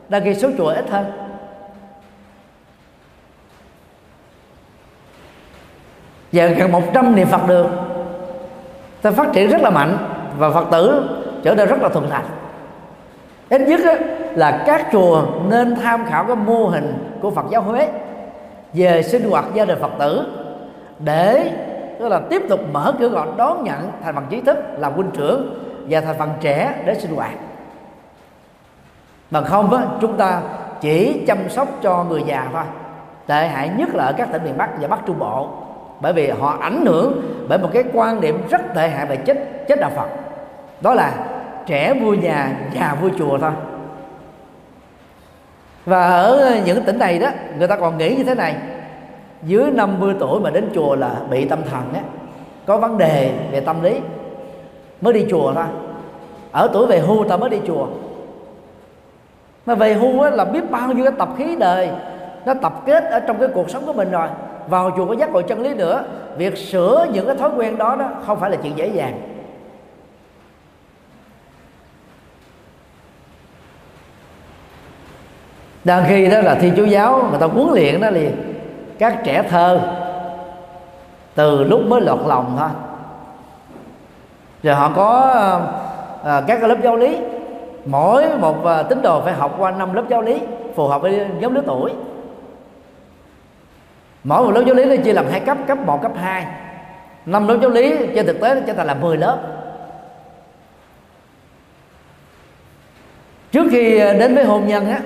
[0.10, 1.12] đăng khi số chùa ít hơn.
[6.32, 7.68] Và gần 100 niệm Phật được.
[9.02, 9.98] Ta phát triển rất là mạnh
[10.38, 11.10] và Phật tử
[11.44, 12.26] trở nên rất là thuần thành
[13.52, 13.80] ít nhất
[14.36, 17.90] là các chùa nên tham khảo cái mô hình của Phật giáo Huế
[18.74, 20.26] về sinh hoạt gia đình Phật tử
[21.00, 21.52] để,
[22.00, 25.12] tức là tiếp tục mở cửa gọi đón nhận thành phần trí thức làm huynh
[25.12, 27.32] trưởng và thành phần trẻ để sinh hoạt
[29.32, 30.42] bằng không á, chúng ta
[30.82, 32.64] chỉ chăm sóc cho người già thôi.
[33.28, 35.50] Tệ hại nhất là ở các tỉnh miền Bắc và Bắc Trung Bộ.
[36.02, 39.38] Bởi vì họ ảnh hưởng bởi một cái quan niệm rất tệ hại về chết
[39.68, 40.08] chết đạo Phật.
[40.82, 41.14] Đó là
[41.66, 43.52] trẻ vui nhà già vui chùa thôi.
[45.86, 48.56] Và ở những tỉnh này đó người ta còn nghĩ như thế này.
[49.44, 52.02] Dưới 50 tuổi mà đến chùa là bị tâm thần á
[52.66, 54.00] có vấn đề về tâm lý
[55.02, 55.66] mới đi chùa thôi.
[56.52, 57.88] Ở tuổi về hưu ta mới đi chùa
[59.66, 61.90] mà về hưu á, là biết bao nhiêu cái tập khí đời
[62.46, 64.28] nó tập kết ở trong cái cuộc sống của mình rồi.
[64.68, 66.04] Vào chùa có giác ngộ chân lý nữa
[66.38, 69.22] việc sửa những cái thói quen đó đó không phải là chuyện dễ dàng.
[75.84, 78.32] Đang khi đó là thi chú giáo người ta huấn luyện đó liền.
[79.00, 79.80] Các trẻ thơ
[81.36, 82.70] từ lúc mới lọt lòng thôi.
[84.64, 85.22] Rồi họ có
[86.24, 87.18] à, các cái lớp giáo lý
[87.86, 90.40] mỗi một ờ, tín đồ phải học qua năm lớp giáo lý
[90.76, 91.92] phù hợp với nhóm lứa tuổi.
[94.24, 96.46] Mỗi một lớp giáo lý nó chia làm hai cấp cấp 1, cấp 2
[97.26, 99.38] năm lớp giáo lý trên thực tế nó trở thành là 10 lớp.
[103.52, 105.00] Trước khi ờ, đến với hôn nhân á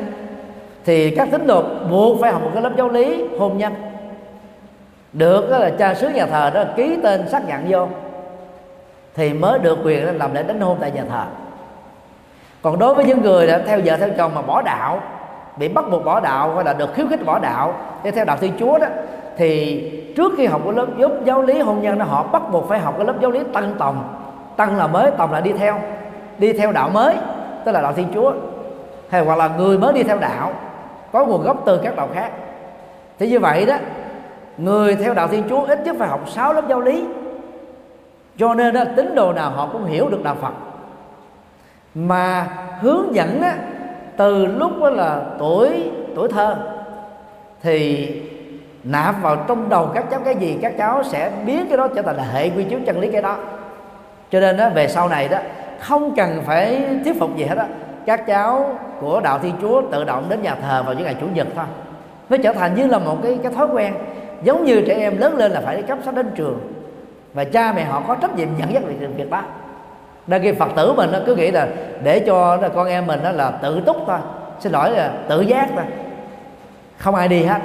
[0.86, 3.74] thì các tín đồ buộc phải học một cái lớp giáo lý hôn nhân.
[5.14, 7.88] Được đó là cha xứ nhà thờ đó ký tên xác nhận vô
[9.14, 11.26] thì mới được quyền làm lễ đánh hôn tại nhà thờ
[12.66, 15.00] còn đối với những người đã theo vợ theo chồng mà bỏ đạo
[15.58, 17.74] bị bắt buộc bỏ đạo hoặc là được khiếu khích bỏ đạo
[18.04, 18.88] để theo đạo thiên chúa đó
[19.38, 19.82] thì
[20.18, 22.80] trước khi học cái lớp giúp giáo lý hôn nhân đó họ bắt buộc phải
[22.80, 24.16] học cái lớp giáo lý tăng tòng.
[24.56, 25.80] Tăng là mới tòng là đi theo.
[26.38, 27.16] Đi theo đạo mới
[27.66, 28.34] tức là đạo thiên chúa.
[29.10, 30.54] Hay hoặc là người mới đi theo đạo
[31.12, 32.32] có nguồn gốc từ các đạo khác.
[33.20, 33.76] Thế như vậy đó
[34.58, 37.06] người theo đạo thiên chúa ít nhất phải học 6 lớp giáo lý.
[38.38, 40.54] Cho nên đó, tín đồ nào họ cũng hiểu được đạo phật
[41.96, 42.48] mà
[42.82, 43.58] hướng dẫn á,
[44.18, 46.56] từ lúc đó là tuổi tuổi thơ
[47.62, 48.10] thì
[48.84, 52.02] nạp vào trong đầu các cháu cái gì các cháu sẽ biến cái đó trở
[52.02, 53.38] thành là hệ quy chiếu chân lý cái đó.
[54.32, 55.38] Cho nên đó về sau này đó
[55.80, 57.68] không cần phải thuyết phục gì hết á.
[58.06, 61.28] Các cháu của đạo thiên chúa tự động đến nhà thờ vào những ngày chủ
[61.34, 61.66] nhật thôi.
[62.30, 63.94] Nó trở thành như là một cái cái thói quen.
[64.44, 66.60] Giống như trẻ em lớn lên là phải đi cấp sách đến trường.
[67.34, 69.42] Và cha mẹ họ có trách nhiệm dẫn dắt việc việc đó
[70.28, 71.68] nên khi phật tử mình nó cứ nghĩ là
[72.04, 74.20] để cho con em mình đó là tự túc thôi.
[74.60, 75.84] Xin lỗi là tự giác thôi.
[76.98, 77.60] Không ai đi hết.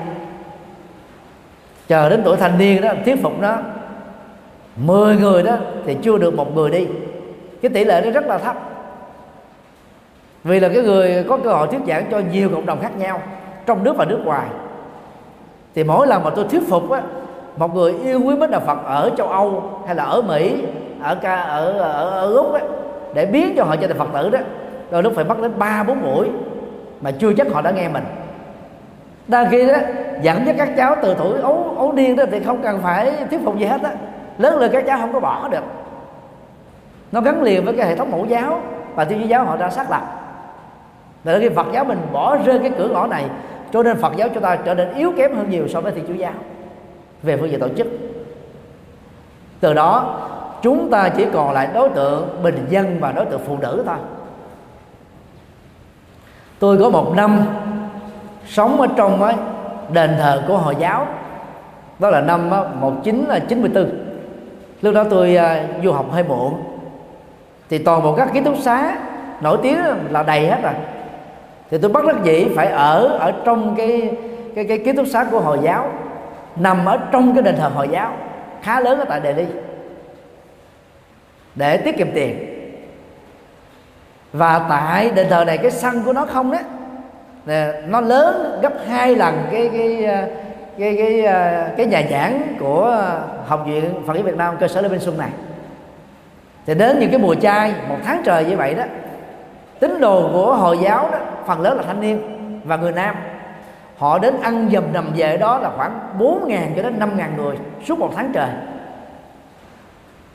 [1.88, 3.56] Chờ đến tuổi thanh niên đó, thuyết phục nó
[4.76, 5.56] 10 người đó
[5.86, 6.86] thì chưa được một người đi.
[7.62, 8.56] Cái tỷ lệ nó rất là thấp.
[10.44, 13.22] Vì là cái người có cơ hội thuyết giảng cho nhiều cộng đồng khác nhau,
[13.66, 14.46] trong nước và nước ngoài.
[15.74, 17.02] Thì mỗi lần mà tôi thuyết phục á,
[17.56, 20.62] một người yêu quý mến đạo Phật ở châu Âu hay là ở Mỹ
[21.02, 22.62] ở ca ở ở, ở Úc ấy,
[23.14, 24.38] để biến cho họ trở thành Phật tử đó
[24.90, 26.28] đôi lúc phải mất đến ba bốn buổi
[27.00, 28.04] mà chưa chắc họ đã nghe mình.
[29.28, 29.74] Đang khi đó
[30.22, 33.40] dẫn cho các cháu từ tuổi ấu ấu niên đó thì không cần phải thuyết
[33.44, 33.90] phục gì hết á.
[34.38, 35.64] Lớn lên các cháu không có bỏ được.
[37.12, 38.60] Nó gắn liền với cái hệ thống mẫu giáo
[38.94, 40.02] và thiên chúa giáo họ đã xác lập.
[41.24, 43.24] Là khi Phật giáo mình bỏ rơi cái cửa ngõ này
[43.72, 46.04] cho nên Phật giáo chúng ta trở nên yếu kém hơn nhiều so với Thiên
[46.08, 46.32] Chúa giáo.
[47.22, 47.86] Về phương diện tổ chức.
[49.60, 50.20] Từ đó
[50.62, 53.96] chúng ta chỉ còn lại đối tượng bình dân và đối tượng phụ nữ thôi.
[56.58, 57.40] Tôi có một năm
[58.46, 59.34] sống ở trong ấy,
[59.92, 61.06] đền thờ của hồi giáo.
[61.98, 62.50] Đó là năm
[62.80, 63.88] 1994 à,
[64.82, 66.62] lúc đó tôi à, du học hơi muộn.
[67.70, 68.96] Thì toàn bộ các ký túc xá
[69.40, 69.78] nổi tiếng
[70.10, 70.72] là đầy hết rồi.
[71.70, 74.16] Thì tôi bắt đắc dĩ phải ở ở trong cái
[74.54, 75.90] cái cái ký túc xá của hồi giáo
[76.56, 78.12] nằm ở trong cái đền thờ hồi giáo
[78.62, 79.46] khá lớn ở tại Delhi
[81.54, 82.46] để tiết kiệm tiền.
[84.32, 86.58] Và tại đền thờ này cái sân của nó không đó
[87.86, 90.26] nó lớn gấp hai lần cái cái ờ,
[90.78, 93.02] cái cái ờ, cái, nhà giảng của
[93.46, 95.30] học viện Phật giáo Việt Nam cơ sở Lê Minh Xuân này.
[96.66, 98.84] Thì đến những cái mùa chay một tháng trời như vậy đó
[99.80, 102.20] tín đồ của hồi giáo đó phần lớn là thanh niên
[102.64, 103.14] và người nam.
[103.98, 107.36] Họ đến ăn dầm nằm về đó là khoảng 4 ngàn cho đến 5 ngàn
[107.36, 107.56] người
[107.88, 108.48] suốt một tháng trời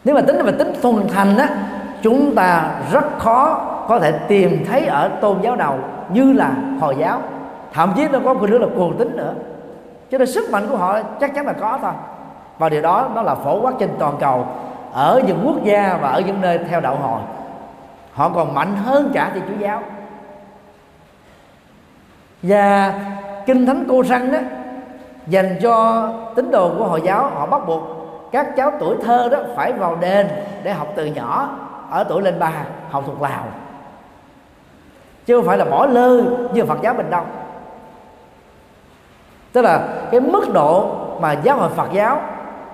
[0.06, 1.50] nếu mà tính về tính thuần thành á,
[2.02, 5.80] chúng ta rất khó có thể tìm thấy ở tôn giáo đầu
[6.10, 7.22] như là hồi giáo.
[7.74, 9.34] Thậm chí nó có một nữa là cuồng tính nữa.
[10.12, 11.92] Cho nên sức mạnh của họ chắc chắn là có thôi.
[12.58, 14.48] Và điều đó nó là phổ quát trên toàn cầu,
[14.94, 17.22] ở những quốc gia và ở những nơi theo đạo hồi.
[18.14, 19.82] Họ còn mạnh hơn cả thì chúa giáo.
[22.44, 22.94] Và
[23.46, 24.40] kinh thánh cô răng đó
[25.28, 27.82] dành cho tín đồ của hồi giáo, họ bắt buộc
[28.36, 30.28] các cháu tuổi thơ đó phải vào đền
[30.64, 31.50] để học từ nhỏ,
[31.90, 32.52] ở tuổi lên ba,
[32.90, 33.44] học thuộc lào.
[35.26, 36.22] Chứ không phải là bỏ lơ
[36.54, 37.26] như phật giáo bình đông
[39.54, 42.22] tức là cái mức độ mà giáo hội phật giáo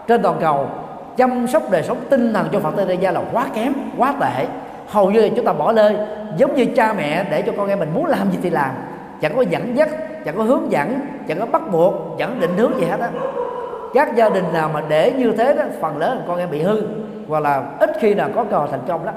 [0.07, 0.69] trên toàn cầu
[1.17, 4.47] chăm sóc đời sống tinh thần cho phật tử gia là quá kém, quá tệ.
[4.87, 5.97] Hầu như chúng ta bỏ lơi
[6.37, 8.71] giống như cha mẹ để cho con em mình muốn làm gì thì làm.
[9.21, 9.89] Chẳng có dẫn dắt,
[10.25, 13.09] chẳng có hướng dẫn, chẳng có bắt buộc, chẳng định hướng gì hết á
[13.93, 16.61] các gia đình nào mà để như thế đó phần lớn là con em bị
[16.61, 16.81] hư
[17.27, 19.15] hoặc là ít khi nào có cơ hội thành công lắm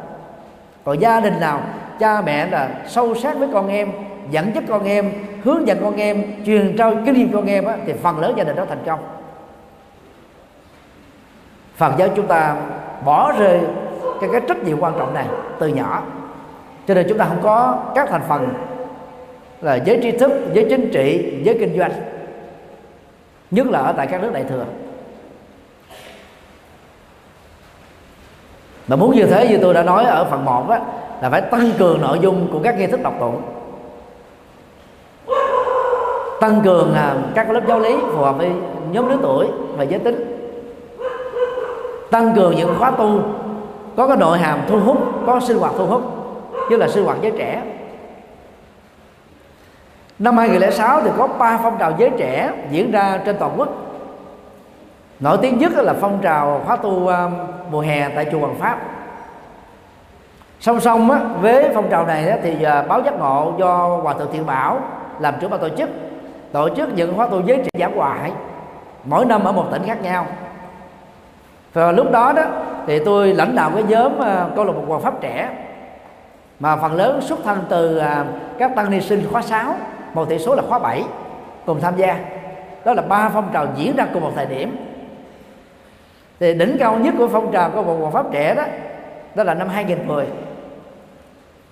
[0.84, 1.60] còn gia đình nào
[1.98, 3.92] cha mẹ là sâu sát với con em
[4.30, 5.12] dẫn dắt con em
[5.44, 8.44] hướng dẫn con em truyền trao kinh nghiệm con em á, thì phần lớn gia
[8.44, 8.98] đình đó thành công.
[11.76, 12.56] Phật giáo chúng ta
[13.04, 13.60] bỏ rơi
[14.20, 15.26] cái, cái trách nhiệm quan trọng này
[15.58, 16.02] từ nhỏ.
[16.88, 18.48] Cho nên chúng ta không có các thành phần
[19.60, 21.92] là giới tri thức giới chính trị giới kinh doanh
[23.54, 24.64] nhất là ở tại các nước đại thừa.
[28.88, 30.78] Mà muốn như thế như tôi đã nói ở phần 1 đó
[31.22, 33.42] là phải tăng cường nội dung của các nghi thức đọc tụng.
[36.40, 38.50] Tăng cường à, các lớp giáo lý phù hợp với
[38.90, 40.48] nhóm lứa tuổi và giới tính.
[42.10, 43.20] Tăng cường những khóa tu,
[43.96, 46.02] có cái nội hàm thu hút, có sinh hoạt thu hút
[46.70, 47.62] như là sinh hoạt giới trẻ
[50.18, 53.68] năm 2006 thì có ba phong trào giới trẻ diễn ra trên toàn quốc.
[55.20, 57.28] Nổi tiếng nhất là phong trào khóa tu à,
[57.70, 58.78] mùa hè tại chùa Hoàng Pháp.
[60.60, 64.32] Song song á, với phong trào này thì à, báo giác ngộ do hòa thượng
[64.32, 64.80] thiện bảo
[65.20, 65.90] làm trưởng ban tổ chức
[66.52, 68.32] tổ chức những khóa tu giới trẻ giả ngoại
[69.04, 70.26] mỗi năm ở một tỉnh khác nhau.
[71.72, 72.42] Và lúc đó đó
[72.86, 75.48] thì tôi lãnh đạo cái nhóm uh, câu lạc bộ hoàng pháp trẻ
[76.60, 78.26] mà phần lớn xuất thân từ uh,
[78.58, 79.74] các tăng ni sinh khóa 6
[80.14, 81.04] một tỷ số là khóa 7
[81.66, 82.18] cùng tham gia.
[82.84, 84.76] Đó là ba phong trào diễn ra cùng một thời điểm.
[86.40, 88.64] Thì đỉnh cao nhất của phong trào của một hoàng pháp trẻ đó
[89.34, 90.26] đó là năm 2010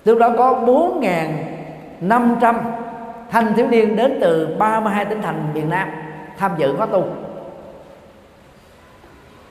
[0.05, 2.55] lúc đó có 4.500
[3.31, 5.89] thanh thiếu niên đến từ 32 tỉnh thành miền Nam
[6.39, 7.05] tham dự khóa tu.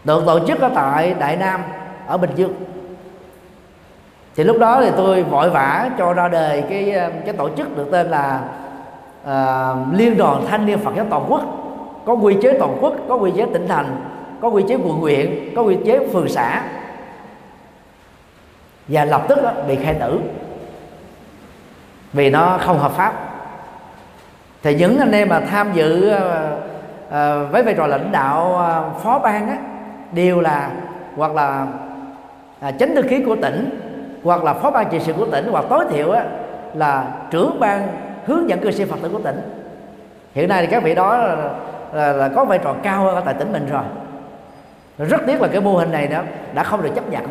[0.03, 1.63] Được tổ chức ở tại Đại Nam,
[2.07, 2.53] ở Bình Dương.
[4.35, 6.95] Thì lúc đó thì tôi vội vã cho ra đời cái
[7.25, 8.41] cái tổ chức được tên là
[9.23, 11.41] uh, liên đoàn thanh niên Phật giáo toàn quốc
[12.05, 14.05] có quy chế toàn quốc có quy chế tỉnh thành
[14.41, 16.63] có quy chế quận huyện có quy chế phường xã.
[18.87, 20.19] Và lập tức đó, bị khai tử
[22.13, 23.13] vì nó không hợp pháp.
[24.63, 29.19] Thì những anh em mà tham dự uh, với vai trò lãnh đạo uh, phó
[29.19, 29.57] ban á
[30.11, 30.69] đều là
[31.15, 31.67] hoặc là
[32.59, 33.79] à, chánh thư ký của tỉnh
[34.23, 36.25] hoặc là phó ban trị sự của tỉnh hoặc tối thiểu á,
[36.73, 37.87] là trưởng ban
[38.25, 39.41] hướng dẫn cư sĩ phật tử của tỉnh.
[40.33, 41.35] Hiện nay thì các vị đó là,
[41.93, 43.83] là, là có vai trò cao hơn ở tại tỉnh mình rồi.
[44.97, 46.21] Rất tiếc là cái mô hình này đó
[46.53, 47.23] đã không được chấp nhận.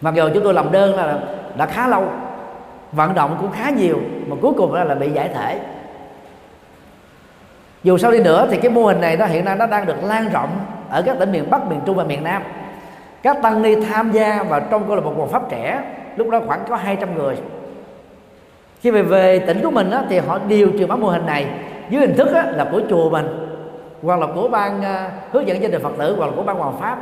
[0.00, 1.18] Mặc dù chúng tôi làm đơn là
[1.56, 2.08] đã khá lâu
[2.92, 5.60] vận động cũng khá nhiều mà cuối cùng là, là bị giải thể.
[7.82, 10.04] Dù sao đi nữa thì cái mô hình này nó hiện nay nó đang được
[10.04, 10.50] lan rộng
[10.90, 12.42] ở các tỉnh miền Bắc, miền Trung và miền Nam.
[13.22, 15.82] Các tăng ni tham gia vào trong câu lạc bộ Phật pháp trẻ
[16.16, 17.36] lúc đó khoảng có 200 người
[18.80, 21.46] khi về về tỉnh của mình á, thì họ điều truyền bá mô hình này
[21.90, 23.26] dưới hình thức á, là của chùa mình
[24.02, 26.56] hoặc là của ban uh, hướng dẫn gia đình Phật tử hoặc là của ban
[26.56, 26.98] Hoàng Pháp.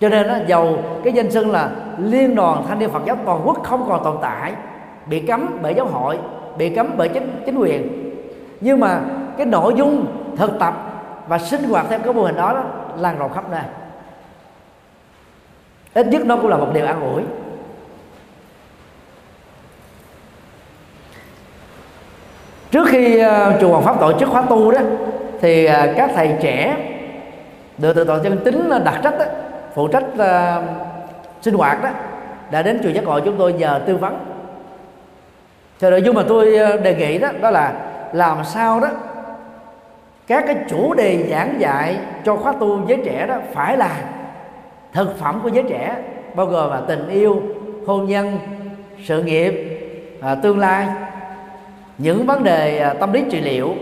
[0.00, 3.40] Cho nên á, dầu cái danh xưng là liên đoàn thanh niên Phật giáo toàn
[3.44, 4.52] quốc không còn tồn tại
[5.06, 6.18] bị cấm bởi giáo hội
[6.58, 8.08] bị cấm bởi chính chính quyền
[8.60, 9.00] nhưng mà
[9.36, 10.06] cái nội dung
[10.36, 10.74] thực tập
[11.28, 12.64] và sinh hoạt theo cái mô hình đó, đó
[12.96, 13.62] lan rộng khắp nơi.
[15.94, 17.22] Ít nhất nó cũng là một điều an ủi.
[22.70, 24.80] Trước khi ờ, chùa Hoàng Pháp tổ chức khóa tu đó
[25.40, 26.76] thì ờ, các thầy trẻ
[27.78, 29.24] được từ tổ chân tính đặt trách đó,
[29.74, 30.64] phụ trách uh,
[31.42, 31.90] sinh hoạt đó
[32.50, 34.18] đã đến chùa giác ngộ chúng tôi nhờ tư vấn.
[35.78, 37.72] Cho nội dung mà tôi đề nghị đó đó là
[38.12, 38.88] làm sao đó
[40.26, 43.90] các cái chủ đề giảng dạy cho khóa tu giới trẻ đó phải là
[44.92, 45.96] thực phẩm của giới trẻ
[46.34, 47.42] bao gồm là tình yêu
[47.86, 48.38] hôn nhân
[49.04, 49.80] sự nghiệp
[50.20, 50.86] à, tương lai
[51.98, 53.74] những vấn đề à, tâm lý trị liệu,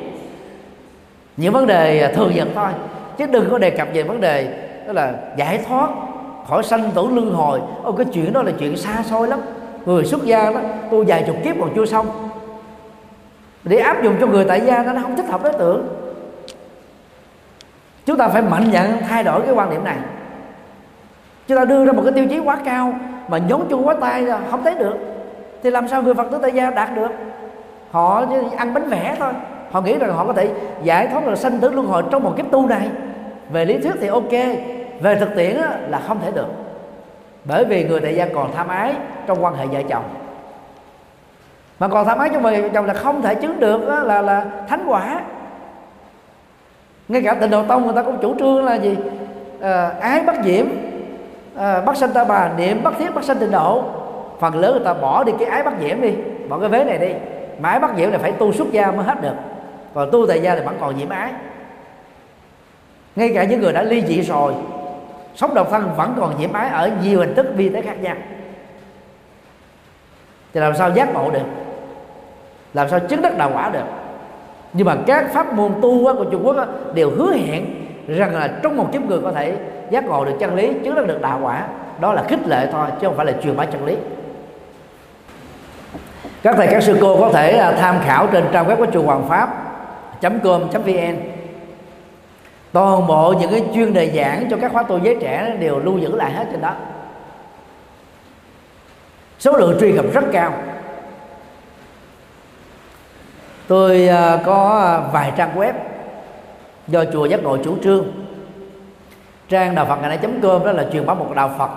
[1.37, 2.71] những vấn đề à, thường nhật thôi.
[3.17, 5.91] Chứ đừng có đề cập về vấn đề, đó là giải thoát
[6.49, 7.61] khỏi sanh tử luân hồi.
[7.83, 9.41] Ô, cái chuyện đó là chuyện xa xôi lắm.
[9.87, 10.61] Người xuất gia đó
[10.91, 12.07] tu vài chục kiếp còn chưa xong.
[13.65, 15.89] Để áp dụng cho người tại gia nó không thích hợp đối tượng.
[18.07, 19.97] Chúng ta phải mạnh dạn thay đổi cái quan điểm này.
[21.49, 22.95] Chúng ta đưa ra một cái tiêu chí quá cao
[23.29, 24.95] mà nhón chung quá tay không thấy được.
[25.63, 27.11] Thì làm sao người phật tử tại gia đạt được?
[27.97, 28.25] Họ
[28.57, 29.33] ăn bánh vẽ thôi.
[29.71, 30.49] Họ nghĩ rằng họ có thể
[30.83, 32.89] giải thoát được sanh tử luân hồi trong một kiếp tu này.
[33.51, 34.33] Về lý thuyết thì ok
[35.01, 35.57] về thực tiễn
[35.89, 36.47] là không thể được.
[37.45, 38.95] Bởi vì người đại gia còn tham ái
[39.27, 40.03] trong quan hệ vợ chồng.
[41.79, 44.85] Mà còn tham ái trong vợ chồng là không thể chứng được là là thánh
[44.87, 45.21] quả.
[47.09, 48.97] Ngay cả tịnh độ tông người ta cũng chủ trương là gì?
[49.61, 50.67] À, ái bất diễm
[51.59, 53.85] à, bắt sanh ta bà niệm bất thiết bắt sanh tịnh độ.
[54.41, 56.15] Phần lớn người ta bỏ đi cái ái bắt diễm đi
[56.49, 57.13] bỏ cái vế này đi
[57.59, 59.35] mà ái bắt diễm là phải tu xuất gia mới hết được.
[59.95, 61.33] Còn tu tại gia thì vẫn còn nhiễm ái.
[63.17, 64.55] Ngay cả những người đã ly dị rồi,
[65.35, 68.17] sống độc thân vẫn còn nhiễm ái ở nhiều hình thức vi tế khác nhau.
[70.55, 71.41] Thì làm sao giác ngộ được?
[72.75, 73.85] Làm sao chứng đắc đạo quả được?
[74.73, 76.57] Nhưng mà các pháp môn tu của Trung Quốc
[76.95, 77.65] đều hứa hẹn
[78.09, 79.57] rằng là trong một kiếp người có thể
[79.91, 81.67] giác ngộ được chân lý, chứng đắc được đạo quả.
[82.01, 83.97] Đó là khích lệ thôi, chứ không phải là truyền bá chân lý
[86.47, 89.03] các thầy các sư cô có thể à, tham khảo trên trang web của chùa
[89.03, 89.49] Hoàng Pháp.
[90.23, 91.17] com vn
[92.73, 95.99] toàn bộ những cái chuyên đề giảng cho các khóa tu giới trẻ đều lưu
[95.99, 96.75] giữ lại hết trên đó.
[99.39, 100.53] Số lượng truy cập rất cao.
[103.69, 105.73] Tôi à, có à, vài trang web
[106.89, 108.07] do chùa giác ngộ chủ trương.
[109.49, 110.19] Trang đạo phật ngày nay.
[110.43, 111.71] com đó là truyền bá một đạo phật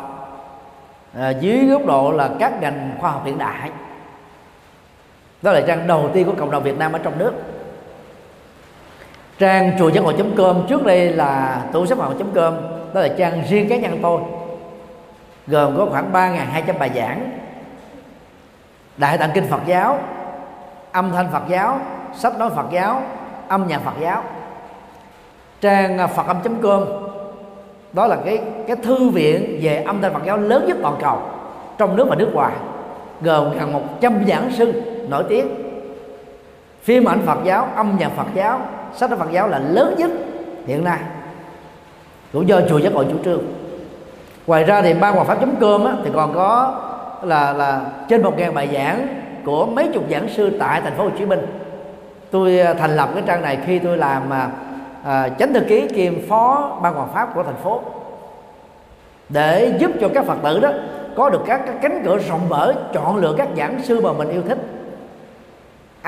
[1.19, 3.69] à, dưới góc độ là các ngành khoa học hiện đại
[5.41, 7.31] đó là trang đầu tiên của cộng đồng việt nam ở trong nước.
[9.39, 11.97] Trang chùa giác ngộ com, trước đây là tủ sách
[12.35, 12.57] com,
[12.93, 14.21] đó là trang riêng cá nhân tôi,
[15.47, 17.39] gồm có khoảng 3.200 bài giảng,
[18.97, 19.99] đại tạng kinh Phật giáo,
[20.91, 21.79] âm thanh Phật giáo,
[22.15, 23.01] sách nói Phật giáo,
[23.47, 24.23] âm nhạc Phật giáo.
[25.61, 26.85] Trang à, phật âm com,
[27.93, 31.21] đó là cái cái thư viện về âm thanh Phật giáo lớn nhất toàn cầu,
[31.77, 32.53] trong nước và nước ngoài,
[33.21, 35.47] gồm gần 100 giảng sư nổi tiếng.
[36.83, 38.61] Phim ảnh Phật giáo âm nhạc Phật giáo
[38.95, 40.11] sách Phật giáo là lớn nhất
[40.67, 40.99] hiện nay.
[42.33, 43.41] Cũng do chùa giác ngộ chủ trương.
[44.47, 46.81] Ngoài ra thì ban hòa pháp com á, thì còn có
[47.23, 49.07] là là trên một ngàn bài giảng
[49.45, 51.39] của mấy chục giảng sư tại thành phố Hồ Chí Minh.
[52.31, 54.49] Tôi à, thành lập cái trang này khi tôi làm à,
[55.05, 57.81] à chánh thư ký kiêm phó ban hoàng pháp của thành phố.
[59.29, 60.69] Để giúp cho các phật tử đó
[61.15, 64.29] có được các, các cánh cửa rộng mở chọn lựa các giảng sư mà mình
[64.29, 64.57] yêu thích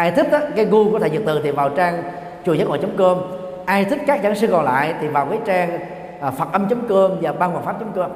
[0.02, 2.04] ai thích đó, cái gu của thầy Nhật Từ thì vào trang
[2.46, 3.18] chùa giác ngộ com.
[3.66, 5.80] Ai thích các giảng sư còn lại thì vào cái trang
[6.22, 8.12] à, phật âm com và ban hoàng pháp com.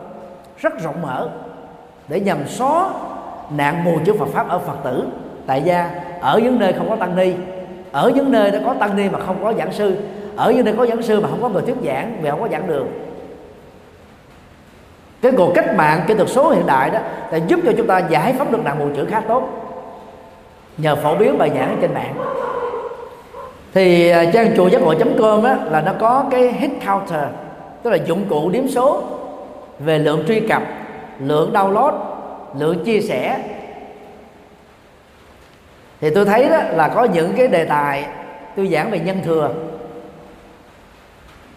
[0.58, 1.30] Rất rộng mở
[2.08, 2.90] để nhằm xóa
[3.58, 5.08] nạn mù chữ Phật pháp ở Phật tử.
[5.48, 5.90] Tại gia
[6.22, 7.34] ở những nơi không có tăng ni
[7.92, 9.98] ở những nơi đã có tăng ni mà không có giảng sư
[10.36, 12.48] ở những nơi có giảng sư mà không có người thuyết giảng vì không có
[12.52, 12.88] giảng đường.
[15.22, 17.00] Cái cuộc cách mạng kỹ thuật số hiện đại đó
[17.32, 19.65] là giúp cho chúng ta giải phóng được nạn mù chữ khá tốt
[20.78, 22.16] nhờ phổ biến bài giảng trên mạng.
[23.74, 27.24] Thì à, trang chùa giác ngộ com á, là nó có cái hit counter,
[27.84, 29.04] tức là dụng cụ điểm số
[29.80, 30.64] về lượng truy cập,
[31.20, 31.94] lượng download,
[32.60, 33.40] lượng chia sẻ.
[36.02, 38.06] Thì tôi thấy đó là có những cái đề tài
[38.56, 39.50] tôi giảng về nhân thừa.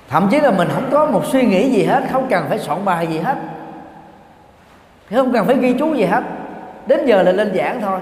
[0.08, 2.84] Thậm chí là mình không có một suy nghĩ gì hết, không cần phải soạn
[2.84, 3.36] bài gì hết.
[5.14, 6.22] Không cần phải ghi chú gì hết.
[6.86, 8.00] Đến giờ là lên giảng thôi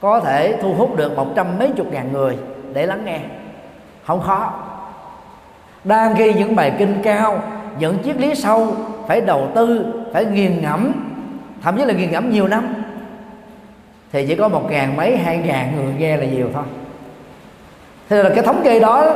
[0.00, 2.36] có thể thu hút được một trăm mấy chục ngàn người
[2.72, 3.18] để lắng nghe.
[4.04, 4.52] Không khó.
[5.84, 7.42] Đang ghi những bài kinh cao,
[7.78, 10.92] những triết lý sâu, phải đầu tư, phải nghiền ngẫm,
[11.62, 12.74] thậm chí là nghiền ngẫm nhiều năm.
[14.12, 16.64] Thì chỉ có một ngàn mấy, hai ngàn người nghe là nhiều thôi.
[18.08, 19.06] Thế là cái thống kê đó,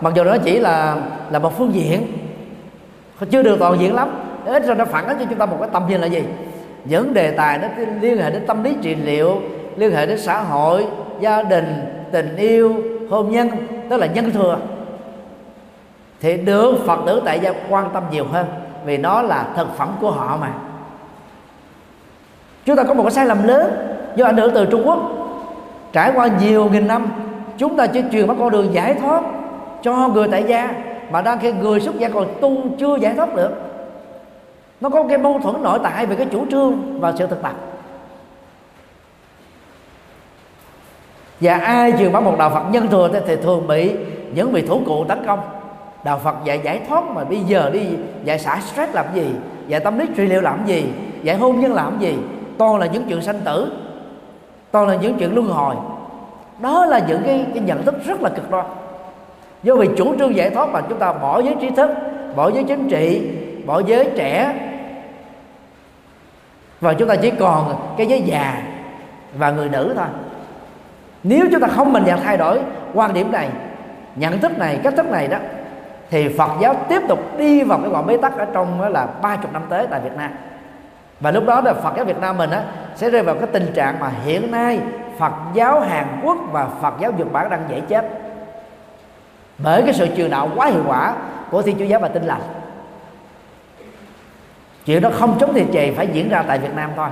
[0.00, 0.96] mặc dù nó chỉ là
[1.30, 2.06] là một phương diện,
[3.30, 4.08] chưa được toàn diện lắm,
[4.44, 6.22] ít ra nó phản ánh cho chúng ta một cái tâm nhìn là gì?
[6.84, 7.68] Những đề tài nó
[8.00, 9.40] liên hệ đến tâm lý trị liệu
[9.76, 10.86] liên hệ đến xã hội,
[11.20, 12.74] gia đình, tình yêu,
[13.10, 13.50] hôn nhân,
[13.90, 14.58] tức là nhân thừa.
[16.20, 18.46] Thì được phật tử tại gia quan tâm nhiều hơn,
[18.84, 20.52] vì nó là thực phẩm của họ mà.
[22.64, 23.70] Chúng ta có một cái sai lầm lớn,
[24.16, 24.98] do ảnh hưởng từ trung quốc.
[25.92, 27.06] Trải qua nhiều nghìn năm,
[27.58, 29.22] chúng ta chỉ truyền bắt con đường giải thoát
[29.82, 30.70] cho người tại gia,
[31.10, 33.50] mà đang khi người xuất gia còn tu chưa giải thoát được.
[34.80, 37.52] Nó có cái mâu thuẫn nội tại về cái chủ trương và sự thực tập.
[41.40, 43.92] Và ai truyền bá một đạo Phật nhân thừa thì thường bị
[44.34, 45.40] những vị thủ cụ tấn công.
[46.04, 47.80] Đạo Phật dạy giải thoát mà bây giờ đi
[48.24, 49.26] dạy xả stress làm gì?
[49.66, 50.86] Dạy tâm lý trị liệu làm gì?
[51.22, 52.18] Dạy hôn nhân làm gì?
[52.58, 53.72] Toàn là những chuyện sanh tử.
[54.70, 55.74] Toàn là những chuyện luân hồi.
[56.60, 58.66] Đó là những cái, cái nhận thức rất là cực đoan.
[59.62, 61.90] Do vì chủ trương giải thoát mà chúng ta bỏ giới trí thức
[62.36, 63.30] bỏ giới chính trị
[63.66, 64.54] bỏ giới trẻ.
[66.80, 68.62] Và chúng ta chỉ còn cái giới già
[69.38, 70.06] và người nữ thôi
[71.24, 72.60] nếu chúng ta không mình dạng thay đổi
[72.94, 73.48] quan điểm này,
[74.16, 75.38] nhận thức này, cách thức này đó,
[76.10, 79.06] thì Phật giáo tiếp tục đi vào cái ngọn bế tắc ở trong đó là
[79.22, 80.30] ba chục năm tới tại Việt Nam.
[81.20, 82.62] Và lúc đó là Phật giáo Việt Nam mình á,
[82.94, 84.80] sẽ rơi vào cái tình trạng mà hiện nay
[85.18, 88.08] Phật giáo Hàn Quốc và Phật giáo Nhật Bản đang dễ chết.
[89.58, 91.14] Bởi cái sự truyền đạo quá hiệu quả
[91.50, 92.40] của Thiên Chúa giáo và Tin lành.
[94.86, 97.08] Chuyện đó không chống thì chề phải diễn ra tại Việt Nam thôi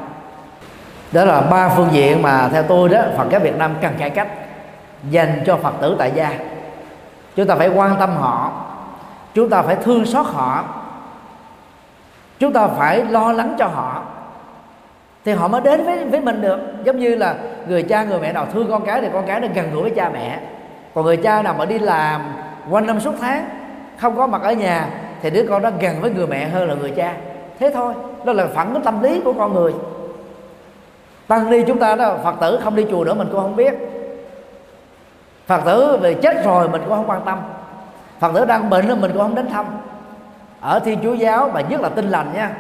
[1.13, 4.11] đó là ba phương diện mà theo tôi đó, Phật giáo Việt Nam cần cải
[4.11, 4.29] cách
[5.11, 6.31] dành cho Phật tử tại gia.
[7.37, 8.53] Chúng ta phải quan tâm họ,
[9.35, 10.65] chúng ta phải thương xót họ,
[12.39, 14.03] chúng ta phải lo lắng cho họ.
[15.25, 16.59] Thì họ mới đến với với mình được.
[16.85, 17.35] Giống như là
[17.67, 19.93] người cha người mẹ nào thương con cái thì con cái nó gần gũi với
[19.97, 20.39] cha mẹ.
[20.95, 22.23] Còn người cha nào mà đi làm
[22.71, 23.45] quanh năm suốt tháng,
[23.99, 24.87] không có mặt ở nhà,
[25.23, 27.15] thì đứa con nó gần với người mẹ hơn là người cha.
[27.61, 27.95] Thế thôi,
[28.25, 29.73] đó là phản ứng tâm lý của con người
[31.33, 33.75] tăng ni chúng ta đó, phật tử không đi chùa nữa mình cũng không biết.
[35.47, 37.39] Phật tử về chết rồi mình cũng không quan tâm.
[38.21, 39.67] Phật tử đang bệnh mình cũng không đến thăm.
[40.61, 42.51] Ở thiên chúa giáo, và nhất là tinh lành nha,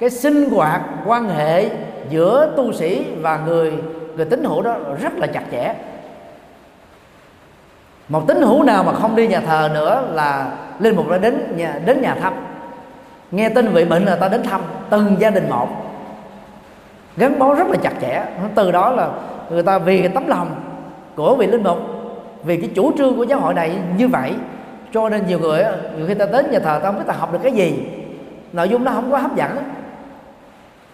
[0.00, 1.70] cái sinh hoạt, quan hệ
[2.10, 3.72] giữa tu sĩ và người
[4.16, 5.74] người tín hữu đó rất là chặt chẽ.
[8.08, 11.56] Một tín hữu nào mà không đi nhà thờ nữa là linh mục đã đến
[11.56, 12.34] nhà đến nhà thăm.
[13.30, 15.68] Nghe tin vị bệnh là ta đến thăm từng gia đình một
[17.18, 18.24] gắn bó rất là chặt chẽ.
[18.54, 19.08] Từ đó là
[19.50, 20.48] người ta vì cái tấm lòng
[21.16, 21.78] của vị linh mục,
[22.44, 24.34] vì cái chủ trương của giáo hội này như vậy,
[24.92, 25.64] cho nên nhiều người
[25.96, 27.82] nhiều khi ta đến nhà thờ ta không biết ta học được cái gì,
[28.52, 29.56] nội dung nó không có hấp dẫn.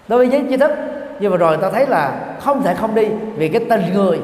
[0.09, 0.70] Đối với giới trí thức,
[1.20, 4.20] nhưng mà rồi ta thấy là không thể không đi vì cái tình người,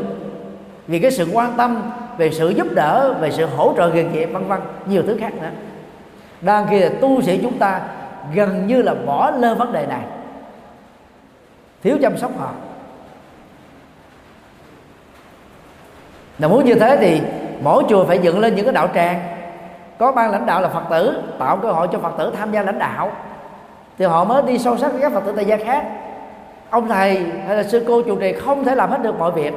[0.87, 1.83] vì cái sự quan tâm,
[2.19, 5.33] về sự giúp đỡ, về sự hỗ trợ nghề nghiệp, vân vân, nhiều thứ khác
[5.43, 5.49] nữa.
[6.41, 7.81] Đang kia là tu sĩ chúng ta
[8.35, 10.01] gần như là bỏ lơ vấn đề này
[11.83, 12.51] thiếu chăm sóc họ.
[16.39, 17.23] Là muốn như thế thì
[17.63, 19.21] mỗi chùa phải dựng lên những cái đạo tràng.
[19.99, 22.63] Có ban lãnh đạo là phật tử, tạo cơ hội cho phật tử tham gia
[22.63, 23.13] lãnh đạo.
[23.99, 25.85] Thì họ mới đi sâu sắc với các phật tử tại gia khác.
[26.71, 29.55] Ông thầy hay là sư cô chủ trì không thể làm hết được mọi việc.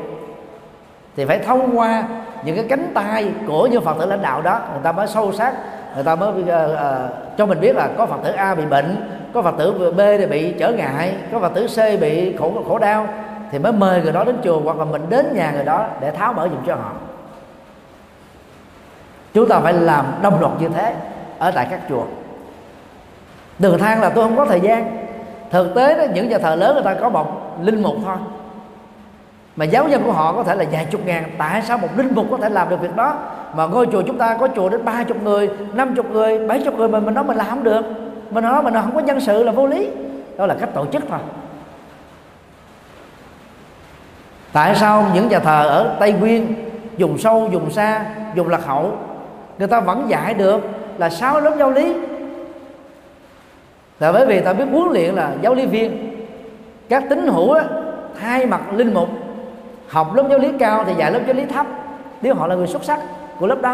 [1.15, 2.03] Thì phải thông qua
[2.45, 5.33] những cái cánh tay của những phật tử lãnh đạo đó, người ta mới sâu
[5.33, 5.53] sắc
[5.95, 9.19] người ta mới uh, uh, cho mình biết là có phật tử a bị bệnh
[9.33, 12.79] có phật tử b thì bị trở ngại có phật tử c bị khổ khổ
[12.79, 13.07] đau
[13.53, 16.11] thì mới mời người đó đến chùa hoặc là mình đến nhà người đó để
[16.11, 16.91] tháo mở giùm cho họ.
[19.33, 20.95] Chúng ta phải làm đồng loạt như thế
[21.39, 22.03] ở tại các chùa.
[23.59, 25.05] Đường thang là tôi không có thời gian.
[25.51, 28.15] Thực tế đó những nhà thờ lớn người ta có một linh mục thôi.
[29.55, 32.15] Mà giáo dân của họ có thể là vài chục ngàn tại sao một linh
[32.15, 33.17] mục có thể làm được việc đó?
[33.55, 36.61] Mà ngôi chùa chúng ta có chùa đến ba chục người năm chục người bảy
[36.65, 37.81] chục người mà mình nói mình làm không được.
[38.29, 39.89] Mình nói mình không có nhân sự là vô lý.
[40.37, 41.19] Đó là cách tổ chức thôi.
[44.53, 46.55] Tại sao những nhà thờ ở tây nguyên
[46.97, 48.05] dùng sâu dùng xa
[48.35, 48.97] dùng lạc hậu
[49.57, 50.61] người ta vẫn dạy được
[50.97, 51.95] là sáu lớp giáo lý?
[53.99, 56.15] Là bởi vì ta biết huấn luyện là giáo lý viên.
[56.89, 57.63] Các tín hữu á,
[58.21, 59.09] thay mặt linh mục
[59.87, 61.65] học lớp giáo lý cao thì dạy lớp giáo lý thấp.
[62.21, 62.99] Nếu họ là người xuất sắc
[63.43, 63.73] của lớp đó.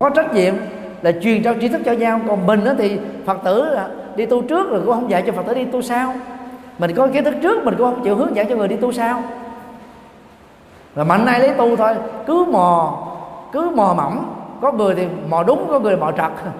[0.00, 0.54] Họ có trách nhiệm
[1.02, 2.20] là truyền trao tri thức cho nhau.
[2.28, 3.76] Còn mình đó thì phật tử
[4.16, 6.14] đi tu trước rồi cũng không dạy cho phật tử đi tu sau.
[6.78, 8.92] Mình có kiến thức trước, mình cũng không chịu hướng dẫn cho người đi tu
[8.92, 9.22] sau.
[10.94, 11.94] Rồi mạnh nay lấy tu thôi.
[12.26, 12.98] Cứ mò
[13.52, 16.30] cứ mò mỏng có người thì mò đúng, có người mò trật.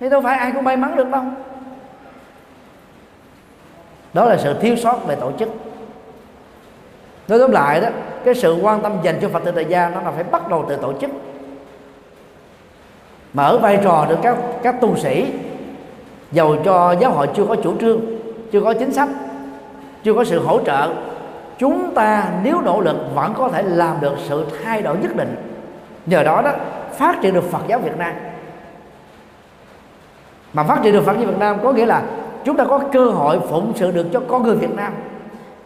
[0.00, 1.22] Thì đâu phải ai cũng may mắn được đâu.
[4.12, 5.48] Đó là sự thiếu sót về tổ chức
[7.32, 7.88] nói tóm lại đó,
[8.24, 10.64] cái sự quan tâm dành cho phật tử tại gia nó là phải bắt đầu
[10.68, 11.10] từ tổ chức.
[13.32, 15.26] Mở vai trò được các các tu sĩ
[16.32, 18.00] dầu cho giáo hội chưa có chủ trương,
[18.52, 19.08] chưa có chính sách,
[20.04, 20.94] chưa có sự hỗ trợ.
[21.58, 25.34] Chúng ta nếu nỗ lực vẫn có thể làm được sự thay đổi nhất định.
[26.06, 26.52] Nhờ đó đó,
[26.92, 28.12] phát triển được Phật giáo Việt Nam.
[30.52, 32.02] Mà phát triển được Phật giáo Việt Nam có nghĩa là
[32.44, 34.92] chúng ta có cơ hội phụng sự được cho con người Việt Nam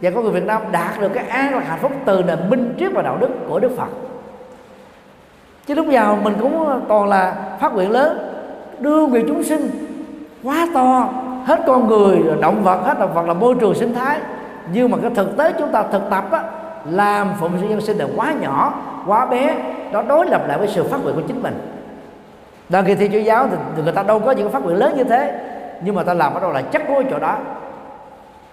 [0.03, 2.75] và con người Việt Nam đạt được cái an lạc hạnh phúc từ nền minh
[2.79, 3.89] triết và đạo đức của Đức Phật.
[5.67, 8.19] Chứ lúc nào mình cũng toàn là phát nguyện lớn
[8.79, 9.71] đưa người chúng sinh
[10.43, 11.09] quá to
[11.45, 14.19] hết con người động vật hết động vật là môi trường sinh thái.
[14.73, 16.43] Nhưng mà cái thực tế chúng ta thực tập á,
[16.91, 18.75] làm phụng sự nhân sinh là quá nhỏ
[19.07, 19.57] quá bé
[19.93, 21.59] nó đối lập lại với sự phát nguyện của chính mình.
[22.69, 25.05] Là khi thi chúa giáo thì người ta đâu có những phát nguyện lớn như
[25.05, 25.41] thế
[25.81, 27.37] nhưng mà ta làm ở đâu là chắc có chỗ đó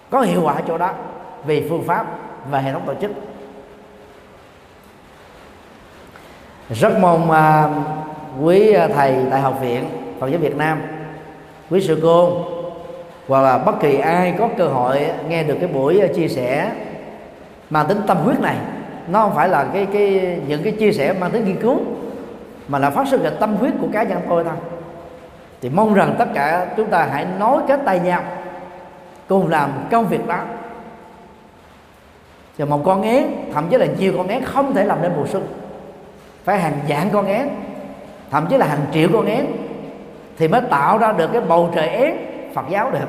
[0.09, 0.89] có hiệu quả chỗ đó
[1.45, 2.05] vì phương pháp
[2.49, 3.11] và hệ thống tổ chức.
[6.69, 7.69] Rất mong à,
[8.41, 9.83] quý thầy tại học viện
[10.19, 10.81] Phật giáo Việt Nam
[11.69, 12.45] quý sư cô
[13.27, 16.71] hoặc là bất kỳ ai có cơ hội nghe được cái buổi chia sẻ
[17.69, 18.55] mang tính tâm huyết này
[19.07, 21.79] nó không phải là cái cái những cái chia sẻ mang tính nghiên cứu
[22.67, 24.53] mà là phát xuất từ tâm huyết của cá nhân tôi thôi.
[25.61, 28.21] Thì mong rằng tất cả chúng ta hãy nối kết tay nhau
[29.27, 30.39] cùng làm công việc đó
[32.57, 33.23] và một con én,
[33.53, 35.47] thậm chí là nhiều con én không thể làm nên mùa xuân.
[36.43, 37.49] Phải hàng vạn con én,
[38.31, 39.45] thậm chí là hàng triệu con én
[40.37, 42.15] thì mới tạo ra được cái bầu trời én
[42.53, 43.07] Phật giáo được.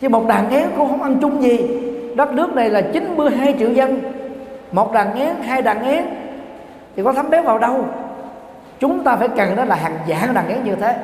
[0.00, 1.68] Chứ một đàn én cũng không ăn chung gì.
[2.16, 4.00] Đất nước này là 92 triệu dân.
[4.72, 6.04] Một đàn én, hai đàn én
[6.96, 7.84] thì có thấm béo vào đâu?
[8.80, 10.96] Chúng ta phải cần đó là hàng vạn đàn én như thế.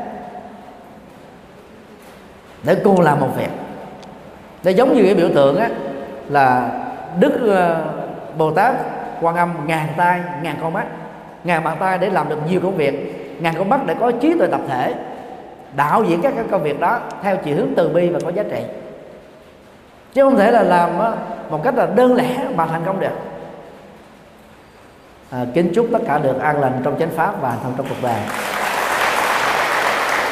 [2.63, 3.51] Để cùng làm một việc.
[4.63, 5.71] Để giống như cái biểu tượng á
[6.29, 6.71] là
[7.21, 7.85] đức ờ,
[8.39, 8.75] bồ tát
[9.21, 10.85] quan âm ngàn tay ngàn con mắt
[11.45, 14.39] ngàn bàn tay để làm được nhiều công việc ngàn con mắt để có trí
[14.39, 14.95] tuệ tập thể
[15.77, 18.63] đạo diễn các công việc đó theo chiều hướng từ bi và có giá trị.
[20.15, 21.17] Chứ không thể là làm ờ,
[21.51, 23.15] một cách là đơn lẻ mà thành công được.
[25.31, 28.03] À, kính chúc tất cả được an lành trong chánh pháp và thành trong cuộc
[28.03, 28.21] đời.